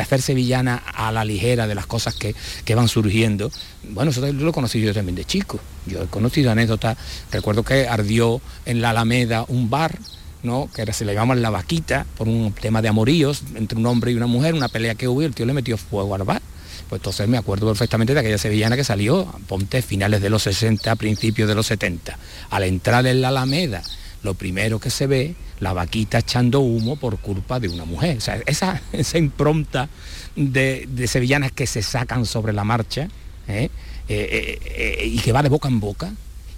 hacer 0.00 0.22
sevillana 0.22 0.76
a 0.76 1.12
la 1.12 1.24
ligera 1.24 1.66
de 1.66 1.74
las 1.74 1.86
cosas 1.86 2.14
que, 2.14 2.34
van 2.74 2.88
surgiendo, 2.88 3.52
bueno, 3.90 4.10
eso 4.10 4.20
lo 4.20 4.50
he 4.50 4.52
conocido 4.52 4.86
yo 4.86 4.94
también 4.94 5.14
de 5.14 5.24
chico. 5.24 5.60
Yo 5.86 6.02
he 6.02 6.06
conocido 6.06 6.50
anécdotas, 6.50 6.96
recuerdo 7.30 7.62
que 7.62 7.86
ardió 7.86 8.40
en 8.64 8.80
la 8.80 8.90
Alameda 8.90 9.44
un 9.48 9.68
bar, 9.68 9.98
¿no? 10.42 10.70
que 10.74 10.90
se 10.92 11.04
le 11.04 11.14
llamaban 11.14 11.42
la 11.42 11.50
vaquita, 11.50 12.06
por 12.16 12.28
un 12.28 12.52
tema 12.52 12.80
de 12.80 12.88
amoríos 12.88 13.42
entre 13.54 13.78
un 13.78 13.86
hombre 13.86 14.10
y 14.12 14.14
una 14.14 14.26
mujer, 14.26 14.54
una 14.54 14.68
pelea 14.68 14.94
que 14.94 15.06
hubo 15.06 15.20
y 15.20 15.26
el 15.26 15.34
tío 15.34 15.44
le 15.44 15.52
metió 15.52 15.76
fuego 15.76 16.14
al 16.14 16.24
bar. 16.24 16.40
Pues 16.88 17.00
entonces 17.00 17.28
me 17.28 17.36
acuerdo 17.36 17.66
perfectamente 17.66 18.14
de 18.14 18.20
aquella 18.20 18.38
sevillana 18.38 18.74
que 18.74 18.84
salió, 18.84 19.26
ponte, 19.46 19.82
finales 19.82 20.22
de 20.22 20.30
los 20.30 20.44
60, 20.44 20.96
principios 20.96 21.46
de 21.46 21.54
los 21.54 21.66
70. 21.66 22.18
Al 22.48 22.62
entrar 22.62 23.06
en 23.06 23.20
la 23.20 23.28
Alameda, 23.28 23.82
lo 24.22 24.34
primero 24.34 24.78
que 24.78 24.90
se 24.90 25.06
ve 25.06 25.34
la 25.60 25.72
vaquita 25.72 26.18
echando 26.18 26.60
humo 26.60 26.96
por 26.96 27.18
culpa 27.18 27.60
de 27.60 27.68
una 27.68 27.84
mujer. 27.84 28.18
O 28.18 28.20
sea, 28.20 28.40
esa, 28.46 28.80
esa 28.92 29.18
impronta 29.18 29.88
de, 30.36 30.88
sevillanas 31.06 31.52
que 31.52 31.66
se 31.66 31.82
sacan 31.82 32.26
sobre 32.26 32.52
la 32.52 32.64
marcha 32.64 33.08
¿eh? 33.48 33.70
Eh, 34.08 34.58
eh, 34.64 35.06
y 35.06 35.18
que 35.18 35.32
va 35.32 35.42
de 35.42 35.48
boca 35.48 35.68
en 35.68 35.80
boca 35.80 36.12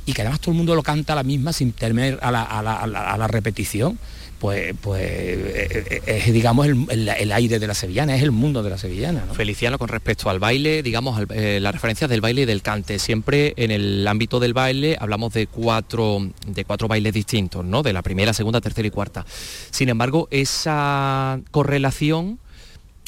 y 0.06 0.12
que 0.12 0.22
además 0.22 0.40
todo 0.40 0.52
el 0.52 0.56
mundo 0.56 0.74
lo 0.74 0.82
canta 0.82 1.12
a 1.12 1.16
la 1.16 1.22
misma 1.22 1.52
sin 1.52 1.72
temer 1.72 2.18
a 2.22 2.30
la 2.30 3.28
repetición 3.28 3.98
pues, 4.40 4.74
pues 4.80 5.02
eh, 5.02 5.84
eh, 5.90 6.02
es, 6.06 6.32
digamos, 6.32 6.66
el, 6.66 7.32
aire 7.32 7.58
de 7.58 7.66
la 7.66 7.74
sevillana, 7.74 8.16
es 8.16 8.22
el 8.22 8.30
mundo 8.30 8.62
de 8.62 8.70
la 8.70 8.78
sevillana. 8.78 9.20
Feliciano, 9.34 9.78
con 9.78 9.88
respecto 9.88 10.30
al 10.30 10.38
baile, 10.38 10.82
digamos, 10.82 11.20
eh, 11.28 11.58
las 11.60 11.74
referencias 11.74 12.08
del 12.08 12.22
baile 12.22 12.42
y 12.42 12.44
del 12.46 12.62
cante, 12.62 12.98
siempre 12.98 13.52
en 13.56 13.70
el 13.70 14.08
ámbito 14.08 14.40
del 14.40 14.54
baile 14.54 14.96
hablamos 14.98 15.34
de 15.34 15.46
cuatro, 15.46 16.26
de 16.46 16.64
cuatro 16.64 16.88
bailes 16.88 17.12
distintos, 17.12 17.66
¿no? 17.66 17.82
De 17.82 17.92
la 17.92 18.00
primera, 18.00 18.32
segunda, 18.32 18.62
tercera 18.62 18.88
y 18.88 18.90
cuarta. 18.90 19.26
Sin 19.70 19.90
embargo, 19.90 20.26
esa 20.30 21.38
correlación 21.50 22.38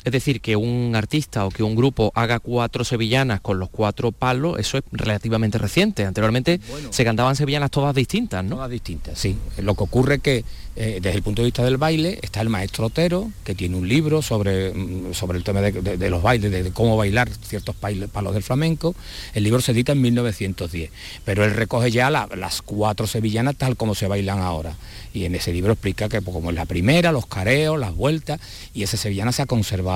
es 0.04 0.12
decir, 0.12 0.40
que 0.40 0.56
un 0.56 0.94
artista 0.96 1.46
o 1.46 1.50
que 1.50 1.62
un 1.62 1.76
grupo 1.76 2.12
haga 2.14 2.40
cuatro 2.40 2.84
sevillanas 2.84 3.40
con 3.40 3.58
los 3.58 3.70
cuatro 3.70 4.12
palos, 4.12 4.58
eso 4.58 4.78
es 4.78 4.84
relativamente 4.92 5.58
reciente. 5.58 6.04
Anteriormente 6.04 6.60
se 6.90 7.04
cantaban 7.04 7.36
sevillanas 7.36 7.70
todas 7.70 7.94
distintas, 7.94 8.44
¿no? 8.44 8.56
Todas 8.56 8.70
distintas, 8.70 9.18
sí. 9.18 9.36
Lo 9.58 9.74
que 9.74 9.84
ocurre 9.84 10.16
es 10.16 10.22
que 10.22 10.44
eh, 10.74 11.00
desde 11.02 11.18
el 11.18 11.22
punto 11.22 11.42
de 11.42 11.46
vista 11.46 11.62
del 11.62 11.76
baile 11.76 12.18
está 12.22 12.40
el 12.40 12.48
maestro 12.48 12.86
Otero, 12.86 13.30
que 13.44 13.54
tiene 13.54 13.76
un 13.76 13.86
libro 13.86 14.22
sobre, 14.22 14.72
mm, 14.72 15.12
sobre 15.12 15.36
el 15.36 15.44
tema 15.44 15.60
de, 15.60 16.10
los 16.10 16.22
bailes, 16.22 16.50
de, 16.50 16.70
cómo 16.72 16.96
bailar 16.96 17.28
ciertos 17.30 17.76
palos 17.76 18.34
del 18.34 18.42
flamenco. 18.42 18.94
El 19.34 19.44
libro 19.44 19.60
se 19.60 19.72
edita 19.72 19.92
en 19.92 20.00
1910, 20.00 20.90
pero 21.24 21.44
él 21.44 21.54
recoge 21.54 21.90
ya 21.90 22.10
las 22.10 22.62
cuatro 22.62 23.06
sevillanas 23.06 23.56
tal 23.56 23.76
como 23.76 23.94
se 23.94 24.08
bailan 24.08 24.38
ahora 24.38 24.74
y 25.14 25.24
en 25.24 25.34
ese 25.34 25.52
libro 25.52 25.72
explica 25.72 26.08
que 26.08 26.22
pues, 26.22 26.34
como 26.34 26.50
es 26.50 26.56
la 26.56 26.64
primera, 26.64 27.12
los 27.12 27.26
careos, 27.26 27.78
las 27.78 27.94
vueltas, 27.94 28.40
y 28.74 28.82
esa 28.82 28.96
sevillana 28.96 29.32
se 29.32 29.42
ha 29.42 29.46
conservado 29.46 29.91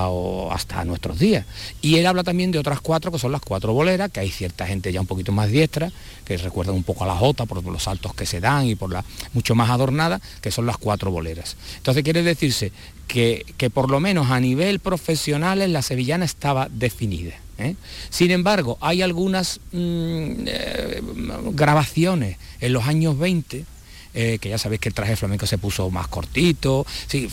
hasta 0.51 0.83
nuestros 0.85 1.19
días. 1.19 1.45
Y 1.81 1.95
él 1.97 2.05
habla 2.05 2.23
también 2.23 2.51
de 2.51 2.59
otras 2.59 2.81
cuatro, 2.81 3.11
que 3.11 3.19
son 3.19 3.31
las 3.31 3.41
cuatro 3.41 3.73
boleras, 3.73 4.11
que 4.11 4.19
hay 4.19 4.29
cierta 4.29 4.65
gente 4.67 4.91
ya 4.91 5.01
un 5.01 5.07
poquito 5.07 5.31
más 5.31 5.49
diestra, 5.49 5.91
que 6.25 6.37
recuerdan 6.37 6.75
un 6.75 6.83
poco 6.83 7.03
a 7.03 7.07
la 7.07 7.15
jota 7.15 7.45
por 7.45 7.63
los 7.63 7.83
saltos 7.83 8.13
que 8.13 8.25
se 8.25 8.39
dan 8.39 8.67
y 8.67 8.75
por 8.75 8.91
la 8.91 9.03
mucho 9.33 9.55
más 9.55 9.69
adornada, 9.69 10.21
que 10.41 10.51
son 10.51 10.65
las 10.65 10.77
cuatro 10.77 11.11
boleras. 11.11 11.57
Entonces 11.77 12.03
quiere 12.03 12.23
decirse 12.23 12.71
que, 13.07 13.71
por 13.73 13.89
lo 13.89 13.99
menos 13.99 14.31
a 14.31 14.39
nivel 14.39 14.79
profesional 14.79 15.71
la 15.71 15.81
sevillana 15.81 16.25
estaba 16.25 16.67
definida. 16.69 17.35
¿eh? 17.57 17.75
Sin 18.09 18.31
embargo, 18.31 18.77
hay 18.81 19.01
algunas 19.01 19.59
mm, 19.71 20.31
eh, 20.45 21.01
grabaciones 21.53 22.37
en 22.59 22.73
los 22.73 22.85
años 22.85 23.17
20 23.17 23.65
eh, 24.13 24.37
que 24.39 24.49
ya 24.49 24.57
sabéis 24.57 24.81
que 24.81 24.89
el 24.89 24.95
traje 24.95 25.15
flamenco 25.15 25.45
se 25.45 25.57
puso 25.57 25.89
más 25.89 26.07
cortito, 26.07 26.85
sí, 27.07 27.29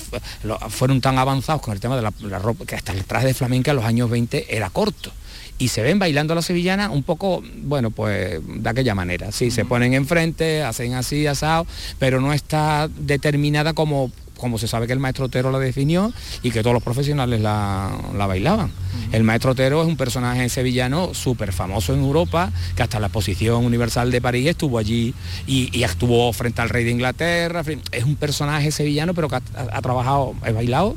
fueron 0.68 1.00
tan 1.00 1.18
avanzados 1.18 1.62
con 1.62 1.74
el 1.74 1.80
tema 1.80 1.96
de 1.96 2.02
la, 2.02 2.38
ropa, 2.38 2.64
que 2.66 2.74
hasta 2.74 2.92
el 2.92 3.04
traje 3.04 3.28
de 3.28 3.34
flamenca 3.34 3.70
en 3.70 3.76
los 3.76 3.84
años 3.84 4.10
20 4.10 4.56
era 4.56 4.70
corto 4.70 5.12
y 5.58 5.68
se 5.68 5.82
ven 5.82 5.98
bailando 5.98 6.34
la 6.34 6.42
sevillana 6.42 6.90
un 6.90 7.04
poco, 7.04 7.42
bueno, 7.58 7.90
pues 7.90 8.40
de 8.44 8.68
aquella 8.68 8.94
manera. 8.94 9.30
Sí, 9.30 9.52
se 9.52 9.64
ponen 9.64 9.94
enfrente, 9.94 10.64
hacen 10.64 10.94
así, 10.94 11.28
asado, 11.28 11.66
pero 11.98 12.20
no 12.20 12.32
está 12.32 12.88
determinada 12.88 13.72
como 13.72 14.10
como 14.44 14.58
se 14.58 14.68
sabe 14.68 14.86
que 14.86 14.92
el 14.92 14.98
maestro 14.98 15.24
Otero 15.24 15.50
la 15.50 15.58
definió 15.58 16.12
y 16.42 16.50
que 16.50 16.60
todos 16.60 16.74
los 16.74 16.82
profesionales 16.82 17.40
la, 17.40 17.98
bailaban. 18.12 18.70
El 19.10 19.24
maestro 19.24 19.52
Otero 19.52 19.80
es 19.80 19.88
un 19.88 19.96
personaje 19.96 20.50
sevillano 20.50 21.14
súper 21.14 21.50
famoso 21.54 21.94
en 21.94 22.00
Europa, 22.00 22.52
que 22.76 22.82
hasta 22.82 23.00
la 23.00 23.06
exposición 23.06 23.64
universal 23.64 24.10
de 24.10 24.20
París 24.20 24.48
estuvo 24.48 24.76
allí 24.76 25.14
y, 25.46 25.82
actuó 25.82 26.30
frente 26.34 26.60
al 26.60 26.68
rey 26.68 26.84
de 26.84 26.90
Inglaterra. 26.90 27.62
Es 27.90 28.04
un 28.04 28.16
personaje 28.16 28.70
sevillano, 28.70 29.14
pero 29.14 29.30
que 29.30 29.36
ha, 29.36 29.80
trabajado, 29.80 30.34
ha 30.42 30.52
bailado 30.52 30.94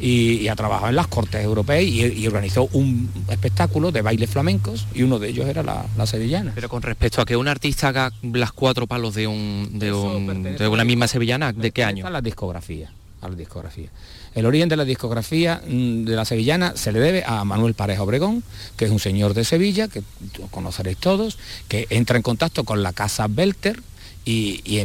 y, 0.00 0.48
ha 0.48 0.56
trabajado 0.56 0.88
en 0.88 0.96
las 0.96 1.06
cortes 1.06 1.44
europeas 1.44 1.84
y, 1.84 2.26
organizó 2.26 2.68
un 2.72 3.08
espectáculo 3.28 3.92
de 3.92 4.02
bailes 4.02 4.28
flamencos 4.28 4.88
y 4.92 5.04
uno 5.04 5.20
de 5.20 5.28
ellos 5.28 5.46
era 5.46 5.62
la, 5.62 6.06
sevillana. 6.06 6.50
Pero 6.52 6.68
con 6.68 6.82
respecto 6.82 7.22
a 7.22 7.24
que 7.24 7.36
un 7.36 7.46
artista 7.46 7.88
haga 7.88 8.10
las 8.24 8.50
cuatro 8.50 8.88
palos 8.88 9.14
de, 9.14 9.28
un, 9.28 9.78
de, 9.78 9.92
una 10.66 10.84
misma 10.84 11.06
sevillana, 11.06 11.52
¿de 11.52 11.70
qué 11.70 11.84
año? 11.84 12.10
La 12.10 12.20
discografía 12.20 12.87
a 13.20 13.28
la 13.28 13.34
discografía. 13.34 13.88
El 14.34 14.46
origen 14.46 14.68
de 14.68 14.76
la 14.76 14.84
discografía 14.84 15.62
mm, 15.66 16.04
de 16.04 16.16
la 16.16 16.24
sevillana 16.24 16.76
se 16.76 16.92
le 16.92 17.00
debe 17.00 17.24
a 17.26 17.44
Manuel 17.44 17.74
Pareja 17.74 18.02
Obregón, 18.02 18.42
que 18.76 18.84
es 18.84 18.90
un 18.90 19.00
señor 19.00 19.34
de 19.34 19.44
Sevilla, 19.44 19.88
que 19.88 20.02
conoceréis 20.50 20.98
todos, 20.98 21.38
que 21.68 21.86
entra 21.90 22.16
en 22.16 22.22
contacto 22.22 22.64
con 22.64 22.82
la 22.82 22.92
casa 22.92 23.26
Belter, 23.28 23.80
y, 24.30 24.78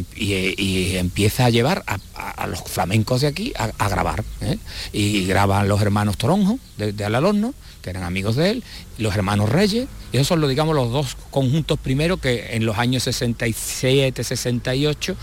empieza 0.98 1.46
a 1.46 1.50
llevar 1.50 1.84
a, 1.86 2.48
los 2.48 2.64
flamencos 2.64 3.22
de 3.22 3.28
aquí 3.28 3.54
a, 3.58 3.90
grabar. 3.90 4.24
¿eh? 4.40 4.58
Y 4.94 5.26
graban 5.26 5.68
los 5.68 5.82
hermanos 5.82 6.18
Toronjo, 6.18 6.60
de, 6.78 6.94
de 6.94 7.04
Alalorno, 7.04 7.54
que 7.82 7.90
eran 7.90 8.04
amigos 8.04 8.38
de 8.38 8.52
él, 8.52 8.64
los 8.98 9.14
hermanos 9.16 9.50
Reyes, 9.50 9.88
y 10.14 10.18
esos 10.18 10.28
son 10.28 10.40
los, 10.40 10.50
digamos, 10.50 10.76
los 10.76 10.92
dos 10.92 11.18
conjuntos 11.30 11.78
primeros 11.78 12.22
que 12.22 12.56
en 12.56 12.66
los 12.66 12.78
años 12.78 13.04
67, 13.04 14.24
68, 14.24 15.16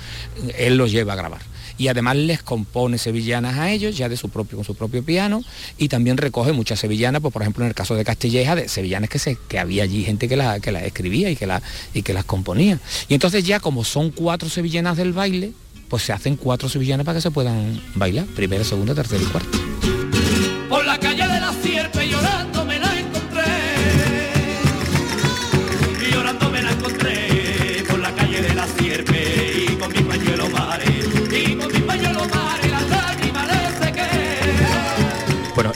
él 0.59 0.77
los 0.77 0.93
lleva 0.93 1.15
a 1.15 1.17
grabar 1.17 1.50
y 1.81 1.89
además 1.89 2.15
les 2.15 2.43
compone 2.43 2.99
sevillanas 2.99 3.57
a 3.57 3.71
ellos, 3.71 3.97
ya 3.97 4.11
de 4.11 4.19
su 4.19 4.29
propio, 4.29 4.59
con 4.59 4.67
su 4.67 4.75
propio 4.75 5.03
piano, 5.03 5.43
y 5.79 5.89
también 5.89 6.19
recoge 6.19 6.53
muchas 6.53 6.79
sevillanas, 6.79 7.23
pues 7.23 7.33
por 7.33 7.41
ejemplo 7.41 7.65
en 7.65 7.71
el 7.71 7.75
caso 7.75 7.95
de 7.95 8.05
Castilleja, 8.05 8.55
de 8.55 8.69
sevillanas 8.69 9.09
que, 9.09 9.19
se, 9.19 9.39
que 9.49 9.59
había 9.59 9.85
allí 9.85 10.05
gente 10.05 10.29
que 10.29 10.37
las 10.37 10.61
que 10.61 10.71
escribía 10.85 11.31
y 11.31 11.37
que, 11.37 11.47
la, 11.47 11.63
y 11.95 12.03
que 12.03 12.13
las 12.13 12.27
componía. 12.27 12.79
Y 13.09 13.15
entonces 13.15 13.45
ya 13.45 13.61
como 13.61 13.83
son 13.83 14.11
cuatro 14.11 14.51
sevillanas 14.51 14.99
del 14.99 15.15
baile, 15.15 15.53
pues 15.89 16.03
se 16.03 16.13
hacen 16.13 16.37
cuatro 16.37 16.69
sevillanas 16.69 17.07
para 17.07 17.17
que 17.17 17.23
se 17.23 17.31
puedan 17.31 17.83
bailar, 17.95 18.27
primera, 18.27 18.63
segunda, 18.63 18.95
tercera 18.95 19.23
y 19.23 19.27
cuarta. 19.27 19.59
Por 20.69 20.85
la 20.85 20.99
calle 20.99 21.27
de 21.27 21.41
la 21.41 21.55
sierpe 21.63 22.11
llorando 22.11 22.60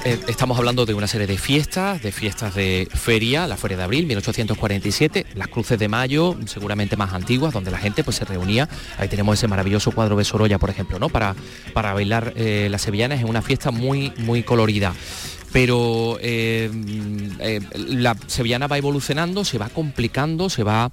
eh, 0.04 0.20
estamos 0.28 0.58
hablando 0.58 0.84
de 0.84 0.92
una 0.92 1.06
serie 1.06 1.26
de 1.26 1.38
fiestas, 1.38 2.02
de 2.02 2.12
fiestas 2.12 2.54
de 2.54 2.86
feria, 2.92 3.46
la 3.46 3.56
Feria 3.56 3.76
de 3.78 3.84
Abril, 3.84 4.06
1847, 4.06 5.26
las 5.34 5.48
Cruces 5.48 5.78
de 5.78 5.88
Mayo, 5.88 6.36
seguramente 6.46 6.96
más 6.96 7.14
antiguas, 7.14 7.54
donde 7.54 7.70
la 7.70 7.78
gente 7.78 8.04
pues 8.04 8.16
se 8.16 8.24
reunía. 8.24 8.68
Ahí 8.98 9.08
tenemos 9.08 9.38
ese 9.38 9.48
maravilloso 9.48 9.92
cuadro 9.92 10.16
de 10.16 10.24
Sorolla, 10.24 10.58
por 10.58 10.68
ejemplo, 10.68 10.98
¿no? 10.98 11.08
Para, 11.08 11.34
para 11.72 11.94
bailar 11.94 12.34
eh, 12.36 12.68
las 12.70 12.82
sevillanas 12.82 13.20
en 13.20 13.28
una 13.28 13.42
fiesta 13.42 13.70
muy, 13.70 14.12
muy 14.18 14.42
colorida 14.42 14.94
pero 15.52 16.18
eh, 16.20 16.68
la 17.76 18.16
sevillana 18.26 18.66
va 18.66 18.76
evolucionando, 18.76 19.44
se 19.44 19.56
va 19.56 19.68
complicando, 19.68 20.50
se 20.50 20.64
va 20.64 20.90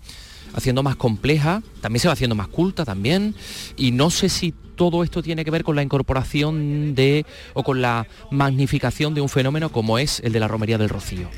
haciendo 0.54 0.84
más 0.84 0.96
compleja, 0.96 1.62
también 1.82 2.02
se 2.02 2.08
va 2.08 2.14
haciendo 2.14 2.36
más 2.36 2.48
culta 2.48 2.86
también, 2.86 3.36
y 3.78 3.92
no 3.92 4.10
sé 4.10 4.30
si 4.30 4.54
todo 4.76 5.04
esto 5.04 5.22
tiene 5.22 5.46
que 5.46 5.52
ver 5.52 5.64
con 5.64 5.76
la 5.76 5.84
incorporación 5.84 6.96
de 6.96 7.26
o 7.54 7.64
con 7.64 7.82
la 7.82 8.08
magnificación 8.32 9.14
de 9.14 9.22
un 9.22 9.30
fenómeno 9.30 9.72
como 9.72 10.00
es 10.00 10.20
el 10.22 10.34
de 10.34 10.40
la 10.40 10.48
romería 10.48 10.78
del 10.78 10.90
Rocío. 10.90 11.30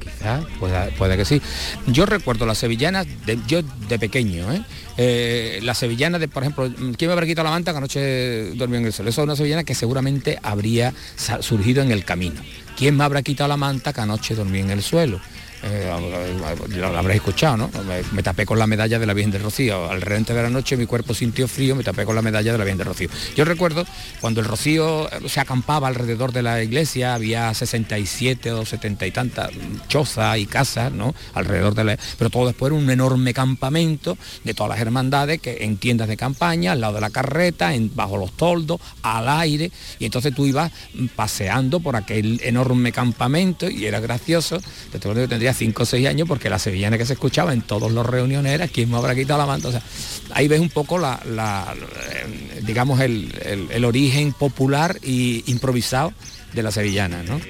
Quizás, 0.00 0.44
puede, 0.98 1.16
que 1.16 1.24
sí. 1.24 1.40
Yo 1.86 2.06
recuerdo 2.06 2.46
las 2.46 2.58
sevillanas, 2.58 3.06
yo 3.46 3.60
de 3.88 3.98
pequeño, 3.98 4.52
¿eh? 4.52 4.62
eh 4.96 5.60
la 5.62 5.74
sevillana 5.74 6.18
de, 6.18 6.28
por 6.28 6.42
ejemplo, 6.42 6.68
¿quién 6.96 7.08
me 7.08 7.12
habrá 7.12 7.26
quitado 7.26 7.44
la 7.44 7.50
manta 7.50 7.72
que 7.72 7.78
anoche 7.78 8.50
durmió 8.54 8.78
en 8.78 8.86
el 8.86 8.92
suelo? 8.92 9.10
Eso 9.10 9.22
es 9.22 9.26
una 9.26 9.36
sevillana 9.36 9.64
que 9.64 9.74
seguramente 9.74 10.38
habría 10.42 10.92
surgido 11.40 11.82
en 11.82 11.92
el 11.92 12.04
camino. 12.04 12.40
¿Quién 12.76 12.96
me 12.96 13.04
habrá 13.04 13.22
quitado 13.22 13.48
la 13.48 13.56
manta 13.56 13.92
que 13.92 14.00
anoche 14.00 14.34
dormí 14.34 14.60
en 14.60 14.70
el 14.70 14.82
suelo? 14.82 15.20
Eh, 15.62 15.90
lo, 16.76 16.86
habréis 16.86 17.16
escuchado, 17.16 17.56
¿no? 17.56 17.70
Me, 18.12 18.22
tapé 18.22 18.46
con 18.46 18.58
la 18.58 18.66
medalla 18.66 18.98
de 18.98 19.06
la 19.06 19.14
Virgen 19.14 19.30
del 19.30 19.42
Rocío. 19.42 19.90
Al 19.90 20.00
de 20.00 20.34
la 20.34 20.50
noche 20.50 20.76
mi 20.76 20.86
cuerpo 20.86 21.14
sintió 21.14 21.48
frío, 21.48 21.74
me 21.74 21.84
tapé 21.84 22.04
con 22.04 22.14
la 22.14 22.22
medalla 22.22 22.52
de 22.52 22.58
la 22.58 22.64
Virgen 22.64 22.78
del 22.78 22.86
Rocío. 22.86 23.08
Yo 23.36 23.44
recuerdo 23.44 23.84
cuando 24.20 24.40
el 24.40 24.46
Rocío 24.46 25.08
se 25.26 25.40
acampaba 25.40 25.88
alrededor 25.88 26.32
de 26.32 26.42
la 26.42 26.62
iglesia, 26.62 27.14
había 27.14 27.52
67 27.52 28.52
o 28.52 28.64
70 28.64 29.06
y 29.06 29.10
tantas 29.10 29.50
chozas 29.88 30.38
y 30.38 30.46
casas, 30.46 30.92
¿no? 30.92 31.14
Alrededor 31.34 31.74
de 31.74 31.84
la... 31.84 31.98
Pero 32.18 32.30
todo 32.30 32.46
después 32.46 32.70
era 32.72 32.80
un 32.80 32.90
enorme 32.90 33.34
campamento 33.34 34.16
de 34.44 34.54
todas 34.54 34.70
las 34.70 34.80
hermandades 34.80 35.40
que 35.40 35.64
en 35.64 35.76
tiendas 35.76 36.08
de 36.08 36.16
campaña, 36.16 36.72
al 36.72 36.80
lado 36.80 36.94
de 36.94 37.00
la 37.00 37.10
carreta, 37.10 37.74
en, 37.74 37.94
bajo 37.94 38.16
los 38.16 38.32
toldos, 38.32 38.80
al 39.02 39.28
aire, 39.28 39.70
y 39.98 40.04
entonces 40.04 40.34
tú 40.34 40.46
ibas 40.46 40.72
paseando 41.16 41.80
por 41.80 41.96
aquel 41.96 42.40
enorme 42.44 42.92
campamento 42.92 43.68
y 43.68 43.86
era 43.86 44.00
gracioso. 44.00 44.60
Te 44.92 44.98
tendría 44.98 45.47
5 45.54 45.82
o 45.82 45.86
6 45.86 46.06
años 46.06 46.28
porque 46.28 46.50
la 46.50 46.58
sevillana 46.58 46.98
que 46.98 47.06
se 47.06 47.14
escuchaba 47.14 47.52
en 47.52 47.62
todas 47.62 47.90
las 47.92 48.06
reuniones 48.06 48.52
era 48.52 48.68
quién 48.68 48.90
me 48.90 48.96
habrá 48.96 49.14
quitado 49.14 49.38
la 49.38 49.46
manta. 49.46 49.68
O 49.68 49.70
sea, 49.70 49.82
ahí 50.32 50.48
ves 50.48 50.60
un 50.60 50.70
poco 50.70 50.98
la, 50.98 51.20
eh, 51.26 52.62
digamos 52.62 53.00
el, 53.00 53.84
origen 53.84 54.32
popular 54.32 54.98
e 55.02 55.42
improvisado 55.46 56.12
de 56.52 56.62
la 56.62 56.70
sevillana, 56.70 57.22
¿no? 57.22 57.40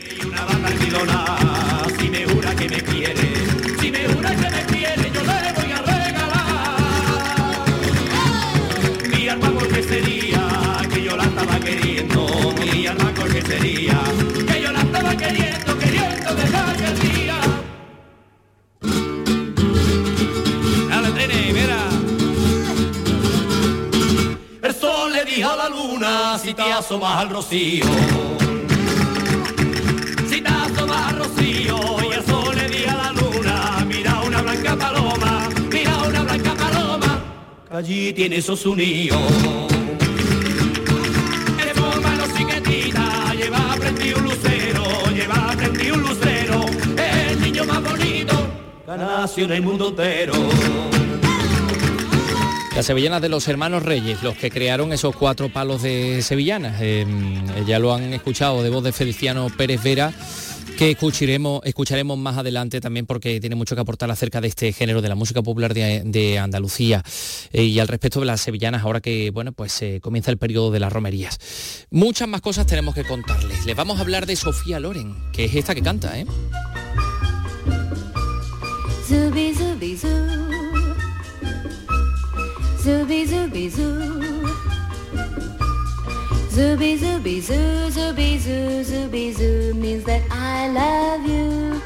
Asomas 26.89 27.18
al 27.18 27.28
rocío. 27.28 27.84
Si 30.26 30.41
te 30.41 30.49
al 30.49 31.18
rocío 31.18 31.76
y 32.03 32.14
el 32.14 32.24
sol 32.24 32.57
le 32.57 32.89
a 32.89 32.95
la 32.95 33.12
luna, 33.12 33.84
mira 33.86 34.22
una 34.22 34.41
blanca 34.41 34.74
paloma, 34.74 35.51
mira 35.70 35.99
una 35.99 36.22
blanca 36.22 36.55
paloma, 36.55 37.22
allí 37.70 38.14
tiene 38.14 38.41
prendido 45.57 45.95
un 45.95 46.03
lucero, 46.03 46.64
el 46.97 47.41
niño 47.43 47.64
más 47.66 47.82
bonito 47.82 48.34
en 49.45 49.53
el 49.53 49.62
mundo 49.62 49.89
entero. 49.89 50.98
Las 52.79 52.87
sevillanas 52.87 53.20
de 53.20 53.29
los 53.29 53.49
hermanos 53.49 53.83
Reyes, 53.83 54.22
los 54.22 54.37
que 54.37 54.53
crearon 54.53 54.93
esos 54.93 55.16
cuatro 55.16 55.49
palos 55.49 55.83
de 55.83 56.22
sevillanas. 56.22 56.81
Em, 56.81 57.66
ya 57.66 57.81
lo 57.81 57.93
han 57.93 58.14
escuchado 58.14 58.62
de 58.62 58.70
voz 58.70 58.85
de 58.85 58.93
Feliciano 58.93 59.49
Pérez 59.51 59.83
Vera 59.83 60.12
que 60.79 60.93
escucharemos, 60.93 61.61
escucharemos 61.64 62.16
más 62.16 62.39
adelante 62.39 62.81
también 62.81 63.05
porque 63.05 63.41
tiene 63.41 63.57
mucho 63.57 63.74
que 63.74 63.81
aportar 63.81 64.12
acerca 64.12 64.41
de 64.41 64.47
este 64.47 64.72
género 64.72 65.03
de 65.03 65.09
la 65.09 65.16
música 65.16 65.43
popular 65.43 65.74
de, 65.74 66.39
Andalucía 66.39 67.03
eh, 67.53 67.64
y 67.64 67.81
al 67.81 67.89
respecto 67.89 68.20
de 68.20 68.26
las 68.26 68.43
sevillanas 68.43 68.85
ahora 68.85 69.01
que 69.01 69.33
bueno 69.33 69.51
pues 69.51 69.83
eh, 69.83 69.99
comienza 70.01 70.31
el 70.31 70.39
periodo 70.39 70.70
de 70.70 70.79
las 70.79 70.93
romerías. 70.93 71.41
Muchas 71.91 72.29
más 72.29 72.43
cosas 72.43 72.68
tenemos 72.68 72.95
que 72.95 73.03
contarles. 73.03 73.66
Les 73.66 73.74
vamos 73.74 73.99
a 73.99 74.03
hablar 74.03 74.24
de 74.24 74.37
Sofía 74.37 74.79
Loren, 74.79 75.16
que 75.33 75.47
es 75.47 75.55
esta 75.57 75.74
que 75.74 75.83
canta, 75.83 76.16
¿eh? 76.16 76.26
Zooby 82.89 83.26
zooby 83.28 83.68
zoo. 83.68 84.22
Zooby 86.57 86.97
zooby 87.03 87.34
zoo, 87.43 87.91
zooby 87.97 88.39
zoo, 88.41 88.82
zooby 88.91 89.32
zoo 89.36 89.74
means 89.74 90.05
that 90.05 90.22
I 90.30 90.68
love 90.72 91.22
you. 91.28 91.82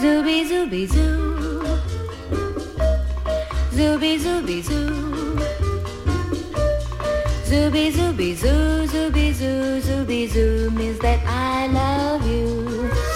Zooby 0.00 0.44
zooby 0.50 0.82
zoo. 0.92 1.64
Zooby 3.76 4.12
zooby 4.24 4.58
zoo. 4.68 5.38
Zooby 7.48 7.84
zooby 7.96 8.34
zoo, 8.36 8.86
zooby 8.92 9.32
zoo, 9.32 9.80
zooby 9.80 10.28
zoo 10.28 10.70
means 10.70 10.98
that 10.98 11.20
I 11.26 11.66
love 11.72 12.28
you. 12.28 13.15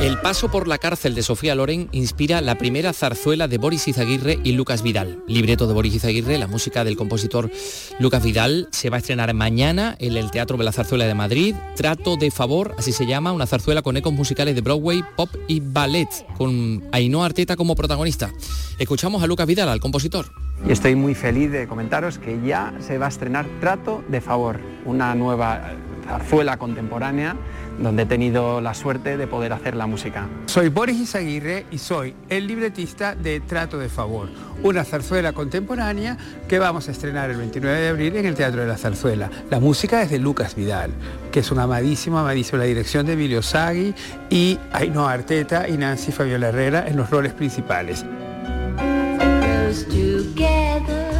El 0.00 0.16
paso 0.16 0.50
por 0.50 0.66
la 0.66 0.78
cárcel 0.78 1.14
de 1.14 1.22
Sofía 1.22 1.54
Loren 1.54 1.90
inspira 1.92 2.40
la 2.40 2.54
primera 2.54 2.94
zarzuela 2.94 3.48
de 3.48 3.58
Boris 3.58 3.86
Izaguirre 3.86 4.38
y 4.42 4.52
Lucas 4.52 4.82
Vidal. 4.82 5.22
Libreto 5.26 5.66
de 5.66 5.74
Boris 5.74 5.94
Izaguirre, 5.94 6.38
la 6.38 6.46
música 6.46 6.84
del 6.84 6.96
compositor 6.96 7.50
Lucas 7.98 8.24
Vidal, 8.24 8.68
se 8.70 8.88
va 8.88 8.96
a 8.96 9.00
estrenar 9.00 9.34
mañana 9.34 9.96
en 9.98 10.16
el 10.16 10.30
Teatro 10.30 10.56
de 10.56 10.64
la 10.64 10.72
Zarzuela 10.72 11.04
de 11.04 11.12
Madrid. 11.12 11.54
Trato 11.76 12.16
de 12.16 12.30
favor, 12.30 12.74
así 12.78 12.92
se 12.92 13.04
llama, 13.04 13.32
una 13.32 13.46
zarzuela 13.46 13.82
con 13.82 13.98
ecos 13.98 14.14
musicales 14.14 14.54
de 14.54 14.62
Broadway, 14.62 15.04
pop 15.16 15.28
y 15.48 15.60
ballet, 15.60 16.08
con 16.38 16.82
Ainhoa 16.92 17.26
Arteta 17.26 17.56
como 17.56 17.76
protagonista. 17.76 18.32
Escuchamos 18.78 19.22
a 19.22 19.26
Lucas 19.26 19.46
Vidal, 19.46 19.68
al 19.68 19.80
compositor. 19.80 20.32
Y 20.66 20.72
estoy 20.72 20.94
muy 20.94 21.14
feliz 21.14 21.52
de 21.52 21.68
comentaros 21.68 22.18
que 22.18 22.40
ya 22.42 22.72
se 22.80 22.96
va 22.96 23.04
a 23.04 23.08
estrenar 23.10 23.46
Trato 23.60 24.02
de 24.08 24.22
Favor, 24.22 24.60
una 24.86 25.14
nueva 25.14 25.74
zarzuela 26.06 26.56
contemporánea 26.56 27.36
donde 27.80 28.02
he 28.02 28.06
tenido 28.06 28.60
la 28.60 28.74
suerte 28.74 29.16
de 29.16 29.26
poder 29.26 29.52
hacer 29.52 29.74
la 29.74 29.86
música. 29.86 30.28
Soy 30.46 30.68
Boris 30.68 30.98
Izaguirre 30.98 31.66
y 31.70 31.78
soy 31.78 32.14
el 32.28 32.46
libretista 32.46 33.14
de 33.14 33.40
Trato 33.40 33.78
de 33.78 33.88
Favor, 33.88 34.28
una 34.62 34.84
zarzuela 34.84 35.32
contemporánea 35.32 36.16
que 36.48 36.58
vamos 36.58 36.88
a 36.88 36.92
estrenar 36.92 37.30
el 37.30 37.38
29 37.38 37.80
de 37.80 37.88
abril 37.88 38.16
en 38.16 38.26
el 38.26 38.34
Teatro 38.34 38.60
de 38.60 38.68
la 38.68 38.76
Zarzuela. 38.76 39.30
La 39.50 39.60
música 39.60 40.02
es 40.02 40.10
de 40.10 40.18
Lucas 40.18 40.54
Vidal, 40.54 40.90
que 41.32 41.40
es 41.40 41.50
un 41.50 41.58
amadísimo, 41.58 42.18
amadísimo, 42.18 42.58
la 42.58 42.64
dirección 42.64 43.06
de 43.06 43.14
Emilio 43.14 43.42
Sagui 43.42 43.94
y 44.28 44.58
Ainhoa 44.72 45.12
Arteta 45.12 45.68
y 45.68 45.76
Nancy 45.76 46.12
Fabiola 46.12 46.48
Herrera 46.48 46.86
en 46.86 46.96
los 46.96 47.10
roles 47.10 47.32
principales. 47.32 48.04
Us 49.70 49.84
together. 49.84 51.10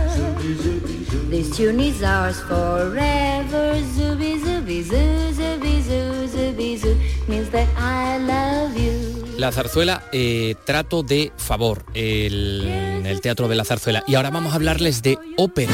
This 1.31 1.57
tune 1.57 1.79
is 1.79 2.03
ours 2.03 2.41
forever. 2.41 3.81
Zooby 3.95 4.41
zooby 4.41 4.83
zoo, 4.83 5.33
zooby 5.33 5.81
zoo, 5.81 6.27
zooby 6.27 6.29
zoo 6.29 6.50
La 9.39 9.53
zarzuela 9.53 10.03
eh, 10.13 10.55
Trato 10.65 11.03
de 11.03 11.33
Favor, 11.37 11.85
el 11.95 13.19
Teatro 13.23 13.49
de 13.49 13.55
la 13.55 13.65
Zarzuela. 13.65 14.05
Y 14.07 14.15
ahora 14.17 14.31
vamos 14.31 14.53
a 14.53 14.57
hablarles 14.57 15.03
de 15.03 15.19
ópera. 15.37 15.73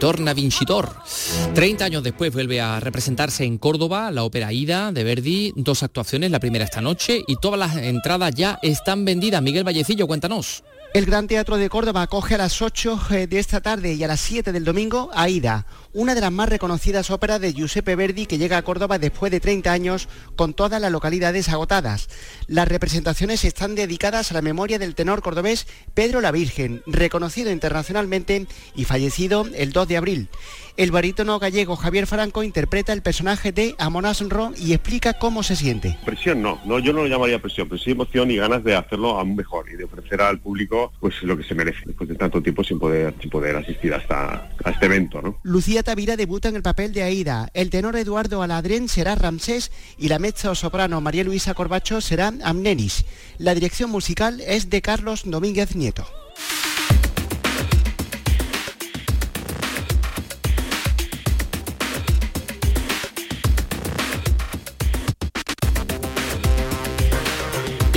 Ritorna 0.00 0.32
Vincitor. 0.32 0.94
30 1.52 1.84
años 1.84 2.02
después 2.02 2.32
vuelve 2.32 2.58
a 2.58 2.80
representarse 2.80 3.44
en 3.44 3.58
Córdoba 3.58 4.10
la 4.10 4.24
ópera 4.24 4.50
Ida 4.50 4.92
de 4.92 5.04
Verdi, 5.04 5.52
dos 5.56 5.82
actuaciones, 5.82 6.30
la 6.30 6.40
primera 6.40 6.64
esta 6.64 6.80
noche 6.80 7.22
y 7.26 7.36
todas 7.36 7.58
las 7.58 7.76
entradas 7.76 8.34
ya 8.34 8.58
están 8.62 9.04
vendidas. 9.04 9.42
Miguel 9.42 9.62
Vallecillo, 9.62 10.06
cuéntanos. 10.06 10.64
El 10.94 11.04
Gran 11.04 11.26
Teatro 11.26 11.58
de 11.58 11.68
Córdoba 11.68 12.00
acoge 12.00 12.36
a 12.36 12.38
las 12.38 12.62
8 12.62 12.98
de 13.28 13.38
esta 13.38 13.60
tarde 13.60 13.92
y 13.92 14.02
a 14.02 14.08
las 14.08 14.20
7 14.20 14.52
del 14.52 14.64
domingo 14.64 15.10
Aida, 15.12 15.66
una 15.92 16.14
de 16.14 16.20
las 16.20 16.30
más 16.30 16.48
reconocidas 16.48 17.10
óperas 17.10 17.40
de 17.40 17.52
Giuseppe 17.52 17.96
Verdi 17.96 18.26
que 18.26 18.38
llega 18.38 18.56
a 18.56 18.62
Córdoba 18.62 18.98
después 18.98 19.32
de 19.32 19.40
30 19.40 19.72
años 19.72 20.08
con 20.36 20.54
todas 20.54 20.80
las 20.80 20.92
localidades 20.92 21.48
agotadas. 21.48 22.08
Las 22.46 22.68
representaciones 22.68 23.44
están 23.44 23.74
dedicadas 23.74 24.30
a 24.30 24.34
la 24.34 24.42
memoria 24.42 24.78
del 24.78 24.94
tenor 24.94 25.22
cordobés 25.22 25.66
Pedro 25.94 26.20
la 26.20 26.30
Virgen, 26.30 26.82
reconocido 26.86 27.50
internacionalmente 27.50 28.46
y 28.74 28.84
fallecido 28.84 29.46
el 29.54 29.72
2 29.72 29.88
de 29.88 29.96
abril. 29.96 30.28
El 30.76 30.92
barítono 30.92 31.38
gallego 31.38 31.76
Javier 31.76 32.06
Franco 32.06 32.42
interpreta 32.42 32.92
el 32.92 33.02
personaje 33.02 33.52
de 33.52 33.74
Amonas 33.78 34.20
Ro 34.26 34.52
y 34.56 34.72
explica 34.72 35.14
cómo 35.14 35.42
se 35.42 35.56
siente. 35.56 35.98
Presión 36.06 36.40
no, 36.40 36.58
no, 36.64 36.78
yo 36.78 36.92
no 36.92 37.02
lo 37.02 37.08
llamaría 37.08 37.38
presión, 37.38 37.68
pero 37.68 37.78
sí 37.78 37.90
emoción 37.90 38.30
y 38.30 38.36
ganas 38.36 38.64
de 38.64 38.76
hacerlo 38.76 39.18
aún 39.18 39.36
mejor 39.36 39.66
y 39.70 39.76
de 39.76 39.84
ofrecer 39.84 40.22
al 40.22 40.38
público 40.38 40.92
pues 41.00 41.22
lo 41.22 41.36
que 41.36 41.42
se 41.42 41.54
merece 41.54 41.80
después 41.84 42.08
de 42.08 42.14
tanto 42.14 42.40
tiempo 42.40 42.64
sin 42.64 42.78
poder, 42.78 43.14
sin 43.20 43.28
poder 43.28 43.56
asistir 43.56 43.92
hasta 43.92 44.48
a 44.64 44.70
este 44.70 44.86
evento, 44.86 45.20
¿no? 45.20 45.38
Lucía 45.42 45.79
Tavira 45.82 46.16
debuta 46.16 46.48
en 46.48 46.56
el 46.56 46.62
papel 46.62 46.92
de 46.92 47.02
Aida, 47.02 47.50
el 47.54 47.70
tenor 47.70 47.96
Eduardo 47.96 48.42
Aladrén 48.42 48.88
será 48.88 49.14
Ramsés 49.14 49.70
y 49.98 50.08
la 50.08 50.18
mezzo 50.18 50.54
soprano 50.54 51.00
María 51.00 51.24
Luisa 51.24 51.54
Corbacho 51.54 52.00
será 52.00 52.32
Amnenis. 52.42 53.04
La 53.38 53.54
dirección 53.54 53.90
musical 53.90 54.40
es 54.40 54.70
de 54.70 54.82
Carlos 54.82 55.22
Domínguez 55.24 55.76
Nieto. 55.76 56.06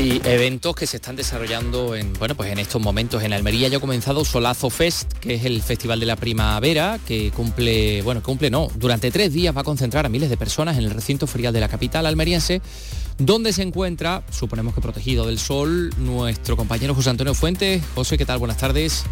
Y 0.04 0.22
eventos 0.26 0.76
que 0.76 0.86
se 0.86 0.98
están 0.98 1.16
desarrollando 1.16 1.96
en, 1.96 2.12
bueno, 2.16 2.36
pues 2.36 2.52
en 2.52 2.60
estos 2.60 2.82
momentos. 2.82 3.24
En 3.24 3.32
Almería 3.32 3.70
ya 3.70 3.78
ha 3.78 3.80
comenzado 3.80 4.26
Solazo 4.26 4.70
Fest, 4.70 5.14
que 5.14 5.36
es 5.36 5.46
el 5.46 5.62
festival 5.62 6.02
de 6.02 6.06
la 6.06 6.18
primavera, 6.18 7.00
que 7.08 7.32
cumple, 7.32 8.02
bueno, 8.02 8.22
cumple 8.22 8.50
no, 8.50 8.68
durante 8.76 9.12
tres 9.12 9.32
días 9.32 9.56
va 9.56 9.62
a 9.62 9.64
concentrar 9.64 10.06
a 10.06 10.10
miles 10.10 10.30
de 10.30 10.36
personas 10.36 10.78
en 10.78 10.84
el 10.84 10.92
recinto 10.92 11.26
ferial 11.26 11.54
de 11.54 11.62
la 11.62 11.70
capital 11.70 12.06
almeriense, 12.06 12.62
donde 13.18 13.54
se 13.54 13.62
encuentra, 13.62 14.24
suponemos 14.30 14.76
que 14.76 14.82
protegido 14.82 15.26
del 15.26 15.40
sol, 15.40 15.92
nuestro 15.98 16.58
compañero 16.58 16.94
José 16.94 17.10
Antonio 17.10 17.34
Fuentes. 17.34 17.82
José, 17.96 18.18
¿qué 18.18 18.26
tal? 18.26 18.40
Buenas 18.40 18.58
tardes. 18.58 19.06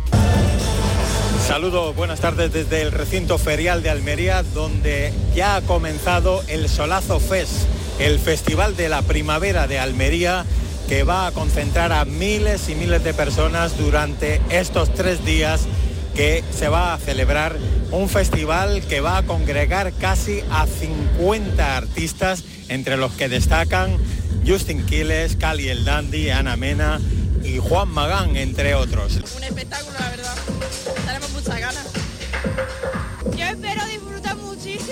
Saludos, 1.48 1.96
buenas 1.96 2.20
tardes 2.20 2.52
desde 2.52 2.82
el 2.82 2.92
recinto 2.92 3.38
ferial 3.38 3.82
de 3.82 3.92
Almería, 3.92 4.44
donde 4.44 5.14
ya 5.34 5.56
ha 5.56 5.62
comenzado 5.62 6.44
el 6.50 6.68
Solazo 6.68 7.22
Fest, 7.22 7.54
el 7.98 8.20
festival 8.20 8.76
de 8.76 8.90
la 8.90 9.02
primavera 9.04 9.68
de 9.68 9.80
Almería, 9.80 10.46
que 10.92 11.06
va 11.06 11.28
a 11.28 11.32
concentrar 11.32 11.94
a 11.94 12.04
miles 12.04 12.68
y 12.68 12.76
miles 12.76 13.02
de 13.02 13.14
personas 13.14 13.78
durante 13.78 14.42
estos 14.50 14.94
tres 14.94 15.24
días 15.24 15.62
que 16.18 16.44
se 16.52 16.68
va 16.68 16.94
a 16.94 16.98
celebrar 16.98 17.56
un 17.92 18.10
festival 18.10 18.82
que 18.82 19.00
va 19.00 19.20
a 19.20 19.24
congregar 19.24 19.94
casi 19.94 20.44
a 20.52 20.68
50 20.68 21.78
artistas, 21.78 22.44
entre 22.68 22.98
los 22.98 23.14
que 23.14 23.30
destacan 23.30 23.96
Justin 24.46 24.86
Quiles, 24.86 25.38
Cali 25.38 25.70
el 25.70 25.86
Dandy, 25.86 26.30
Ana 26.30 26.58
Mena 26.58 27.00
y 27.42 27.60
Juan 27.60 27.88
Magán, 27.88 28.36
entre 28.36 28.76
otros. 28.76 29.14
Un 29.38 29.46
espectáculo, 29.46 29.98
la 29.98 30.10
verdad. 30.10 30.36
Tenemos 31.06 31.32
muchas 31.32 31.58
ganas. 31.58 31.88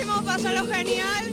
Muchísimo, 0.00 0.22
pasarlo 0.24 0.66
genial. 0.66 1.32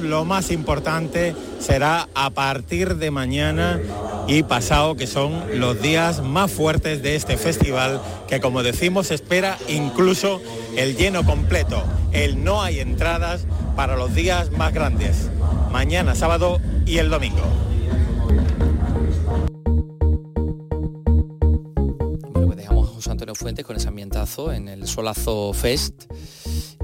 Lo 0.00 0.24
más 0.24 0.50
importante 0.50 1.34
será 1.58 2.08
a 2.14 2.30
partir 2.30 2.96
de 2.96 3.10
mañana 3.10 3.80
y 4.28 4.42
pasado, 4.42 4.96
que 4.96 5.06
son 5.06 5.58
los 5.58 5.80
días 5.80 6.22
más 6.22 6.50
fuertes 6.50 7.02
de 7.02 7.16
este 7.16 7.36
festival, 7.36 8.00
que 8.28 8.40
como 8.40 8.62
decimos 8.62 9.10
espera 9.10 9.58
incluso 9.68 10.40
el 10.76 10.96
lleno 10.96 11.24
completo. 11.24 11.82
El 12.12 12.44
no 12.44 12.62
hay 12.62 12.80
entradas 12.80 13.46
para 13.74 13.96
los 13.96 14.14
días 14.14 14.50
más 14.52 14.72
grandes, 14.72 15.28
mañana, 15.70 16.14
sábado 16.14 16.60
y 16.84 16.98
el 16.98 17.10
domingo. 17.10 17.42
Bueno, 22.32 22.46
pues 22.46 22.56
dejamos 22.56 22.88
a 22.88 22.92
José 22.92 23.10
Antonio 23.10 23.34
Fuentes 23.34 23.64
con 23.64 23.76
ese 23.76 23.88
ambientazo 23.88 24.52
en 24.52 24.68
el 24.68 24.86
Solazo 24.86 25.52
Fest. 25.52 26.04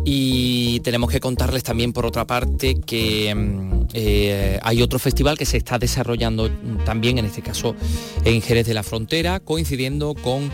Y 0.04 0.80
tenemos 0.80 1.10
que 1.10 1.20
contarles 1.20 1.62
también 1.62 1.92
por 1.92 2.06
otra 2.06 2.26
parte 2.26 2.80
que 2.80 3.32
mm, 3.34 3.86
eh, 3.94 4.58
hay 4.62 4.82
otro 4.82 4.98
festival 4.98 5.38
que 5.38 5.46
se 5.46 5.58
está 5.58 5.78
desarrollando 5.78 6.50
también, 6.84 7.18
en 7.18 7.26
este 7.26 7.42
caso 7.42 7.76
en 8.24 8.42
Jerez 8.42 8.66
de 8.66 8.74
la 8.74 8.82
Frontera, 8.82 9.40
coincidiendo 9.40 10.14
con 10.14 10.50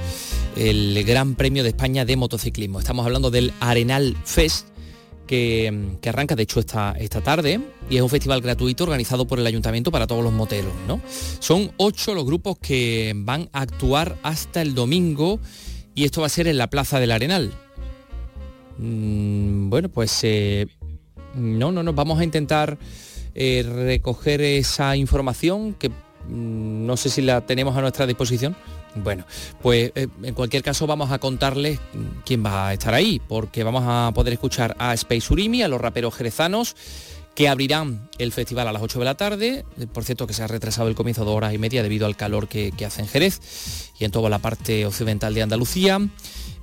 el 0.57 1.03
Gran 1.05 1.35
Premio 1.35 1.63
de 1.63 1.71
España 1.71 2.05
de 2.05 2.17
Motociclismo. 2.17 2.79
Estamos 2.79 3.07
hablando 3.07 3.31
del 3.31 3.53
Arenal 3.61 4.17
Fest, 4.25 4.67
que, 5.27 5.71
mm, 5.71 6.09
arranca 6.09 6.35
de 6.35 6.43
hecho 6.43 6.61
esta, 6.61 6.95
tarde 7.23 7.61
y 7.89 7.97
es 7.97 8.03
un 8.03 8.09
festival 8.11 8.41
gratuito 8.43 8.85
organizado 8.85 9.27
por 9.27 9.39
el 9.39 9.47
ayuntamiento 9.47 9.91
para 9.91 10.07
todos 10.07 10.23
los 10.23 10.33
moteros. 10.33 10.73
Son 11.39 11.71
ocho 11.79 12.15
los 12.15 12.25
grupos 12.25 12.59
que 12.59 13.13
van 13.17 13.49
a 13.53 13.63
actuar 13.63 14.19
hasta 14.23 14.61
el 14.61 14.75
domingo 14.75 15.39
y 15.95 16.05
esto 16.05 16.21
va 16.21 16.27
a 16.27 16.31
ser 16.31 16.49
en 16.49 16.59
la 16.59 16.69
Plaza 16.69 17.01
del 17.01 17.13
Arenal. 17.13 17.53
Mm, 18.79 19.69
bueno, 19.71 19.89
pues 19.89 20.19
eh, 20.23 20.67
no, 21.35 21.73
no, 21.73 21.83
no, 21.83 21.93
vamos 21.93 22.21
a 22.21 22.25
intentar 22.25 22.79
eh, 23.35 23.65
recoger 23.87 24.41
esa 24.41 24.97
información 24.97 25.75
que 25.75 25.91
mm, 25.91 26.87
no 26.87 26.97
sé 26.97 27.11
si 27.11 27.23
la 27.23 27.41
tenemos 27.43 27.77
a 27.77 27.81
nuestra 27.81 28.07
disposición. 28.07 28.57
Bueno, 28.95 29.25
pues 29.63 29.93
eh, 29.95 30.09
en 30.23 30.35
cualquier 30.35 30.63
caso 30.63 30.87
vamos 30.87 31.13
a 31.13 31.19
contarles 31.19 31.79
quién 32.25 32.45
va 32.45 32.69
a 32.69 32.73
estar 32.73 32.95
ahí, 32.95 33.21
porque 33.29 33.63
vamos 33.63 33.85
a 33.87 34.11
poder 34.15 34.33
escuchar 34.33 34.75
a 34.79 34.95
Space 34.95 35.33
Urimi, 35.33 35.63
a 35.63 35.69
los 35.69 35.81
raperos 35.81 36.15
jerezanos, 36.15 36.75
que 37.35 37.49
abrirán 37.49 38.09
el 38.19 38.33
festival 38.33 38.67
a 38.67 38.73
las 38.73 38.83
8 38.83 38.99
de 38.99 39.05
la 39.05 39.17
tarde. 39.17 39.65
Eh, 39.79 39.87
Por 39.87 40.05
cierto, 40.05 40.27
que 40.27 40.33
se 40.33 40.43
ha 40.43 40.47
retrasado 40.47 40.89
el 40.89 40.95
comienzo 40.95 41.25
de 41.25 41.31
horas 41.31 41.55
y 41.55 41.59
media 41.59 41.83
debido 41.83 42.07
al 42.07 42.17
calor 42.17 42.49
que 42.49 42.73
hace 42.85 43.03
en 43.03 43.09
Jerez 43.09 43.41
y 43.99 44.05
en 44.05 44.11
toda 44.11 44.31
la 44.31 44.39
parte 44.39 44.87
occidental 44.87 45.35
de 45.35 45.43
Andalucía. 45.43 46.01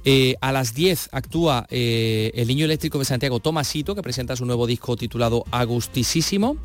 Eh, 0.08 0.36
a 0.40 0.52
las 0.52 0.76
10 0.76 1.10
actúa 1.14 1.66
eh, 1.72 2.32
el 2.36 2.48
niño 2.48 2.66
eléctrico 2.66 3.00
de 3.00 3.06
Santiago 3.06 3.40
Tomasito, 3.40 3.96
que 3.96 4.04
presenta 4.04 4.36
su 4.36 4.46
nuevo 4.46 4.68
disco 4.68 4.96
titulado 4.96 5.46
Agustisísimo. 5.50 6.58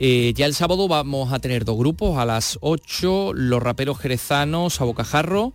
Eh, 0.00 0.32
ya 0.34 0.46
el 0.46 0.54
sábado 0.54 0.88
vamos 0.88 1.32
a 1.32 1.38
tener 1.38 1.64
dos 1.64 1.78
grupos, 1.78 2.18
a 2.18 2.26
las 2.26 2.58
8 2.60 3.32
los 3.34 3.62
raperos 3.62 4.00
jerezanos 4.00 4.80
a 4.80 4.84
Bocajarro, 4.84 5.52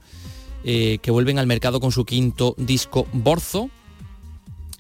que 0.64 1.12
vuelven 1.12 1.40
al 1.40 1.48
mercado 1.48 1.80
con 1.80 1.94
su 1.94 2.04
quinto 2.04 2.54
disco 2.58 3.08
Borzo. 3.14 3.70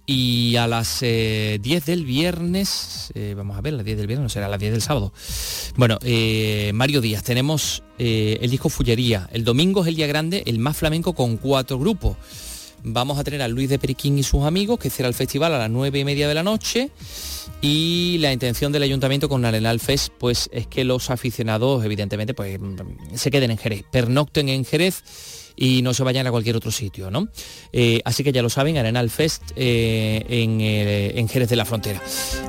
Y 0.09 0.55
a 0.55 0.67
las 0.67 0.99
eh, 1.01 1.59
10 1.61 1.85
del 1.85 2.05
viernes, 2.05 3.11
eh, 3.13 3.33
vamos 3.35 3.57
a 3.57 3.61
ver, 3.61 3.73
las 3.73 3.83
10 3.83 3.97
del 3.97 4.07
viernes, 4.07 4.23
no 4.23 4.29
será 4.29 4.47
las 4.47 4.57
10 4.57 4.71
del 4.71 4.81
sábado. 4.81 5.11
Bueno, 5.75 5.99
eh, 6.01 6.71
Mario 6.73 7.01
Díaz, 7.01 7.23
tenemos 7.23 7.83
eh, 7.99 8.37
el 8.39 8.49
disco 8.49 8.69
Fullería. 8.69 9.27
El 9.33 9.43
domingo 9.43 9.81
es 9.81 9.89
el 9.89 9.97
día 9.97 10.07
grande, 10.07 10.43
el 10.45 10.59
más 10.59 10.77
flamenco 10.77 11.11
con 11.11 11.35
cuatro 11.35 11.77
grupos. 11.77 12.15
Vamos 12.83 13.19
a 13.19 13.25
tener 13.25 13.41
a 13.41 13.49
Luis 13.49 13.67
de 13.67 13.79
Periquín 13.79 14.17
y 14.17 14.23
sus 14.23 14.45
amigos, 14.45 14.79
que 14.79 14.89
será 14.89 15.09
el 15.09 15.13
festival 15.13 15.53
a 15.53 15.57
las 15.57 15.69
9 15.69 15.99
y 15.99 16.05
media 16.05 16.29
de 16.29 16.35
la 16.35 16.43
noche. 16.43 16.89
Y 17.59 18.17
la 18.21 18.31
intención 18.31 18.71
del 18.71 18.83
ayuntamiento 18.83 19.27
con 19.27 19.43
Arenal 19.43 19.81
Fest, 19.81 20.13
pues 20.17 20.49
es 20.53 20.67
que 20.67 20.85
los 20.85 21.09
aficionados, 21.09 21.83
evidentemente, 21.83 22.33
pues 22.33 22.57
mm, 22.61 23.15
se 23.15 23.29
queden 23.29 23.51
en 23.51 23.57
Jerez, 23.57 23.83
pernocten 23.91 24.47
en 24.47 24.63
Jerez 24.63 25.03
y 25.57 25.81
no 25.81 25.93
se 25.93 26.03
vayan 26.03 26.27
a 26.27 26.31
cualquier 26.31 26.55
otro 26.55 26.71
sitio, 26.71 27.09
¿no? 27.09 27.27
Eh, 27.73 28.01
así 28.05 28.23
que 28.23 28.31
ya 28.31 28.43
lo 28.43 28.49
saben, 28.49 28.77
Arenal 28.77 29.09
Fest 29.09 29.41
eh, 29.55 30.23
en, 30.29 30.61
eh, 30.61 31.19
en 31.19 31.27
Jerez 31.27 31.49
de 31.49 31.55
la 31.55 31.65
Frontera. 31.65 32.01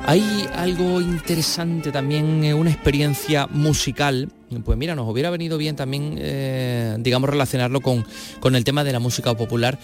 Hay 0.05 0.23
algo 0.53 1.01
interesante 1.01 1.91
también, 1.91 2.53
una 2.53 2.69
experiencia 2.69 3.47
musical. 3.47 4.31
Pues 4.63 4.77
mira, 4.77 4.95
nos 4.95 5.09
hubiera 5.09 5.29
venido 5.29 5.57
bien 5.57 5.75
también, 5.75 7.03
digamos, 7.03 7.29
relacionarlo 7.29 7.81
con, 7.81 8.05
con 8.39 8.55
el 8.55 8.63
tema 8.63 8.83
de 8.83 8.93
la 8.93 8.99
música 8.99 9.35
popular. 9.35 9.77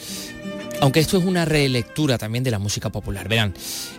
Aunque 0.81 0.99
esto 0.99 1.17
es 1.17 1.25
una 1.25 1.45
relectura 1.45 2.17
también 2.17 2.43
de 2.43 2.51
la 2.51 2.59
música 2.59 2.91
popular. 2.91 3.27
Verán, 3.29 3.53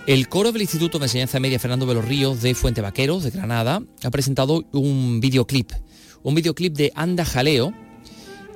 el 0.07 0.29
coro 0.29 0.53
del 0.53 0.62
Instituto 0.62 0.99
de 0.99 1.07
Enseñanza 1.07 1.41
Media 1.41 1.59
Fernando 1.59 1.87
de 1.87 1.95
los 1.95 2.05
Ríos 2.05 2.43
de 2.43 2.55
Fuente 2.55 2.81
Vaqueros, 2.81 3.24
de 3.24 3.31
Granada, 3.31 3.83
ha 4.03 4.11
presentado 4.11 4.64
un 4.72 5.20
videoclip. 5.20 5.72
Un 6.22 6.35
videoclip 6.35 6.77
de 6.77 6.93
Anda 6.95 7.24
Jaleo, 7.24 7.72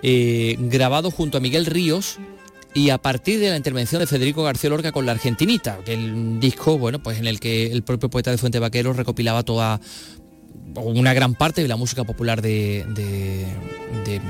eh, 0.02 0.56
grabado 0.58 1.10
junto 1.10 1.38
a 1.38 1.40
Miguel 1.40 1.66
Ríos 1.66 2.18
y 2.74 2.90
a 2.90 2.98
partir 2.98 3.40
de 3.40 3.50
la 3.50 3.56
intervención 3.56 4.00
de 4.00 4.06
Federico 4.06 4.42
García 4.42 4.70
Lorca 4.70 4.92
con 4.92 5.04
la 5.04 5.12
Argentinita, 5.12 5.78
el 5.86 6.38
disco, 6.38 6.78
bueno, 6.78 7.02
pues 7.02 7.18
en 7.18 7.26
el 7.26 7.40
que 7.40 7.72
el 7.72 7.82
propio 7.82 8.08
poeta 8.10 8.30
de 8.30 8.38
Fuente 8.38 8.58
Vaqueros 8.58 8.96
recopilaba 8.96 9.42
toda 9.42 9.80
una 10.76 11.12
gran 11.12 11.34
parte 11.34 11.62
de 11.62 11.68
la 11.68 11.76
música 11.76 12.04
popular 12.04 12.40
de 12.42 12.84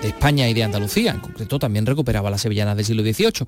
España 0.02 0.48
y 0.48 0.54
de 0.54 0.64
Andalucía, 0.64 1.12
en 1.12 1.20
concreto 1.20 1.58
también 1.58 1.86
recuperaba 1.86 2.30
las 2.30 2.40
sevillanas 2.40 2.76
del 2.76 2.86
siglo 2.86 3.02
XVIII. 3.02 3.46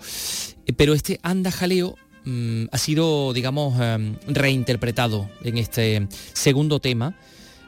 Eh, 0.66 0.72
Pero 0.74 0.92
este 0.94 1.18
Anda 1.22 1.50
Jaleo 1.50 1.96
mm, 2.24 2.64
ha 2.70 2.78
sido, 2.78 3.32
digamos, 3.32 3.80
em, 3.80 4.16
reinterpretado 4.28 5.30
en 5.42 5.58
este 5.58 6.06
segundo 6.34 6.80
tema 6.80 7.14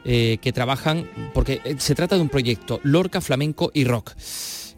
eh, 0.04 0.38
que 0.40 0.52
trabajan, 0.52 1.08
porque 1.32 1.60
eh, 1.64 1.76
se 1.78 1.94
trata 1.94 2.16
de 2.16 2.22
un 2.22 2.28
proyecto 2.28 2.80
Lorca, 2.82 3.20
Flamenco 3.20 3.70
y 3.72 3.84
Rock. 3.84 4.12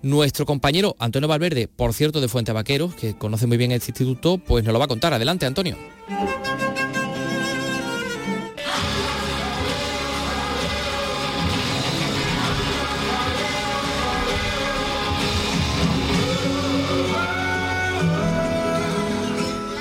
Nuestro 0.02 0.46
compañero 0.46 0.94
Antonio 0.98 1.28
Valverde, 1.28 1.68
por 1.68 1.92
cierto 1.92 2.20
de 2.20 2.28
Fuente 2.28 2.52
Vaqueros, 2.52 2.94
que 2.94 3.16
conoce 3.16 3.46
muy 3.46 3.56
bien 3.56 3.72
este 3.72 3.90
instituto, 3.90 4.38
pues 4.38 4.64
nos 4.64 4.72
lo 4.72 4.78
va 4.78 4.84
a 4.84 4.88
contar. 4.88 5.12
Adelante, 5.12 5.46
Antonio. 5.46 5.76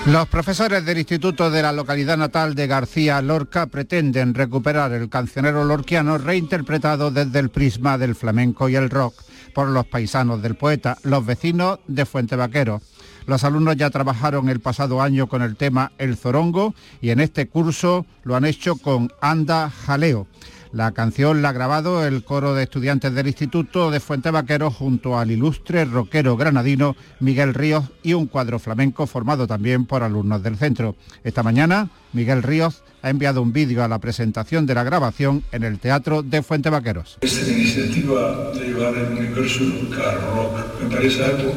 Los 0.08 0.28
profesores 0.28 0.86
del 0.86 1.00
Instituto 1.00 1.50
de 1.50 1.64
la 1.64 1.72
localidad 1.72 2.16
natal 2.16 2.54
de 2.54 2.68
García 2.68 3.24
Lorca 3.24 3.66
pretenden 3.66 4.36
recuperar 4.36 4.92
el 4.94 5.10
cancionero 5.10 5.64
lorquiano 5.64 6.20
reinterpretado 6.20 7.10
desde 7.10 7.40
el 7.40 7.50
prisma 7.50 7.98
del 7.98 8.14
flamenco 8.14 8.70
y 8.70 8.76
el 8.76 8.92
rock 8.92 9.16
por 9.56 9.68
los 9.68 9.88
paisanos 9.88 10.44
del 10.44 10.54
poeta, 10.54 10.96
los 11.02 11.26
vecinos 11.26 11.80
de 11.88 12.06
Fuente 12.06 12.36
Vaquero. 12.36 12.84
Los 13.26 13.44
alumnos 13.44 13.78
ya 13.78 13.90
trabajaron 13.90 14.48
el 14.50 14.60
pasado 14.60 15.02
año 15.02 15.26
con 15.26 15.42
el 15.42 15.56
tema 15.56 15.92
El 15.98 16.18
Zorongo 16.18 16.76
y 17.02 17.10
en 17.10 17.20
este 17.20 17.48
curso 17.48 18.06
lo 18.24 18.36
han 18.36 18.46
hecho 18.46 18.76
con 18.76 19.12
Anda 19.22 19.72
Jaleo. 19.72 20.28
La 20.76 20.92
canción 20.92 21.42
la 21.42 21.50
ha 21.50 21.54
grabado 21.54 22.06
el 22.06 22.26
coro 22.26 22.54
de 22.54 22.64
estudiantes 22.64 23.14
del 23.14 23.28
Instituto 23.28 23.92
de 23.92 24.02
Fuente 24.02 24.30
Vaquero 24.30 24.70
junto 24.70 25.18
al 25.18 25.32
ilustre 25.32 25.86
rockero 25.86 26.36
granadino 26.36 26.98
Miguel 27.22 27.54
Ríos 27.54 27.86
y 28.04 28.12
un 28.12 28.28
cuadro 28.28 28.60
flamenco 28.60 29.08
formado 29.08 29.48
también 29.48 29.86
por 29.86 30.04
alumnos 30.04 30.44
del 30.44 30.58
centro. 30.58 30.98
Esta 31.24 31.44
mañana, 31.44 31.88
Miguel 32.12 32.44
Ríos 32.44 32.84
ha 33.02 33.10
enviado 33.10 33.42
un 33.42 33.54
vídeo 33.54 33.86
a 33.86 33.88
la 33.88 34.00
presentación 34.00 34.66
de 34.66 34.76
la 34.76 34.84
grabación 34.84 35.46
en 35.54 35.64
el 35.64 35.80
Teatro 35.80 36.24
de 36.24 36.44
Fuente 36.44 36.70
Vaqueros. 36.70 37.20
Esta 37.22 37.50
iniciativa 37.50 38.52
de 38.52 38.68
llevar 38.68 38.96
el 38.96 39.18
universo 39.18 39.64
me 39.64 40.94
parece 40.94 41.24
algo 41.24 41.54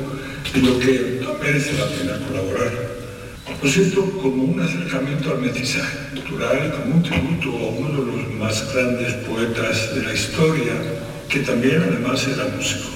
lo 0.63 0.79
que 0.79 1.21
la 1.25 1.33
pena 1.33 2.27
colaborar. 2.29 2.48
Lo 3.61 3.69
siento 3.69 4.09
como 4.23 4.45
un 4.45 4.61
acercamiento 4.61 5.33
al 5.33 5.41
mestizaje 5.41 5.99
cultural, 6.11 6.73
como 6.73 6.95
un 6.95 7.03
tributo 7.03 7.49
a 7.49 7.71
uno 7.71 8.05
de 8.05 8.13
los 8.13 8.35
más 8.35 8.73
grandes 8.73 9.15
poetas 9.27 9.97
de 9.97 10.03
la 10.05 10.15
historia, 10.15 10.73
que 11.29 11.41
también 11.41 11.83
además 11.83 12.25
era 12.29 12.45
músico. 12.55 12.89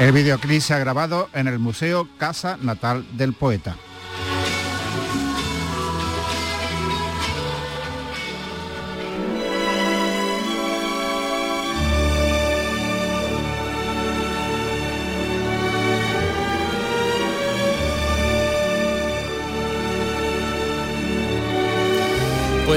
El 0.00 0.10
videoclip 0.10 0.60
se 0.60 0.74
ha 0.74 0.78
grabado 0.80 1.28
en 1.32 1.46
el 1.46 1.60
Museo 1.60 2.08
Casa 2.18 2.58
Natal 2.60 3.04
del 3.16 3.34
Poeta. 3.34 3.76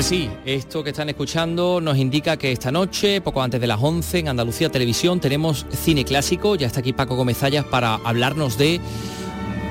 Pues 0.02 0.10
sí, 0.10 0.32
esto 0.46 0.84
que 0.84 0.90
están 0.90 1.10
escuchando 1.10 1.80
nos 1.80 1.96
indica 1.96 2.36
que 2.36 2.52
esta 2.52 2.72
noche, 2.72 3.22
poco 3.22 3.44
antes 3.44 3.62
de 3.62 3.68
las 3.68 3.78
11, 3.80 4.18
en 4.18 4.30
Andalucía 4.30 4.68
Televisión 4.72 5.20
tenemos 5.20 5.64
cine 5.70 6.04
clásico. 6.04 6.56
Ya 6.56 6.66
está 6.66 6.80
aquí 6.80 6.92
Paco 6.92 7.16
Gomezallas 7.16 7.66
para 7.66 7.94
hablarnos 8.04 8.58
de 8.58 8.82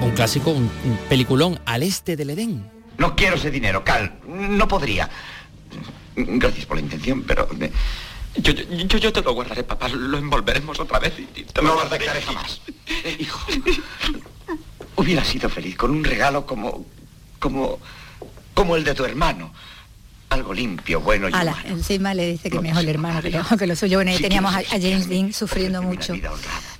un 0.00 0.12
clásico, 0.12 0.50
un, 0.52 0.70
un 0.84 0.98
peliculón, 1.08 1.58
Al 1.66 1.82
Este 1.82 2.14
del 2.14 2.30
Edén. 2.30 2.64
No 2.96 3.16
quiero 3.16 3.34
ese 3.34 3.50
dinero, 3.50 3.82
Cal. 3.82 4.20
No 4.28 4.68
podría. 4.68 5.10
Gracias 6.14 6.64
por 6.64 6.76
la 6.76 6.82
intención, 6.84 7.24
pero... 7.24 7.48
eh, 7.60 7.72
Yo, 8.36 8.52
yo, 8.52 8.62
yo- 8.86 8.98
yo 8.98 9.12
te 9.12 9.22
lo 9.22 9.32
guardaré, 9.32 9.64
papá. 9.64 9.88
Lo 9.88 10.16
envolveremos 10.16 10.78
otra 10.78 11.00
vez 11.00 11.12
y 11.18 11.22
y 11.40 11.42
te 11.42 11.60
lo 11.60 11.62
No 11.62 11.68
lo 11.70 11.80
guardaré 11.80 12.08
aceptaré 12.08 12.22
jamás. 12.24 12.60
Hijo, 13.18 13.40
hubiera 14.94 15.24
sido 15.24 15.48
feliz 15.48 15.74
con 15.76 15.90
un 15.90 16.04
regalo 16.04 16.46
como... 16.46 16.86
como... 17.40 17.80
como 18.54 18.76
el 18.76 18.84
de 18.84 18.94
tu 18.94 19.04
hermano. 19.04 19.52
Algo 20.30 20.54
limpio, 20.54 21.00
bueno 21.00 21.28
y 21.28 21.32
Ala, 21.32 21.52
humano. 21.52 21.68
encima 21.68 22.14
le 22.14 22.30
dice 22.30 22.50
que 22.50 22.60
mejor 22.60 22.82
el 22.82 22.88
hermano 22.88 23.20
que 23.20 23.30
lo, 23.30 23.44
que 23.58 23.66
lo 23.66 23.74
suyo. 23.74 23.98
Bueno, 23.98 24.12
ahí 24.12 24.18
teníamos 24.18 24.54
a, 24.54 24.62
James 24.62 25.08
Dean 25.08 25.32
sufriendo 25.32 25.82
mucho, 25.82 26.14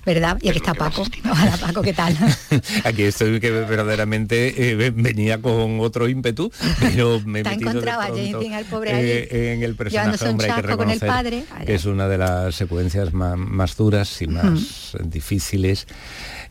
¿verdad? 0.07 0.39
Y 0.41 0.49
aquí 0.49 0.59
está 0.59 0.73
Paco. 0.73 1.05
Hola 1.25 1.57
Paco, 1.61 1.83
¿qué 1.83 1.93
tal? 1.93 2.17
Aquí 2.85 3.03
estoy 3.03 3.41
que 3.41 3.51
verdaderamente 3.51 4.71
eh, 4.71 4.91
venía 4.91 5.43
con 5.43 5.81
otro 5.81 6.09
ímpetu, 6.09 6.53
pero 6.81 7.21
me 7.27 7.41
he 7.41 7.43
metido 7.45 7.73
de 7.73 7.79
encontrado 7.79 8.01
a 8.03 8.07
James 8.07 8.39
Dean 8.39 8.53
al 8.55 8.65
pobre 8.67 8.93
eh, 8.93 9.55
en 9.55 9.63
el 9.65 9.75
personaje, 9.75 10.29
hombre, 10.29 10.51
hay 10.51 10.55
que 10.55 10.63
chasco 10.63 10.77
con 10.77 10.91
el 10.91 11.01
reconocer 11.01 11.09
padre. 11.09 11.45
que 11.67 11.75
es 11.75 11.85
una 11.87 12.07
de 12.07 12.19
las 12.19 12.55
secuencias 12.55 13.13
más, 13.13 13.37
más 13.37 13.77
duras 13.77 14.23
y 14.23 14.29
más 14.29 14.97
difíciles 15.03 15.87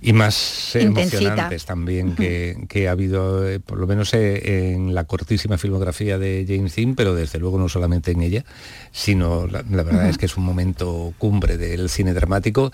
y 0.02 0.14
más 0.14 0.76
Intensita. 0.76 1.18
emocionantes 1.18 1.66
también 1.66 2.16
que, 2.16 2.66
que 2.70 2.88
ha 2.88 2.92
habido, 2.92 3.48
eh, 3.48 3.60
por 3.60 3.78
lo 3.80 3.88
menos 3.88 4.14
eh, 4.14 4.74
en 4.74 4.96
la 4.96 5.04
cortísima 5.04 5.58
filmografía 5.58 6.18
de 6.18 6.46
James 6.48 6.76
Dean, 6.76 6.96
pero 6.96 7.16
desde 7.16 7.40
luego 7.40 7.58
no 7.58 7.68
solamente 7.68 8.12
en 8.12 8.22
ella, 8.22 8.46
sino 8.92 9.48
la, 9.48 9.64
la 9.70 9.84
verdad 9.84 10.10
es 10.10 10.18
que 10.18 10.26
es 10.26 10.38
un 10.38 10.46
momento 10.46 11.14
cumbre 11.18 11.58
del 11.58 11.90
cine 11.90 12.14
dramático. 12.14 12.72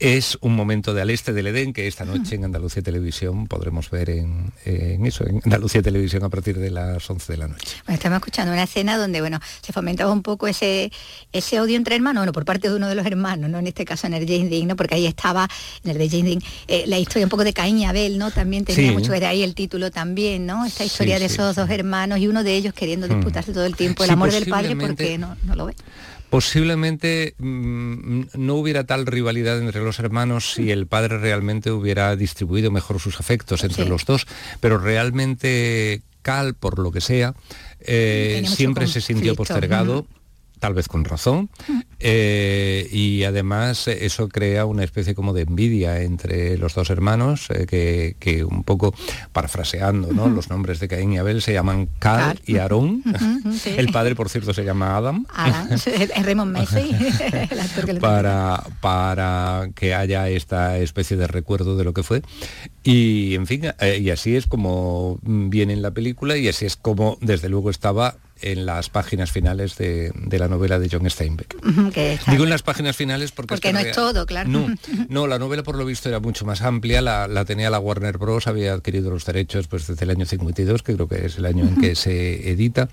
Es 0.00 0.38
un 0.42 0.54
momento 0.54 0.94
de 0.94 1.02
al 1.02 1.10
este 1.10 1.32
del 1.32 1.48
Edén 1.48 1.72
que 1.72 1.86
esta 1.88 2.04
noche 2.04 2.36
en 2.36 2.44
Andalucía 2.44 2.82
Televisión 2.82 3.46
podremos 3.48 3.90
ver 3.90 4.10
en, 4.10 4.52
en 4.64 5.04
eso, 5.06 5.26
en 5.26 5.40
Andalucía 5.44 5.82
Televisión 5.82 6.22
a 6.24 6.28
partir 6.28 6.58
de 6.58 6.70
las 6.70 7.08
11 7.10 7.32
de 7.32 7.36
la 7.36 7.48
noche. 7.48 7.76
Bueno, 7.84 7.94
estamos 7.96 8.16
escuchando 8.18 8.52
una 8.52 8.62
escena 8.62 8.96
donde, 8.96 9.20
bueno, 9.20 9.40
se 9.60 9.72
fomentaba 9.72 10.12
un 10.12 10.22
poco 10.22 10.46
ese, 10.46 10.92
ese 11.32 11.60
odio 11.60 11.76
entre 11.76 11.96
hermanos, 11.96 12.20
bueno, 12.22 12.32
por 12.32 12.44
parte 12.44 12.68
de 12.70 12.76
uno 12.76 12.88
de 12.88 12.94
los 12.94 13.06
hermanos, 13.06 13.50
¿no? 13.50 13.58
En 13.58 13.66
este 13.66 13.84
caso 13.84 14.06
en 14.06 14.14
el 14.14 14.26
James 14.26 14.50
Dean, 14.50 14.68
¿no? 14.68 14.76
Porque 14.76 14.94
ahí 14.94 15.06
estaba, 15.06 15.48
en 15.84 15.90
el 15.90 15.98
de 15.98 16.08
James 16.08 16.24
Dean, 16.26 16.42
eh, 16.68 16.84
la 16.86 16.98
historia 16.98 17.26
un 17.26 17.30
poco 17.30 17.44
de 17.44 17.52
Caín 17.52 17.78
y 17.78 17.84
Abel, 17.84 18.18
¿no? 18.18 18.30
También 18.30 18.64
tenía 18.64 18.88
Sí. 18.90 18.92
mucho 18.94 19.06
que 19.06 19.18
ver 19.18 19.24
ahí 19.26 19.42
el 19.42 19.54
título 19.54 19.90
también, 19.90 20.46
¿no? 20.46 20.64
Esta 20.64 20.84
historia 20.84 21.16
Sí, 21.16 21.22
de 21.24 21.28
sí, 21.28 21.34
esos 21.34 21.56
dos 21.56 21.68
hermanos 21.70 22.18
y 22.20 22.28
uno 22.28 22.44
de 22.44 22.54
ellos 22.54 22.72
queriendo 22.72 23.08
Hmm. 23.08 23.14
disputarse 23.16 23.52
todo 23.52 23.64
el 23.66 23.74
tiempo 23.74 24.04
el 24.04 24.10
amor 24.10 24.30
del 24.30 24.46
padre 24.46 24.76
porque 24.76 25.18
no, 25.18 25.36
no 25.44 25.54
lo 25.56 25.66
ve. 25.66 25.74
Posiblemente 26.30 27.34
mm, 27.38 28.22
no 28.34 28.54
hubiera 28.54 28.84
tal 28.84 29.06
rivalidad 29.06 29.58
entre 29.58 29.82
los 29.82 29.98
hermanos 29.98 30.52
si 30.54 30.70
el 30.70 30.86
padre 30.86 31.18
realmente 31.18 31.70
hubiera 31.70 32.14
distribuido 32.16 32.70
mejor 32.70 33.00
sus 33.00 33.18
afectos 33.18 33.64
entre 33.64 33.84
Sí. 33.84 33.88
los 33.88 34.04
dos, 34.04 34.26
pero 34.60 34.78
realmente 34.78 36.02
Cal, 36.22 36.54
por 36.54 36.78
lo 36.78 36.92
que 36.92 37.00
sea, 37.00 37.34
eh, 37.80 38.44
siempre 38.46 38.86
se 38.86 39.00
sintió 39.00 39.34
postergado. 39.34 40.06
Tal 40.58 40.74
vez 40.74 40.88
con 40.88 41.04
razón, 41.04 41.50
eh, 42.00 42.88
y 42.92 43.24
además 43.24 43.88
eso 43.88 44.28
crea 44.28 44.66
una 44.66 44.84
especie 44.84 45.14
como 45.14 45.32
de 45.32 45.42
envidia 45.42 46.02
entre 46.02 46.56
los 46.58 46.74
dos 46.74 46.90
hermanos, 46.90 47.48
eh, 47.50 47.66
que, 47.66 48.16
que 48.18 48.44
un 48.44 48.64
poco 48.64 48.94
parafraseando 49.32 50.12
¿no? 50.12 50.28
los 50.28 50.50
nombres 50.50 50.80
de 50.80 50.88
Caín 50.88 51.12
y 51.12 51.18
Abel 51.18 51.42
se 51.42 51.52
llaman 51.52 51.88
Cal, 51.98 52.40
y 52.46 52.58
Aarón. 52.58 53.02
Sí. 53.58 53.74
El 53.76 53.88
padre, 53.92 54.14
por 54.14 54.28
cierto, 54.28 54.54
se 54.54 54.64
llama 54.64 54.96
Adam. 54.96 55.26
Adam, 55.34 55.68
Raymond 56.22 56.52
Macy, 56.52 56.90
el 57.50 57.60
actor 57.60 57.84
que 57.86 57.92
le 57.94 58.00
para, 58.00 58.62
para 58.80 59.68
que 59.74 59.94
haya 59.94 60.28
esta 60.28 60.78
especie 60.78 61.16
de 61.16 61.26
recuerdo 61.26 61.76
de 61.76 61.84
lo 61.84 61.92
que 61.92 62.02
fue. 62.02 62.22
Y 62.82 63.34
en 63.34 63.46
fin, 63.46 63.66
eh, 63.80 63.98
y 64.00 64.10
así 64.10 64.36
es 64.36 64.46
como 64.46 65.18
viene 65.22 65.72
en 65.72 65.82
la 65.82 65.90
película 65.90 66.36
y 66.36 66.48
así 66.48 66.66
es 66.66 66.76
como 66.76 67.18
desde 67.20 67.48
luego 67.48 67.70
estaba 67.70 68.16
en 68.40 68.66
las 68.66 68.90
páginas 68.90 69.30
finales 69.30 69.76
de, 69.76 70.12
de 70.14 70.38
la 70.38 70.48
novela 70.48 70.78
de 70.78 70.88
John 70.90 71.08
Steinbeck. 71.08 71.56
Digo 72.28 72.44
en 72.44 72.50
las 72.50 72.62
páginas 72.62 72.96
finales 72.96 73.32
porque, 73.32 73.54
Porque 73.54 73.68
que 73.68 73.72
no 73.72 73.80
es 73.80 73.92
todo, 73.92 74.26
claro. 74.26 74.48
No, 74.48 74.66
no, 75.08 75.26
la 75.26 75.38
novela 75.38 75.62
por 75.62 75.76
lo 75.76 75.84
visto 75.84 76.08
era 76.08 76.20
mucho 76.20 76.44
más 76.44 76.62
amplia, 76.62 77.02
la, 77.02 77.28
la 77.28 77.44
tenía 77.44 77.70
la 77.70 77.78
Warner 77.78 78.18
Bros, 78.18 78.46
había 78.46 78.72
adquirido 78.72 79.10
los 79.10 79.24
derechos 79.24 79.68
pues 79.68 79.86
desde 79.86 80.04
el 80.04 80.10
año 80.10 80.26
52, 80.26 80.82
que 80.82 80.94
creo 80.94 81.08
que 81.08 81.26
es 81.26 81.38
el 81.38 81.46
año 81.46 81.64
en 81.64 81.76
que 81.76 81.94
se 81.94 82.50
edita. 82.50 82.88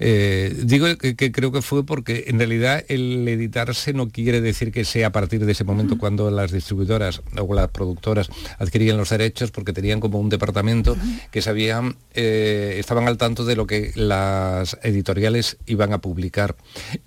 Eh, 0.00 0.54
digo 0.64 0.86
que, 0.96 1.16
que 1.16 1.32
creo 1.32 1.50
que 1.52 1.62
fue 1.62 1.84
porque 1.84 2.24
en 2.28 2.38
realidad 2.38 2.84
el 2.88 3.26
editarse 3.28 3.92
no 3.92 4.08
quiere 4.08 4.40
decir 4.40 4.70
que 4.72 4.84
sea 4.84 5.08
a 5.08 5.12
partir 5.12 5.44
de 5.44 5.52
ese 5.52 5.64
momento 5.64 5.98
cuando 5.98 6.30
las 6.30 6.52
distribuidoras 6.52 7.22
o 7.38 7.54
las 7.54 7.68
productoras 7.68 8.28
adquirían 8.58 8.96
los 8.96 9.10
derechos 9.10 9.50
porque 9.50 9.72
tenían 9.72 10.00
como 10.00 10.18
un 10.20 10.28
departamento 10.28 10.96
que 11.30 11.42
sabían, 11.42 11.96
eh, 12.14 12.76
estaban 12.78 13.08
al 13.08 13.16
tanto 13.18 13.44
de 13.44 13.56
lo 13.56 13.66
que 13.66 13.92
las 13.94 14.76
editoriales 14.82 15.56
iban 15.66 15.92
a 15.92 15.98
publicar. 15.98 16.56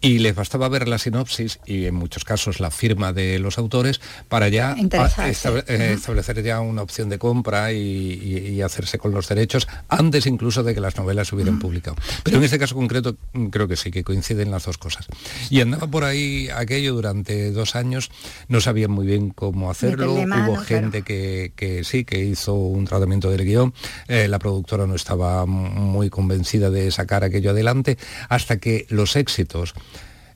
Y 0.02 0.20
les 0.20 0.36
bastaba 0.36 0.68
ver 0.70 0.88
la 0.88 0.98
sinopsis 0.98 1.60
y 1.66 1.86
en 1.86 1.96
muchos 1.96 2.24
casos 2.26 2.60
la 2.60 2.72
firma 2.72 3.14
de 3.14 3.39
los 3.39 3.58
autores 3.58 4.02
para 4.30 4.50
ya 4.50 4.76
Interesarse. 4.78 5.22
a- 5.22 5.30
estable- 5.30 5.64
eh, 5.68 5.94
establecer 5.94 6.44
ya 6.44 6.60
una 6.60 6.82
opción 6.82 7.10
de 7.10 7.18
compra 7.18 7.72
y, 7.74 7.78
y- 7.78 8.48
y 8.54 8.62
hacerse 8.62 8.98
con 8.98 9.12
los 9.12 9.28
derechos 9.28 9.68
antes 9.88 10.26
incluso 10.26 10.64
de 10.64 10.74
que 10.74 10.80
las 10.82 10.98
novelas 10.98 11.28
se 11.30 11.36
hubieran 11.36 11.60
publicado. 11.60 11.96
Pero 12.24 12.38
en 12.38 12.44
este 12.44 12.60
caso 12.60 12.76
concreto 12.82 13.16
creo 13.52 13.68
que 13.68 13.76
sí, 13.76 13.92
que 13.92 14.04
coinciden 14.04 14.50
las 14.50 14.66
dos 14.66 14.78
cosas. 14.78 15.06
Y 15.50 15.62
andaba 15.62 15.86
por 15.88 16.04
ahí 16.04 16.50
aquello 16.50 16.96
durante 16.96 17.52
dos 17.52 17.76
años, 17.76 18.10
no 18.48 18.60
sabían 18.60 18.90
muy 18.90 19.06
bien 19.06 19.30
cómo 19.30 19.70
hacerlo, 19.70 20.26
mano, 20.26 20.52
hubo 20.52 20.58
gente 20.58 21.04
que, 21.04 21.54
que 21.56 21.84
sí, 21.84 22.06
que 22.06 22.20
hizo 22.24 22.56
un 22.56 22.86
tratamiento 22.86 23.30
del 23.30 23.46
guion, 23.46 23.74
eh, 24.08 24.28
la 24.28 24.40
productora 24.40 24.88
no 24.88 24.96
estaba 24.96 25.46
muy 25.46 26.10
convencida 26.10 26.72
de 26.72 26.90
sacar 26.90 27.24
aquello 27.24 27.52
adelante, 27.52 27.98
hasta 28.30 28.58
que 28.58 28.88
los 28.90 29.16
éxitos 29.16 29.76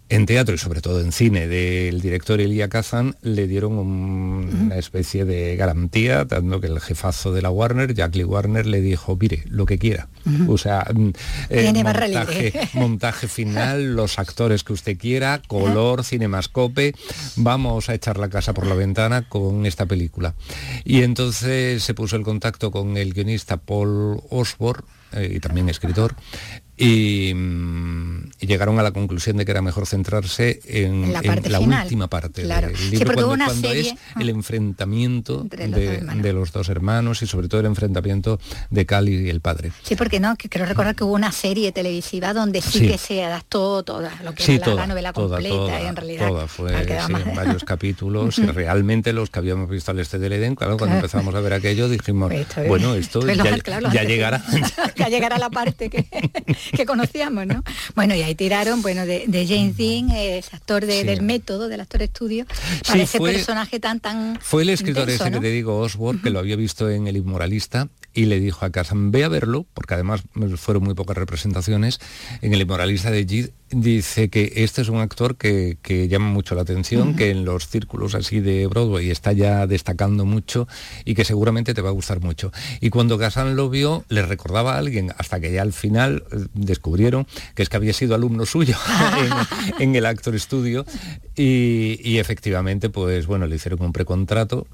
en 0.07 0.25
teatro 0.27 0.53
y 0.53 0.57
sobre 0.59 0.81
todo 0.81 1.01
en 1.01 1.11
cine 1.11 1.47
del 1.47 1.99
director 1.99 2.39
Elia 2.39 2.69
Kazan 2.69 3.15
le 3.23 3.47
dieron 3.47 3.73
un- 3.79 4.59
una 4.65 4.77
especie 4.77 5.25
de 5.25 5.55
garantía, 5.55 6.25
dando 6.25 6.61
que 6.61 6.67
el 6.67 6.79
jefazo 6.79 7.31
de 7.31 7.41
la 7.41 7.49
Warner, 7.49 7.93
Jack 7.95 8.15
Lee 8.15 8.23
Warner, 8.23 8.67
le 8.67 8.81
dijo, 8.81 9.17
mire, 9.19 9.43
lo 9.49 9.65
que 9.65 9.79
quiera. 9.79 10.07
O 10.47 10.57
sea, 10.59 10.85
mm, 10.93 11.09
eh, 11.49 11.71
montaje, 11.73 12.07
libre. 12.43 12.69
montaje 12.73 13.27
final, 13.27 13.95
los 13.95 14.19
actores 14.19 14.63
que 14.63 14.73
usted 14.73 14.97
quiera, 14.97 15.41
color, 15.47 16.03
cinemascope, 16.03 16.93
vamos 17.35 17.89
a 17.89 17.95
echar 17.95 18.17
la 18.17 18.29
casa 18.29 18.53
por 18.53 18.67
la 18.67 18.75
ventana 18.75 19.27
con 19.27 19.65
esta 19.65 19.85
película. 19.87 20.35
Y 20.83 21.01
entonces 21.01 21.83
se 21.83 21.93
puso 21.95 22.15
el 22.15 22.23
contacto 22.23 22.69
con 22.71 22.97
el 22.97 23.13
guionista 23.13 23.57
Paul 23.57 24.21
Osborne, 24.29 24.83
eh, 25.13 25.33
y 25.35 25.39
también 25.39 25.69
escritor, 25.69 26.15
y, 26.77 27.33
mm, 27.33 28.31
y 28.41 28.47
llegaron 28.47 28.77
a 28.79 28.83
la 28.83 28.91
conclusión 28.91 29.37
de 29.37 29.45
que 29.45 29.51
era 29.51 29.61
mejor 29.61 29.85
centrarse 29.87 30.59
en, 30.65 31.05
En 31.05 31.13
la 31.13 31.19
en 31.19 31.29
última 31.73 32.07
parte 32.09 32.43
claro. 32.43 32.67
del 32.67 32.89
libro, 32.91 33.13
cuando, 33.13 33.31
una 33.31 33.45
cuando 33.45 33.67
serie, 33.69 33.91
es 33.91 33.95
ah. 34.13 34.19
el 34.21 34.29
enfrentamiento 34.29 35.41
Entre 35.43 35.67
los 35.67 36.21
de, 36.21 36.33
los 36.33 36.51
dos 36.51 36.69
hermanos 36.69 37.21
y 37.21 37.27
sobre 37.27 37.47
todo 37.47 37.61
el 37.61 37.67
enfrentamiento 37.67 38.39
de 38.69 38.85
Cali 38.85 39.15
y 39.25 39.29
el 39.29 39.41
padre. 39.41 39.71
Sí, 39.83 39.95
porque 39.95 40.19
no, 40.19 40.35
que 40.35 40.49
creo 40.49 40.65
recordar 40.65 40.95
que 40.95 41.03
hubo 41.03 41.13
una 41.13 41.31
serie 41.31 41.71
televisiva 41.71 42.33
donde 42.33 42.61
sí, 42.61 42.79
Sí. 42.79 42.87
que 42.89 42.97
se 42.97 43.23
adaptó 43.23 43.83
toda 43.83 44.11
lo 44.23 44.33
que 44.33 44.43
Sí, 44.43 44.53
era 44.55 44.59
la- 44.59 44.65
toda, 44.65 44.81
la, 44.81 44.87
novela 44.87 45.13
toda, 45.13 45.27
completa 45.37 45.55
toda, 45.55 45.81
en 45.89 45.95
realidad 45.95 46.27
toda 46.27 46.47
fue 46.47 46.71
más- 46.73 47.25
en 47.25 47.35
varios 47.35 47.63
capítulos 47.65 48.37
y 48.37 48.45
realmente 48.47 49.13
los 49.13 49.29
que 49.29 49.39
habíamos 49.39 49.69
visto 49.69 49.91
al 49.91 49.99
este 49.99 50.19
del 50.19 50.33
Edén, 50.33 50.55
claro, 50.55 50.77
cuando 50.77 50.95
Claro. 50.95 51.05
empezamos 51.05 51.33
a 51.35 51.39
ver 51.39 51.53
aquello 51.53 51.87
dijimos, 51.89 52.29
Pues 52.29 52.41
esto 52.41 52.61
es- 52.61 52.67
bueno, 52.67 52.95
esto 52.95 53.19
esto 53.19 53.29
es 53.31 53.37
lo 53.37 53.43
ya, 53.45 53.57
claro, 53.61 53.89
llegará. 53.91 54.43
ya 54.97 55.07
llegará 55.09 55.37
la 55.37 55.49
parte 55.49 55.89
que, 55.89 56.05
que 56.75 56.85
conocíamos, 56.85 57.45
¿no? 57.47 57.63
Bueno, 57.95 58.15
y 58.15 58.21
ahí 58.21 58.35
tiraron, 58.35 58.81
bueno, 58.81 59.05
de, 59.05 59.25
de 59.27 59.47
James 59.47 59.77
Dean, 59.77 60.09
eh, 60.11 60.37
ese 60.39 60.55
actor 60.55 60.85
de- 60.85 61.01
Sí. 61.01 61.07
del 61.07 61.21
método, 61.21 61.67
del 61.67 61.81
actor 61.81 62.01
estudio, 62.01 62.45
para 62.45 62.93
Sí, 62.93 63.01
ese 63.01 63.17
fue- 63.17 63.33
personaje 63.33 63.79
tan 63.79 63.99
tan 63.99 64.39
Fue 64.41 64.61
el 64.63 64.69
escritor 64.69 65.03
intenso, 65.03 65.23
ese 65.25 65.31
¿no? 65.31 65.39
que 65.41 65.47
te 65.47 65.51
digo, 65.51 65.77
Osborne, 65.79 66.21
que 66.23 66.29
lo 66.29 66.39
había 66.39 66.55
visto 66.55 66.89
en 66.89 67.07
El 67.07 67.17
Inmoralista 67.17 67.89
y 68.13 68.25
le 68.25 68.39
dijo 68.39 68.65
a 68.65 68.69
Kazan, 68.71 69.11
ve 69.11 69.23
a 69.25 69.27
verlo, 69.29 69.65
porque 69.73 69.93
además 69.95 70.21
fueron 70.57 70.83
muy 70.83 70.93
pocas 70.93 71.17
representaciones, 71.17 71.99
en 72.41 72.53
El 72.53 72.61
Inmoralista 72.61 73.11
de 73.11 73.25
Gide 73.25 73.51
dice 73.71 74.29
que 74.29 74.53
este 74.57 74.81
es 74.81 74.89
un 74.89 74.99
actor 74.99 75.37
que, 75.37 75.77
que 75.81 76.07
llama 76.07 76.27
mucho 76.29 76.55
la 76.55 76.61
atención, 76.61 77.15
que 77.15 77.31
en 77.31 77.45
los 77.45 77.67
círculos 77.67 78.15
así 78.15 78.39
de 78.39 78.67
Broadway 78.67 79.09
está 79.09 79.33
ya 79.33 79.67
destacando 79.67 80.25
mucho 80.25 80.67
y 81.03 81.15
que 81.15 81.25
seguramente 81.25 81.73
te 81.73 81.81
va 81.81 81.89
a 81.89 81.93
gustar 81.93 82.21
mucho. 82.21 82.51
Y 82.79 82.89
cuando 82.89 83.17
Kazan 83.17 83.55
lo 83.55 83.69
vio, 83.69 84.05
le 84.09 84.21
recordaba 84.21 84.75
a 84.75 84.77
alguien, 84.77 85.11
hasta 85.17 85.39
que 85.39 85.51
ya 85.51 85.61
al 85.61 85.73
final 85.73 86.23
eh, 86.31 86.45
descubrieron 86.53 87.27
que 87.55 87.63
es 87.63 87.69
que 87.69 87.77
había 87.77 87.93
sido 87.93 88.15
alumno 88.15 88.45
suyo 88.45 88.75
en, 89.79 89.89
en 89.89 89.95
el 89.95 90.05
Actor 90.05 90.39
Studio 90.39 90.85
y, 91.35 91.99
y 92.03 92.19
efectivamente, 92.19 92.89
pues 92.89 93.25
bueno, 93.27 93.47
le 93.47 93.55
hicieron 93.55 93.81
un 93.81 93.93
precontrato. 93.93 94.67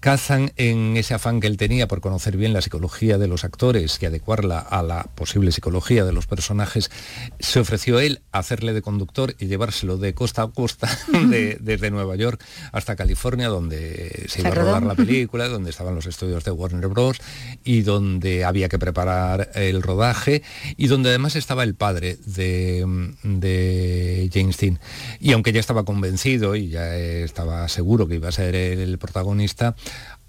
Kazan, 0.00 0.52
en 0.56 0.96
ese 0.96 1.14
afán 1.14 1.40
que 1.40 1.46
él 1.46 1.56
tenía 1.56 1.88
por 1.88 2.00
conocer 2.00 2.36
bien 2.36 2.52
la 2.52 2.62
psicología 2.62 3.18
de 3.18 3.28
los 3.28 3.44
actores 3.44 3.98
y 4.00 4.06
adecuarla 4.06 4.58
a 4.58 4.82
la 4.82 5.02
posible 5.14 5.52
psicología 5.52 6.04
de 6.04 6.12
los 6.12 6.26
personajes, 6.26 6.90
se 7.38 7.60
ofreció 7.60 8.00
él 8.00 8.22
a 8.32 8.35
hacerle 8.38 8.72
de 8.72 8.82
conductor 8.82 9.34
y 9.38 9.46
llevárselo 9.46 9.98
de 9.98 10.14
costa 10.14 10.42
a 10.42 10.48
costa, 10.48 10.88
de- 11.12 11.58
desde 11.60 11.90
Nueva 11.90 12.16
York 12.16 12.42
hasta 12.72 12.96
California, 12.96 13.48
donde 13.48 14.26
se 14.28 14.40
iba 14.40 14.50
a 14.50 14.54
rodar 14.54 14.82
la 14.82 14.94
película, 14.94 15.48
donde 15.48 15.70
estaban 15.70 15.94
los 15.94 16.06
estudios 16.06 16.44
de 16.44 16.50
Warner 16.50 16.88
Bros. 16.88 17.18
y 17.64 17.82
donde 17.82 18.44
había 18.44 18.68
que 18.68 18.78
preparar 18.78 19.50
el 19.54 19.82
rodaje 19.82 20.42
y 20.76 20.86
donde 20.88 21.10
además 21.10 21.36
estaba 21.36 21.62
el 21.64 21.74
padre 21.74 22.18
de, 22.26 22.84
de 23.22 24.30
James 24.32 24.56
Dean. 24.58 24.78
Y 25.20 25.32
aunque 25.32 25.52
ya 25.52 25.60
estaba 25.60 25.84
convencido 25.84 26.56
y 26.56 26.68
ya 26.68 26.96
estaba 26.96 27.68
seguro 27.68 28.06
que 28.08 28.16
iba 28.16 28.28
a 28.28 28.32
ser 28.32 28.54
el 28.54 28.98
protagonista, 28.98 29.76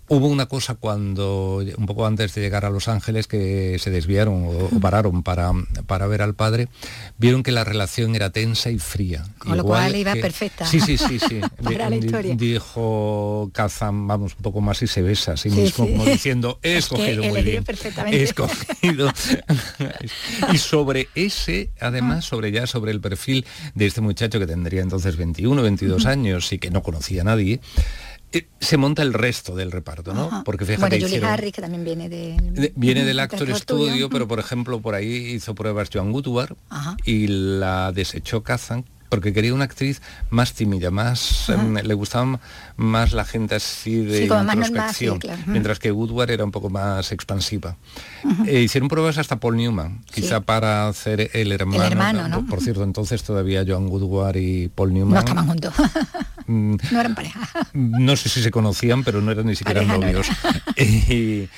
Hubo 0.10 0.28
una 0.28 0.46
cosa 0.46 0.76
cuando, 0.76 1.62
un 1.78 1.86
poco 1.86 2.06
antes 2.06 2.34
de 2.34 2.40
llegar 2.42 2.64
a 2.64 2.70
Los 2.70 2.88
Ángeles, 2.88 3.28
que 3.28 3.78
se 3.78 3.92
desviaron 3.92 4.46
o, 4.46 4.50
o 4.76 4.80
pararon 4.80 5.22
para, 5.22 5.52
para 5.86 6.08
ver 6.08 6.22
al 6.22 6.34
padre, 6.34 6.70
vieron 7.18 7.44
que 7.44 7.52
la 7.52 7.66
relación 7.66 8.16
era 8.16 8.30
tensa 8.30 8.70
y 8.72 8.80
fría. 8.80 9.26
Con 9.38 9.58
lo 9.58 9.64
Igual 9.64 9.82
cual 9.84 9.96
iba 9.98 10.14
que- 10.14 10.22
perfecta. 10.22 10.66
Sí, 10.66 10.80
sí, 10.80 10.98
sí, 10.98 11.20
sí. 11.20 11.42
Para 11.64 11.90
la 11.90 11.98
historia. 11.98 12.36
Dijo 12.36 13.50
Kazan, 13.54 14.08
vamos, 14.08 14.34
un 14.38 14.42
poco 14.44 14.62
más 14.62 14.82
y 14.82 14.88
se 14.88 15.02
besa 15.02 15.34
a 15.34 15.38
sí, 15.38 15.50
Sí, 15.50 15.58
mismo, 15.58 15.86
sí. 15.86 15.92
como 15.92 16.06
diciendo, 16.06 16.60
he 16.64 16.78
Es 16.78 16.88
que 16.88 16.96
escogido 16.96 17.24
muy 17.26 17.42
bien. 17.42 17.64
perfectamente. 17.66 18.18
He 18.20 18.24
escogido. 18.24 19.12
y 20.54 20.58
sobre 20.58 21.10
ese, 21.16 21.70
además, 21.82 22.24
sobre 22.24 22.52
ya 22.54 22.66
sobre 22.66 22.92
el 22.92 23.02
perfil 23.02 23.46
de 23.76 23.86
este 23.88 24.00
muchacho 24.02 24.40
que 24.40 24.48
tendría 24.48 24.82
entonces 24.82 25.18
21, 25.18 25.62
22 25.62 26.02
Ujú. 26.04 26.10
años 26.10 26.54
y 26.54 26.60
que 26.60 26.70
no 26.72 26.82
conocía 26.82 27.22
a 27.22 27.26
nadie, 27.26 27.56
eh, 27.56 27.60
se 28.60 28.78
monta 28.78 29.02
el 29.02 29.14
resto 29.14 29.56
del 29.56 29.72
reparto, 29.72 30.14
¿no? 30.14 30.26
Ajá. 30.26 30.44
Porque 30.44 30.66
fíjate, 30.66 30.82
bueno, 30.82 30.96
Julie 30.96 31.08
hicieron- 31.18 31.30
Harris, 31.32 31.54
que 31.54 31.62
también 31.62 31.84
viene 31.84 32.10
de... 32.10 32.36
de- 32.40 32.74
Viene 32.76 33.04
del 33.06 33.20
Actor 33.20 33.54
Studio, 33.56 34.10
pero 34.10 34.28
por 34.28 34.40
ejemplo 34.40 34.82
por 34.82 34.96
ahí 34.96 35.08
hizo 35.34 35.56
pruebas 35.56 35.90
Joan 35.92 36.12
Gutubar 36.12 36.56
Ajá. 36.70 36.98
y 37.06 37.28
la 37.28 37.92
desechó 37.94 38.44
Kazan 38.44 38.86
porque 39.10 39.34
quería 39.34 39.54
una 39.54 39.66
actriz 39.66 40.02
más 40.30 40.54
tímida, 40.54 40.92
más 40.92 41.50
em, 41.50 41.76
le 41.76 41.94
gustaba 41.94 42.40
más 42.76 43.14
la 43.14 43.26
gente 43.26 43.56
así 43.56 43.96
de 43.98 44.24
Sí, 44.24 44.28
normal, 44.28 44.58
introspección, 44.58 45.16
sí, 45.16 45.20
claro. 45.20 45.42
Ujú. 45.42 45.52
mientras 45.52 45.80
que 45.80 45.92
Woodward 45.92 46.32
era 46.32 46.44
un 46.44 46.52
poco 46.52 46.70
más 46.70 47.12
expansiva. 47.12 47.78
Eh, 48.46 48.62
hicieron 48.62 48.90
pruebas 48.90 49.18
hasta 49.18 49.40
Paul 49.40 49.58
Newman, 49.58 50.04
quizá 50.14 50.42
para 50.42 50.88
hacer 50.88 51.32
el 51.34 51.52
hermano. 51.52 51.84
hermano, 51.84 52.28
¿no? 52.28 52.46
Por 52.46 52.62
cierto, 52.62 52.84
entonces 52.84 53.24
todavía 53.24 53.64
Joan 53.68 53.88
Woodward 53.88 54.38
y 54.38 54.68
Paul 54.70 54.94
Newman. 54.94 55.14
No 55.14 55.20
estaban 55.20 55.48
juntos, 55.48 55.74
mm, 56.48 56.76
no 56.92 57.00
eran 57.00 57.16
pareja. 57.16 57.40
no 57.74 58.16
sé 58.16 58.30
si 58.30 58.42
se 58.42 58.52
conocían, 58.52 59.04
pero 59.04 59.22
no 59.22 59.32
eran 59.32 59.46
ni 59.46 59.56
siquiera 59.56 59.82
Pareja 59.82 59.98
no 59.98 60.06
novios. 60.06 60.28
y, 60.78 61.50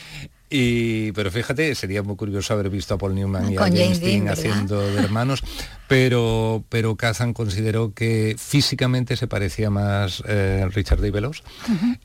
y- 0.50 1.12
pero 1.14 1.32
fíjate, 1.32 1.76
sería 1.76 2.02
muy 2.04 2.16
curioso 2.16 2.54
haber 2.54 2.70
visto 2.70 2.94
a 2.94 2.98
Paul 2.98 3.16
Newman 3.16 3.52
y 3.52 3.56
a 3.56 3.60
Con 3.60 3.70
James 3.70 4.00
James 4.00 4.00
Dean 4.02 4.12
Dean, 4.12 4.26
¿verdad? 4.26 4.40
haciendo 4.52 4.82
de 4.82 5.04
hermanos, 5.04 5.44
pero 5.88 6.64
pero 6.70 6.96
Kazan 6.96 7.34
consideró 7.34 7.94
que 7.94 8.36
físicamente 8.38 9.16
se 9.18 9.28
parecía 9.28 9.70
más 9.70 10.24
eh, 10.28 10.66
Richard 10.72 11.02
D. 11.02 11.12
Veloz 11.12 11.44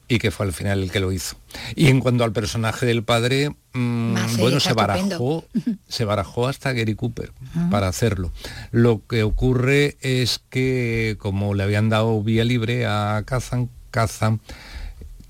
y 0.09 0.19
que 0.19 0.31
fue 0.31 0.47
al 0.47 0.53
final 0.53 0.83
el 0.83 0.91
que 0.91 1.01
lo 1.01 1.13
hizo. 1.13 1.37
Y 1.75 1.89
en 1.89 2.01
cuanto 2.01 2.25
al 2.25 2.33
personaje 2.33 2.87
del 2.87 3.03
padre, 3.05 3.51
mm, 3.73 4.15
bueno, 4.39 4.59
se 4.61 4.73
barajó, 4.73 5.45
se 5.89 6.05
barajó 6.05 6.49
hasta 6.49 6.73
Gary 6.73 6.95
Cooper 6.95 7.33
para 7.71 7.89
hacerlo. 7.89 8.33
Lo 8.73 9.03
que 9.07 9.23
ocurre 9.23 9.97
es 10.01 10.41
que 10.51 11.17
como 11.19 11.55
le 11.55 11.63
habían 11.63 11.89
dado 11.89 12.23
vía 12.23 12.45
libre 12.45 12.87
a 12.87 13.23
Kazan, 13.27 13.69
Kazan 13.91 14.41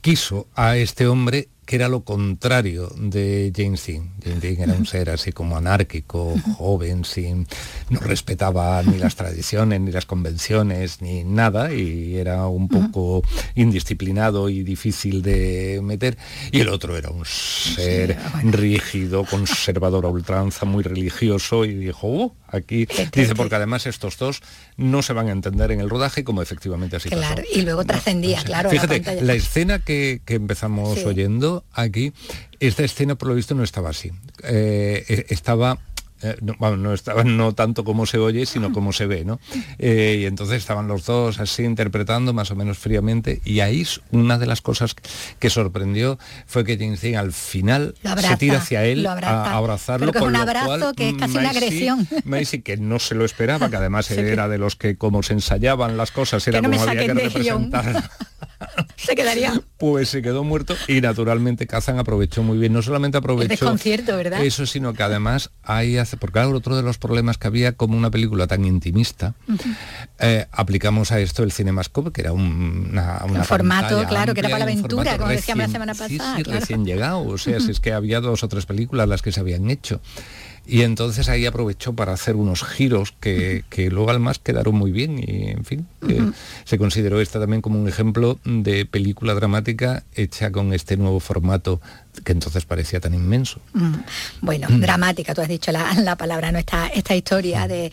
quiso 0.00 0.46
a 0.54 0.76
este 0.76 1.06
hombre 1.06 1.48
que 1.66 1.76
era 1.76 1.88
lo 1.88 2.04
contrario 2.04 2.92
de 2.96 3.52
James 3.54 3.86
Dean. 3.86 4.10
James 4.22 4.40
Dean 4.40 4.60
era 4.60 4.72
un 4.74 4.86
ser 4.86 5.10
así 5.10 5.32
como 5.32 5.56
anárquico, 5.56 6.34
joven, 6.56 7.04
sin, 7.04 7.46
no 7.90 8.00
respetaba 8.00 8.82
ni 8.82 8.98
las 8.98 9.16
tradiciones, 9.16 9.80
ni 9.80 9.90
las 9.90 10.06
convenciones, 10.06 11.00
ni 11.00 11.24
nada, 11.24 11.72
y 11.72 12.16
era 12.16 12.46
un 12.46 12.68
poco 12.68 13.22
indisciplinado 13.54 14.48
y 14.48 14.62
difícil 14.62 15.22
de 15.22 15.80
meter. 15.82 16.18
Y 16.52 16.60
el 16.60 16.68
otro 16.68 16.96
era 16.96 17.10
un 17.10 17.24
ser 17.24 18.16
rígido, 18.44 19.24
conservador 19.24 20.06
a 20.06 20.08
ultranza, 20.08 20.66
muy 20.66 20.82
religioso, 20.82 21.64
y 21.64 21.74
dijo, 21.74 22.08
"Uh, 22.08 22.32
aquí, 22.54 22.86
dice, 23.12 23.34
porque 23.34 23.54
además 23.56 23.86
estos 23.86 24.16
dos 24.18 24.40
no 24.76 25.02
se 25.02 25.12
van 25.12 25.28
a 25.28 25.32
entender 25.32 25.70
en 25.72 25.80
el 25.80 25.90
rodaje, 25.90 26.24
como 26.24 26.42
efectivamente 26.42 26.96
así 26.96 27.08
pasó. 27.08 27.20
Claro, 27.20 27.42
y 27.52 27.62
luego 27.62 27.84
trascendía, 27.84 28.42
claro, 28.44 28.70
Fíjate, 28.70 29.22
la 29.22 29.34
escena 29.34 29.78
que, 29.78 30.20
que 30.24 30.34
empezamos 30.34 30.98
Sí. 30.98 31.04
oyendo 31.04 31.64
aquí, 31.72 32.12
esta 32.60 32.84
escena 32.84 33.14
por 33.16 33.28
lo 33.28 33.34
visto 33.34 33.54
no 33.54 33.62
estaba 33.64 33.90
así. 33.90 34.10
Eh, 34.42 35.04
eh, 35.08 35.26
estaba... 35.28 35.78
eh, 36.24 36.36
no, 36.40 36.54
bueno, 36.58 36.76
no 36.78 36.94
estaba 36.94 37.22
no 37.22 37.54
tanto 37.54 37.84
como 37.84 38.06
se 38.06 38.18
oye, 38.18 38.46
sino 38.46 38.72
como 38.72 38.92
se 38.92 39.06
ve, 39.06 39.24
¿no? 39.24 39.38
Eh, 39.78 40.18
y 40.22 40.24
entonces 40.26 40.56
estaban 40.56 40.88
los 40.88 41.04
dos 41.04 41.38
así 41.38 41.62
interpretando 41.64 42.32
más 42.32 42.50
o 42.50 42.56
menos 42.56 42.78
fríamente 42.78 43.40
y 43.44 43.60
ahí 43.60 43.86
una 44.10 44.38
de 44.38 44.46
las 44.46 44.60
cosas 44.62 44.96
que 45.38 45.50
sorprendió 45.50 46.18
fue 46.46 46.64
que 46.64 46.78
James 46.78 47.00
Dean 47.02 47.16
al 47.16 47.32
final 47.32 47.94
Lo 48.02 48.10
abraza, 48.10 48.28
se 48.30 48.36
tira 48.38 48.58
hacia 48.58 48.84
él 48.84 49.02
lo 49.02 49.10
abraza. 49.10 49.52
a 49.52 49.56
abrazarlo 49.56 50.12
con 50.12 50.28
un 50.28 50.32
lo 50.32 50.38
abrazo 50.38 50.66
cual, 50.78 50.94
que 50.96 51.10
es 51.10 51.14
casi 51.16 51.36
una 51.38 51.50
agresión. 51.50 52.08
Que 52.64 52.76
no 52.76 52.98
se 52.98 53.14
lo 53.14 53.24
esperaba, 53.24 53.68
que 53.68 53.76
además 53.76 54.06
Sí, 54.06 54.14
era 54.14 54.48
de 54.48 54.58
los 54.58 54.76
que 54.76 54.96
como 54.96 55.22
se 55.22 55.32
ensayaban 55.34 55.96
las 55.96 56.10
cosas, 56.12 56.46
era 56.46 56.62
como 56.62 56.80
había 56.80 57.06
que 57.06 57.14
representar 57.14 58.10
Se 58.96 59.14
quedaría 59.14 59.60
pues 59.84 60.08
se 60.08 60.22
quedó 60.22 60.44
muerto 60.44 60.74
y 60.88 61.02
naturalmente 61.02 61.66
Kazan 61.66 61.98
aprovechó 61.98 62.42
muy 62.42 62.56
bien. 62.56 62.72
No 62.72 62.80
solamente 62.80 63.18
aprovechó 63.18 63.48
desconcierto, 63.48 64.16
¿verdad? 64.16 64.42
eso, 64.42 64.64
sino 64.64 64.94
que 64.94 65.02
además 65.02 65.50
ahí 65.62 65.98
hace, 65.98 66.16
porque 66.16 66.32
claro, 66.34 66.56
otro 66.56 66.74
de 66.74 66.82
los 66.82 66.96
problemas 66.96 67.36
que 67.36 67.48
había 67.48 67.72
como 67.72 67.94
una 67.98 68.10
película 68.10 68.46
tan 68.46 68.64
intimista, 68.64 69.34
eh, 70.20 70.46
aplicamos 70.52 71.12
a 71.12 71.20
esto 71.20 71.42
el 71.42 71.52
cinemascope, 71.52 72.12
que 72.12 72.22
era 72.22 72.32
un, 72.32 72.88
una, 72.92 73.20
una 73.28 73.40
Un 73.40 73.44
formato, 73.44 74.06
claro, 74.08 74.32
que 74.32 74.40
era 74.40 74.48
para 74.48 74.60
la 74.60 74.72
aventura, 74.72 75.18
como 75.18 75.28
decíamos 75.28 75.66
la 75.66 75.72
semana 75.72 75.92
pasada, 75.94 76.36
sí, 76.36 76.42
claro. 76.42 76.60
recién 76.60 76.86
llegado, 76.86 77.22
o 77.22 77.36
sea, 77.36 77.60
si 77.60 77.70
es 77.70 77.80
que 77.80 77.92
había 77.92 78.20
dos 78.20 78.42
o 78.42 78.48
tres 78.48 78.64
películas 78.64 79.06
las 79.06 79.20
que 79.20 79.32
se 79.32 79.40
habían 79.40 79.68
hecho. 79.68 80.00
Y 80.66 80.80
entonces 80.82 81.28
ahí 81.28 81.44
aprovechó 81.44 81.92
para 81.92 82.12
hacer 82.14 82.36
unos 82.36 82.64
giros 82.64 83.12
que, 83.20 83.64
que 83.68 83.90
luego 83.90 84.08
además 84.10 84.38
quedaron 84.38 84.74
muy 84.76 84.92
bien 84.92 85.18
y 85.18 85.48
en 85.50 85.64
fin, 85.64 85.86
Ujú. 86.00 86.32
se 86.64 86.78
consideró 86.78 87.20
esta 87.20 87.38
también 87.38 87.60
como 87.60 87.78
un 87.78 87.86
ejemplo 87.86 88.38
de 88.44 88.86
película 88.86 89.34
dramática 89.34 90.04
hecha 90.14 90.50
con 90.50 90.72
este 90.72 90.96
nuevo 90.96 91.20
formato 91.20 91.80
que 92.24 92.32
entonces 92.32 92.64
parecía 92.64 92.98
tan 93.00 93.12
inmenso. 93.12 93.60
Mm, 93.74 93.92
Bueno, 94.40 94.68
Mm. 94.70 94.80
dramática, 94.80 95.34
tú 95.34 95.42
has 95.42 95.48
dicho 95.48 95.70
la, 95.72 95.92
la 96.00 96.16
palabra, 96.16 96.50
¿no? 96.52 96.58
Esta, 96.58 96.86
esta 96.88 97.14
historia 97.14 97.68
de 97.68 97.92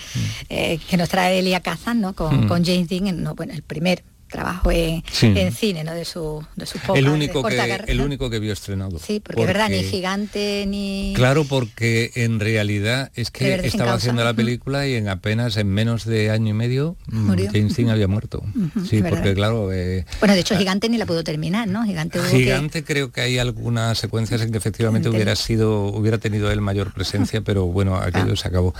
eh, 0.50 0.80
que 0.90 0.96
nos 0.98 1.10
trae 1.10 1.40
Elia 1.40 1.60
Kazan, 1.60 2.00
¿no? 2.00 2.14
Con, 2.14 2.46
Mm. 2.46 2.48
con 2.48 2.64
James 2.64 2.88
Dean, 2.88 3.22
no, 3.22 3.36
bueno, 3.36 3.54
el 3.54 3.64
primer 3.64 4.04
trabajo 4.32 4.72
en, 4.72 5.04
Sí. 5.12 5.28
en 5.36 5.52
cine, 5.52 5.84
¿no? 5.84 5.94
De 5.94 6.06
su, 6.06 6.44
de 6.56 6.66
su 6.66 6.80
poca- 6.80 6.98
el 6.98 7.08
único 7.08 7.44
que 7.44 7.84
el 7.88 8.02
único 8.02 8.30
que 8.30 8.40
vio 8.40 8.54
estrenado. 8.54 8.98
Sí, 9.00 9.20
porque, 9.20 9.42
es 9.42 9.48
verdad, 9.48 9.70
ni 9.70 9.84
gigante 9.84 10.66
ni. 10.68 11.14
Claro, 11.16 11.44
porque 11.46 12.12
en 12.16 12.40
realidad 12.40 13.12
es 13.16 13.30
que 13.32 13.54
estaba 13.56 13.94
haciendo 13.94 14.24
la 14.24 14.34
película 14.34 14.88
y 14.88 14.96
en 14.96 15.10
apenas 15.10 15.58
en 15.58 15.68
menos 15.68 16.06
de 16.06 16.32
año 16.32 16.50
y 16.50 16.54
medio 16.54 16.96
mm, 17.08 17.26
Murió. 17.28 17.50
James 17.54 17.76
Dean 17.76 17.90
había 17.90 18.08
muerto. 18.08 18.42
Sí, 18.90 19.02
verdad. 19.02 19.18
porque 19.18 19.34
claro, 19.34 19.72
eh, 19.74 20.06
Bueno, 20.20 20.34
de 20.34 20.40
hecho, 20.42 20.58
Gigante 20.58 20.90
ni 20.90 20.98
la 20.98 21.06
pudo 21.06 21.24
terminar, 21.24 21.68
¿no? 21.68 21.84
Gigante 21.86 22.20
hubo 22.20 22.28
que- 22.30 22.38
Gigante 22.38 22.84
creo 22.84 23.12
que 23.12 23.22
hay 23.22 23.38
algunas 23.38 23.98
secuencias 23.98 24.42
en 24.42 24.52
que 24.52 24.58
efectivamente 24.58 25.10
hubiera 25.10 25.36
sido, 25.36 25.86
hubiera 25.88 26.18
tenido 26.18 26.50
él 26.52 26.62
mayor 26.62 26.94
presencia, 26.94 27.42
pero 27.46 27.66
bueno, 27.66 27.98
aquello 27.98 28.36
se 28.36 28.48
acabó. 28.48 28.74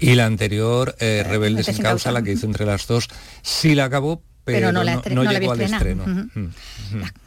Y 0.00 0.14
la 0.14 0.26
anterior, 0.26 0.96
eh, 1.00 1.22
Rebelde 1.22 1.44
Rebelde 1.44 1.64
sin 1.64 1.74
sin 1.74 1.82
causa, 1.82 2.04
causa. 2.04 2.12
la 2.12 2.22
que 2.22 2.32
hizo 2.32 2.46
entre 2.46 2.64
las 2.64 2.86
dos, 2.86 3.08
sí 3.42 3.74
la 3.74 3.84
acabó, 3.84 4.22
pero, 4.44 4.58
Pero 4.58 4.72
no 4.72 4.84
la 4.84 4.94
no 4.94 5.00
estre- 5.02 5.14
no 5.14 5.22
la 5.24 5.38
vi. 5.38 5.48
Mm, 5.48 6.30
mm. 6.34 6.50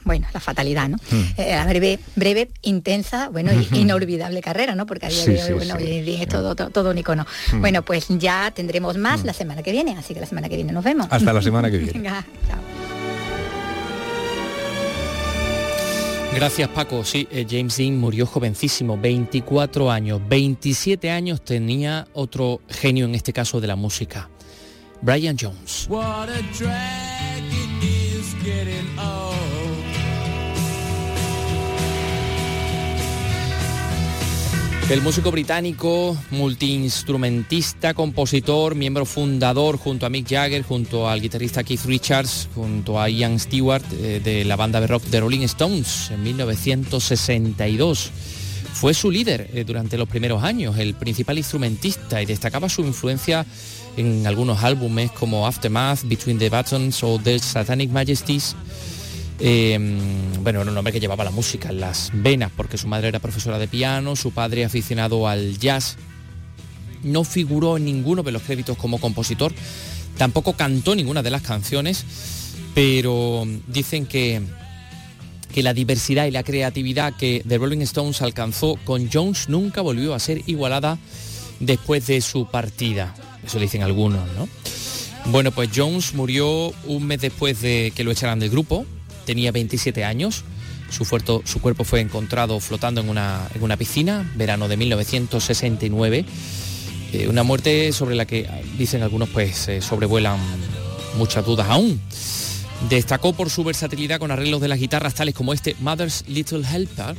bueno, 0.05 0.27
la 0.33 0.39
fatalidad, 0.39 0.87
¿no? 0.87 0.97
Mm. 0.97 1.21
Eh, 1.37 1.51
la 1.55 1.65
breve, 1.65 1.99
breve, 2.15 2.49
intensa, 2.61 3.29
bueno, 3.29 3.51
y 3.53 3.57
Ujú. 3.65 3.75
inolvidable 3.75 4.41
carrera, 4.41 4.75
¿no? 4.75 4.85
Porque 4.85 5.07
a 5.07 5.09
día 5.09 5.23
Sí, 5.23 5.31
de 5.31 5.41
hoy, 5.41 5.47
sí, 5.47 5.53
bueno, 5.53 5.75
es 5.79 6.27
todo, 6.27 6.55
todo, 6.55 6.69
todo 6.69 6.91
un 6.91 6.97
icono. 6.99 7.25
Mm. 7.53 7.59
Bueno, 7.61 7.81
pues 7.83 8.05
ya 8.09 8.51
tendremos 8.51 8.97
más 8.97 9.23
la 9.23 9.33
semana 9.33 9.63
que 9.63 9.71
viene, 9.71 9.97
así 9.97 10.13
que 10.13 10.19
la 10.19 10.25
semana 10.27 10.47
que 10.47 10.55
viene 10.57 10.71
nos 10.71 10.83
vemos. 10.83 11.07
Hasta 11.09 11.33
la 11.33 11.41
semana 11.41 11.71
que 11.71 11.77
viene. 11.79 11.93
Venga, 11.93 12.23
chao. 12.47 12.59
Gracias 16.35 16.69
Paco. 16.69 17.03
Sí, 17.03 17.27
eh, 17.31 17.47
James 17.49 17.75
Dean 17.77 17.97
murió 17.97 18.27
jovencísimo, 18.27 18.95
24 18.97 19.89
años. 19.89 20.21
27 20.29 21.09
años 21.09 21.41
tenía 21.43 22.07
otro 22.13 22.61
genio 22.69 23.05
en 23.05 23.15
este 23.15 23.33
caso 23.33 23.59
de 23.59 23.65
la 23.67 23.75
música, 23.75 24.29
Brian 25.01 25.37
Jones. 25.37 25.87
What 25.89 26.29
a 26.29 26.41
drag 26.57 27.43
it 27.43 27.83
is 27.83 28.33
getting 28.43 28.97
old. 28.99 29.37
El 34.89 35.01
músico 35.01 35.31
británico, 35.31 36.15
multiinstrumentista, 36.31 37.93
compositor, 37.93 38.73
miembro 38.73 39.05
fundador 39.05 39.77
junto 39.77 40.05
a 40.05 40.09
Mick 40.09 40.29
Jagger, 40.29 40.63
junto 40.63 41.09
al 41.09 41.19
guitarrista 41.19 41.61
Keith 41.61 41.83
Richards, 41.83 42.47
junto 42.55 42.97
a 42.97 43.09
Ian 43.09 43.37
Stewart 43.37 43.83
eh, 43.91 44.21
de 44.23 44.45
la 44.45 44.55
banda 44.55 44.79
de 44.79 44.87
rock 44.87 45.03
The 45.11 45.19
Rolling 45.19 45.41
Stones 45.41 46.09
en 46.11 46.23
1962. 46.23 48.11
Fue 48.71 48.93
su 48.93 49.11
líder 49.11 49.49
eh, 49.53 49.65
durante 49.65 49.97
los 49.97 50.07
primeros 50.07 50.41
años, 50.41 50.77
el 50.77 50.93
principal 50.93 51.37
instrumentista 51.37 52.21
y 52.21 52.25
destacaba 52.25 52.69
su 52.69 52.81
influencia 52.81 53.45
en 53.97 54.25
algunos 54.27 54.63
álbumes 54.63 55.11
como 55.11 55.47
Aftermath, 55.47 56.03
Between 56.03 56.37
the 56.37 56.49
Buttons 56.49 57.03
o 57.03 57.19
The 57.19 57.39
Satanic 57.39 57.89
Majesties. 57.89 58.55
Eh, 59.39 59.77
bueno, 60.41 60.61
era 60.61 60.71
un 60.71 60.77
hombre 60.77 60.93
que 60.93 60.99
llevaba 60.99 61.23
la 61.23 61.31
música 61.31 61.69
en 61.69 61.79
las 61.79 62.11
venas 62.13 62.51
porque 62.55 62.77
su 62.77 62.87
madre 62.87 63.09
era 63.09 63.19
profesora 63.19 63.59
de 63.59 63.67
piano, 63.67 64.15
su 64.15 64.31
padre 64.31 64.65
aficionado 64.65 65.27
al 65.27 65.57
jazz. 65.57 65.97
No 67.03 67.23
figuró 67.23 67.77
en 67.77 67.85
ninguno 67.85 68.23
de 68.23 68.31
los 68.31 68.43
créditos 68.43 68.77
como 68.77 68.99
compositor, 68.99 69.53
tampoco 70.17 70.53
cantó 70.53 70.95
ninguna 70.95 71.21
de 71.21 71.31
las 71.31 71.41
canciones, 71.41 72.05
pero 72.73 73.45
dicen 73.67 74.05
que, 74.05 74.41
que 75.53 75.63
la 75.63 75.73
diversidad 75.73 76.25
y 76.25 76.31
la 76.31 76.43
creatividad 76.43 77.15
que 77.15 77.43
The 77.47 77.57
Rolling 77.57 77.81
Stones 77.81 78.21
alcanzó 78.21 78.77
con 78.85 79.09
Jones 79.11 79.49
nunca 79.49 79.81
volvió 79.81 80.13
a 80.13 80.19
ser 80.19 80.41
igualada 80.47 80.97
después 81.59 82.07
de 82.07 82.21
su 82.21 82.47
partida. 82.47 83.13
Eso 83.47 83.59
dicen 83.59 83.81
algunos, 83.81 84.21
¿no? 84.37 84.47
Bueno, 85.31 85.51
pues 85.51 85.69
Jones 85.75 86.13
murió 86.13 86.73
un 86.85 87.05
mes 87.07 87.21
después 87.21 87.61
de 87.61 87.91
que 87.95 88.03
lo 88.03 88.11
echaran 88.11 88.39
del 88.39 88.49
grupo, 88.49 88.85
tenía 89.25 89.51
27 89.51 90.03
años, 90.05 90.43
su, 90.89 91.03
fuerto- 91.03 91.41
su 91.45 91.59
cuerpo 91.59 91.83
fue 91.83 91.99
encontrado 92.01 92.59
flotando 92.59 93.01
en 93.01 93.09
una, 93.09 93.49
piscina, 93.77 94.29
verano 94.35 94.67
de 94.67 94.77
1969, 94.77 96.25
Eh, 97.13 97.29
una 97.29 97.43
muerte 97.43 97.93
sobre 97.93 98.15
la 98.15 98.25
que 98.25 98.45
dicen 98.77 99.01
algunos 99.01 99.29
pues 99.29 99.69
sobrevuelan 99.79 100.37
muchas 101.17 101.45
dudas 101.45 101.67
aún. 101.69 102.01
Destacó 102.89 103.31
por 103.31 103.49
su 103.49 103.63
versatilidad 103.63 104.19
con 104.19 104.29
arreglos 104.29 104.59
de 104.59 104.67
las 104.67 104.77
guitarras 104.77 105.13
tales 105.13 105.33
como 105.33 105.53
este 105.53 105.73
Mother's 105.79 106.25
Little 106.27 106.63
Helper, 106.69 107.15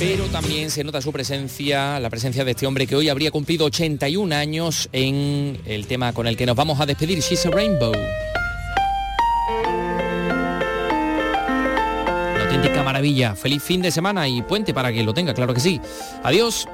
pero 0.00 0.24
también 0.28 0.70
se 0.70 0.82
nota 0.82 1.02
su 1.02 1.12
presencia, 1.12 2.00
la 2.00 2.08
presencia 2.08 2.42
de 2.42 2.52
este 2.52 2.66
hombre 2.66 2.86
que 2.86 2.96
hoy 2.96 3.10
habría 3.10 3.30
cumplido 3.30 3.66
81 3.66 4.34
años 4.34 4.88
en 4.92 5.60
el 5.66 5.86
tema 5.86 6.14
con 6.14 6.26
el 6.26 6.38
que 6.38 6.46
nos 6.46 6.56
vamos 6.56 6.80
a 6.80 6.86
despedir, 6.86 7.18
She's 7.18 7.44
a 7.44 7.50
Rainbow. 7.50 7.92
Una 12.32 12.44
auténtica 12.44 12.82
maravilla. 12.82 13.34
Feliz 13.34 13.62
fin 13.62 13.82
de 13.82 13.90
semana 13.90 14.26
y 14.26 14.40
puente 14.40 14.72
para 14.72 14.90
que 14.90 15.02
lo 15.02 15.12
tenga, 15.12 15.34
claro 15.34 15.52
que 15.52 15.60
sí. 15.60 15.78
Adiós. 16.22 16.66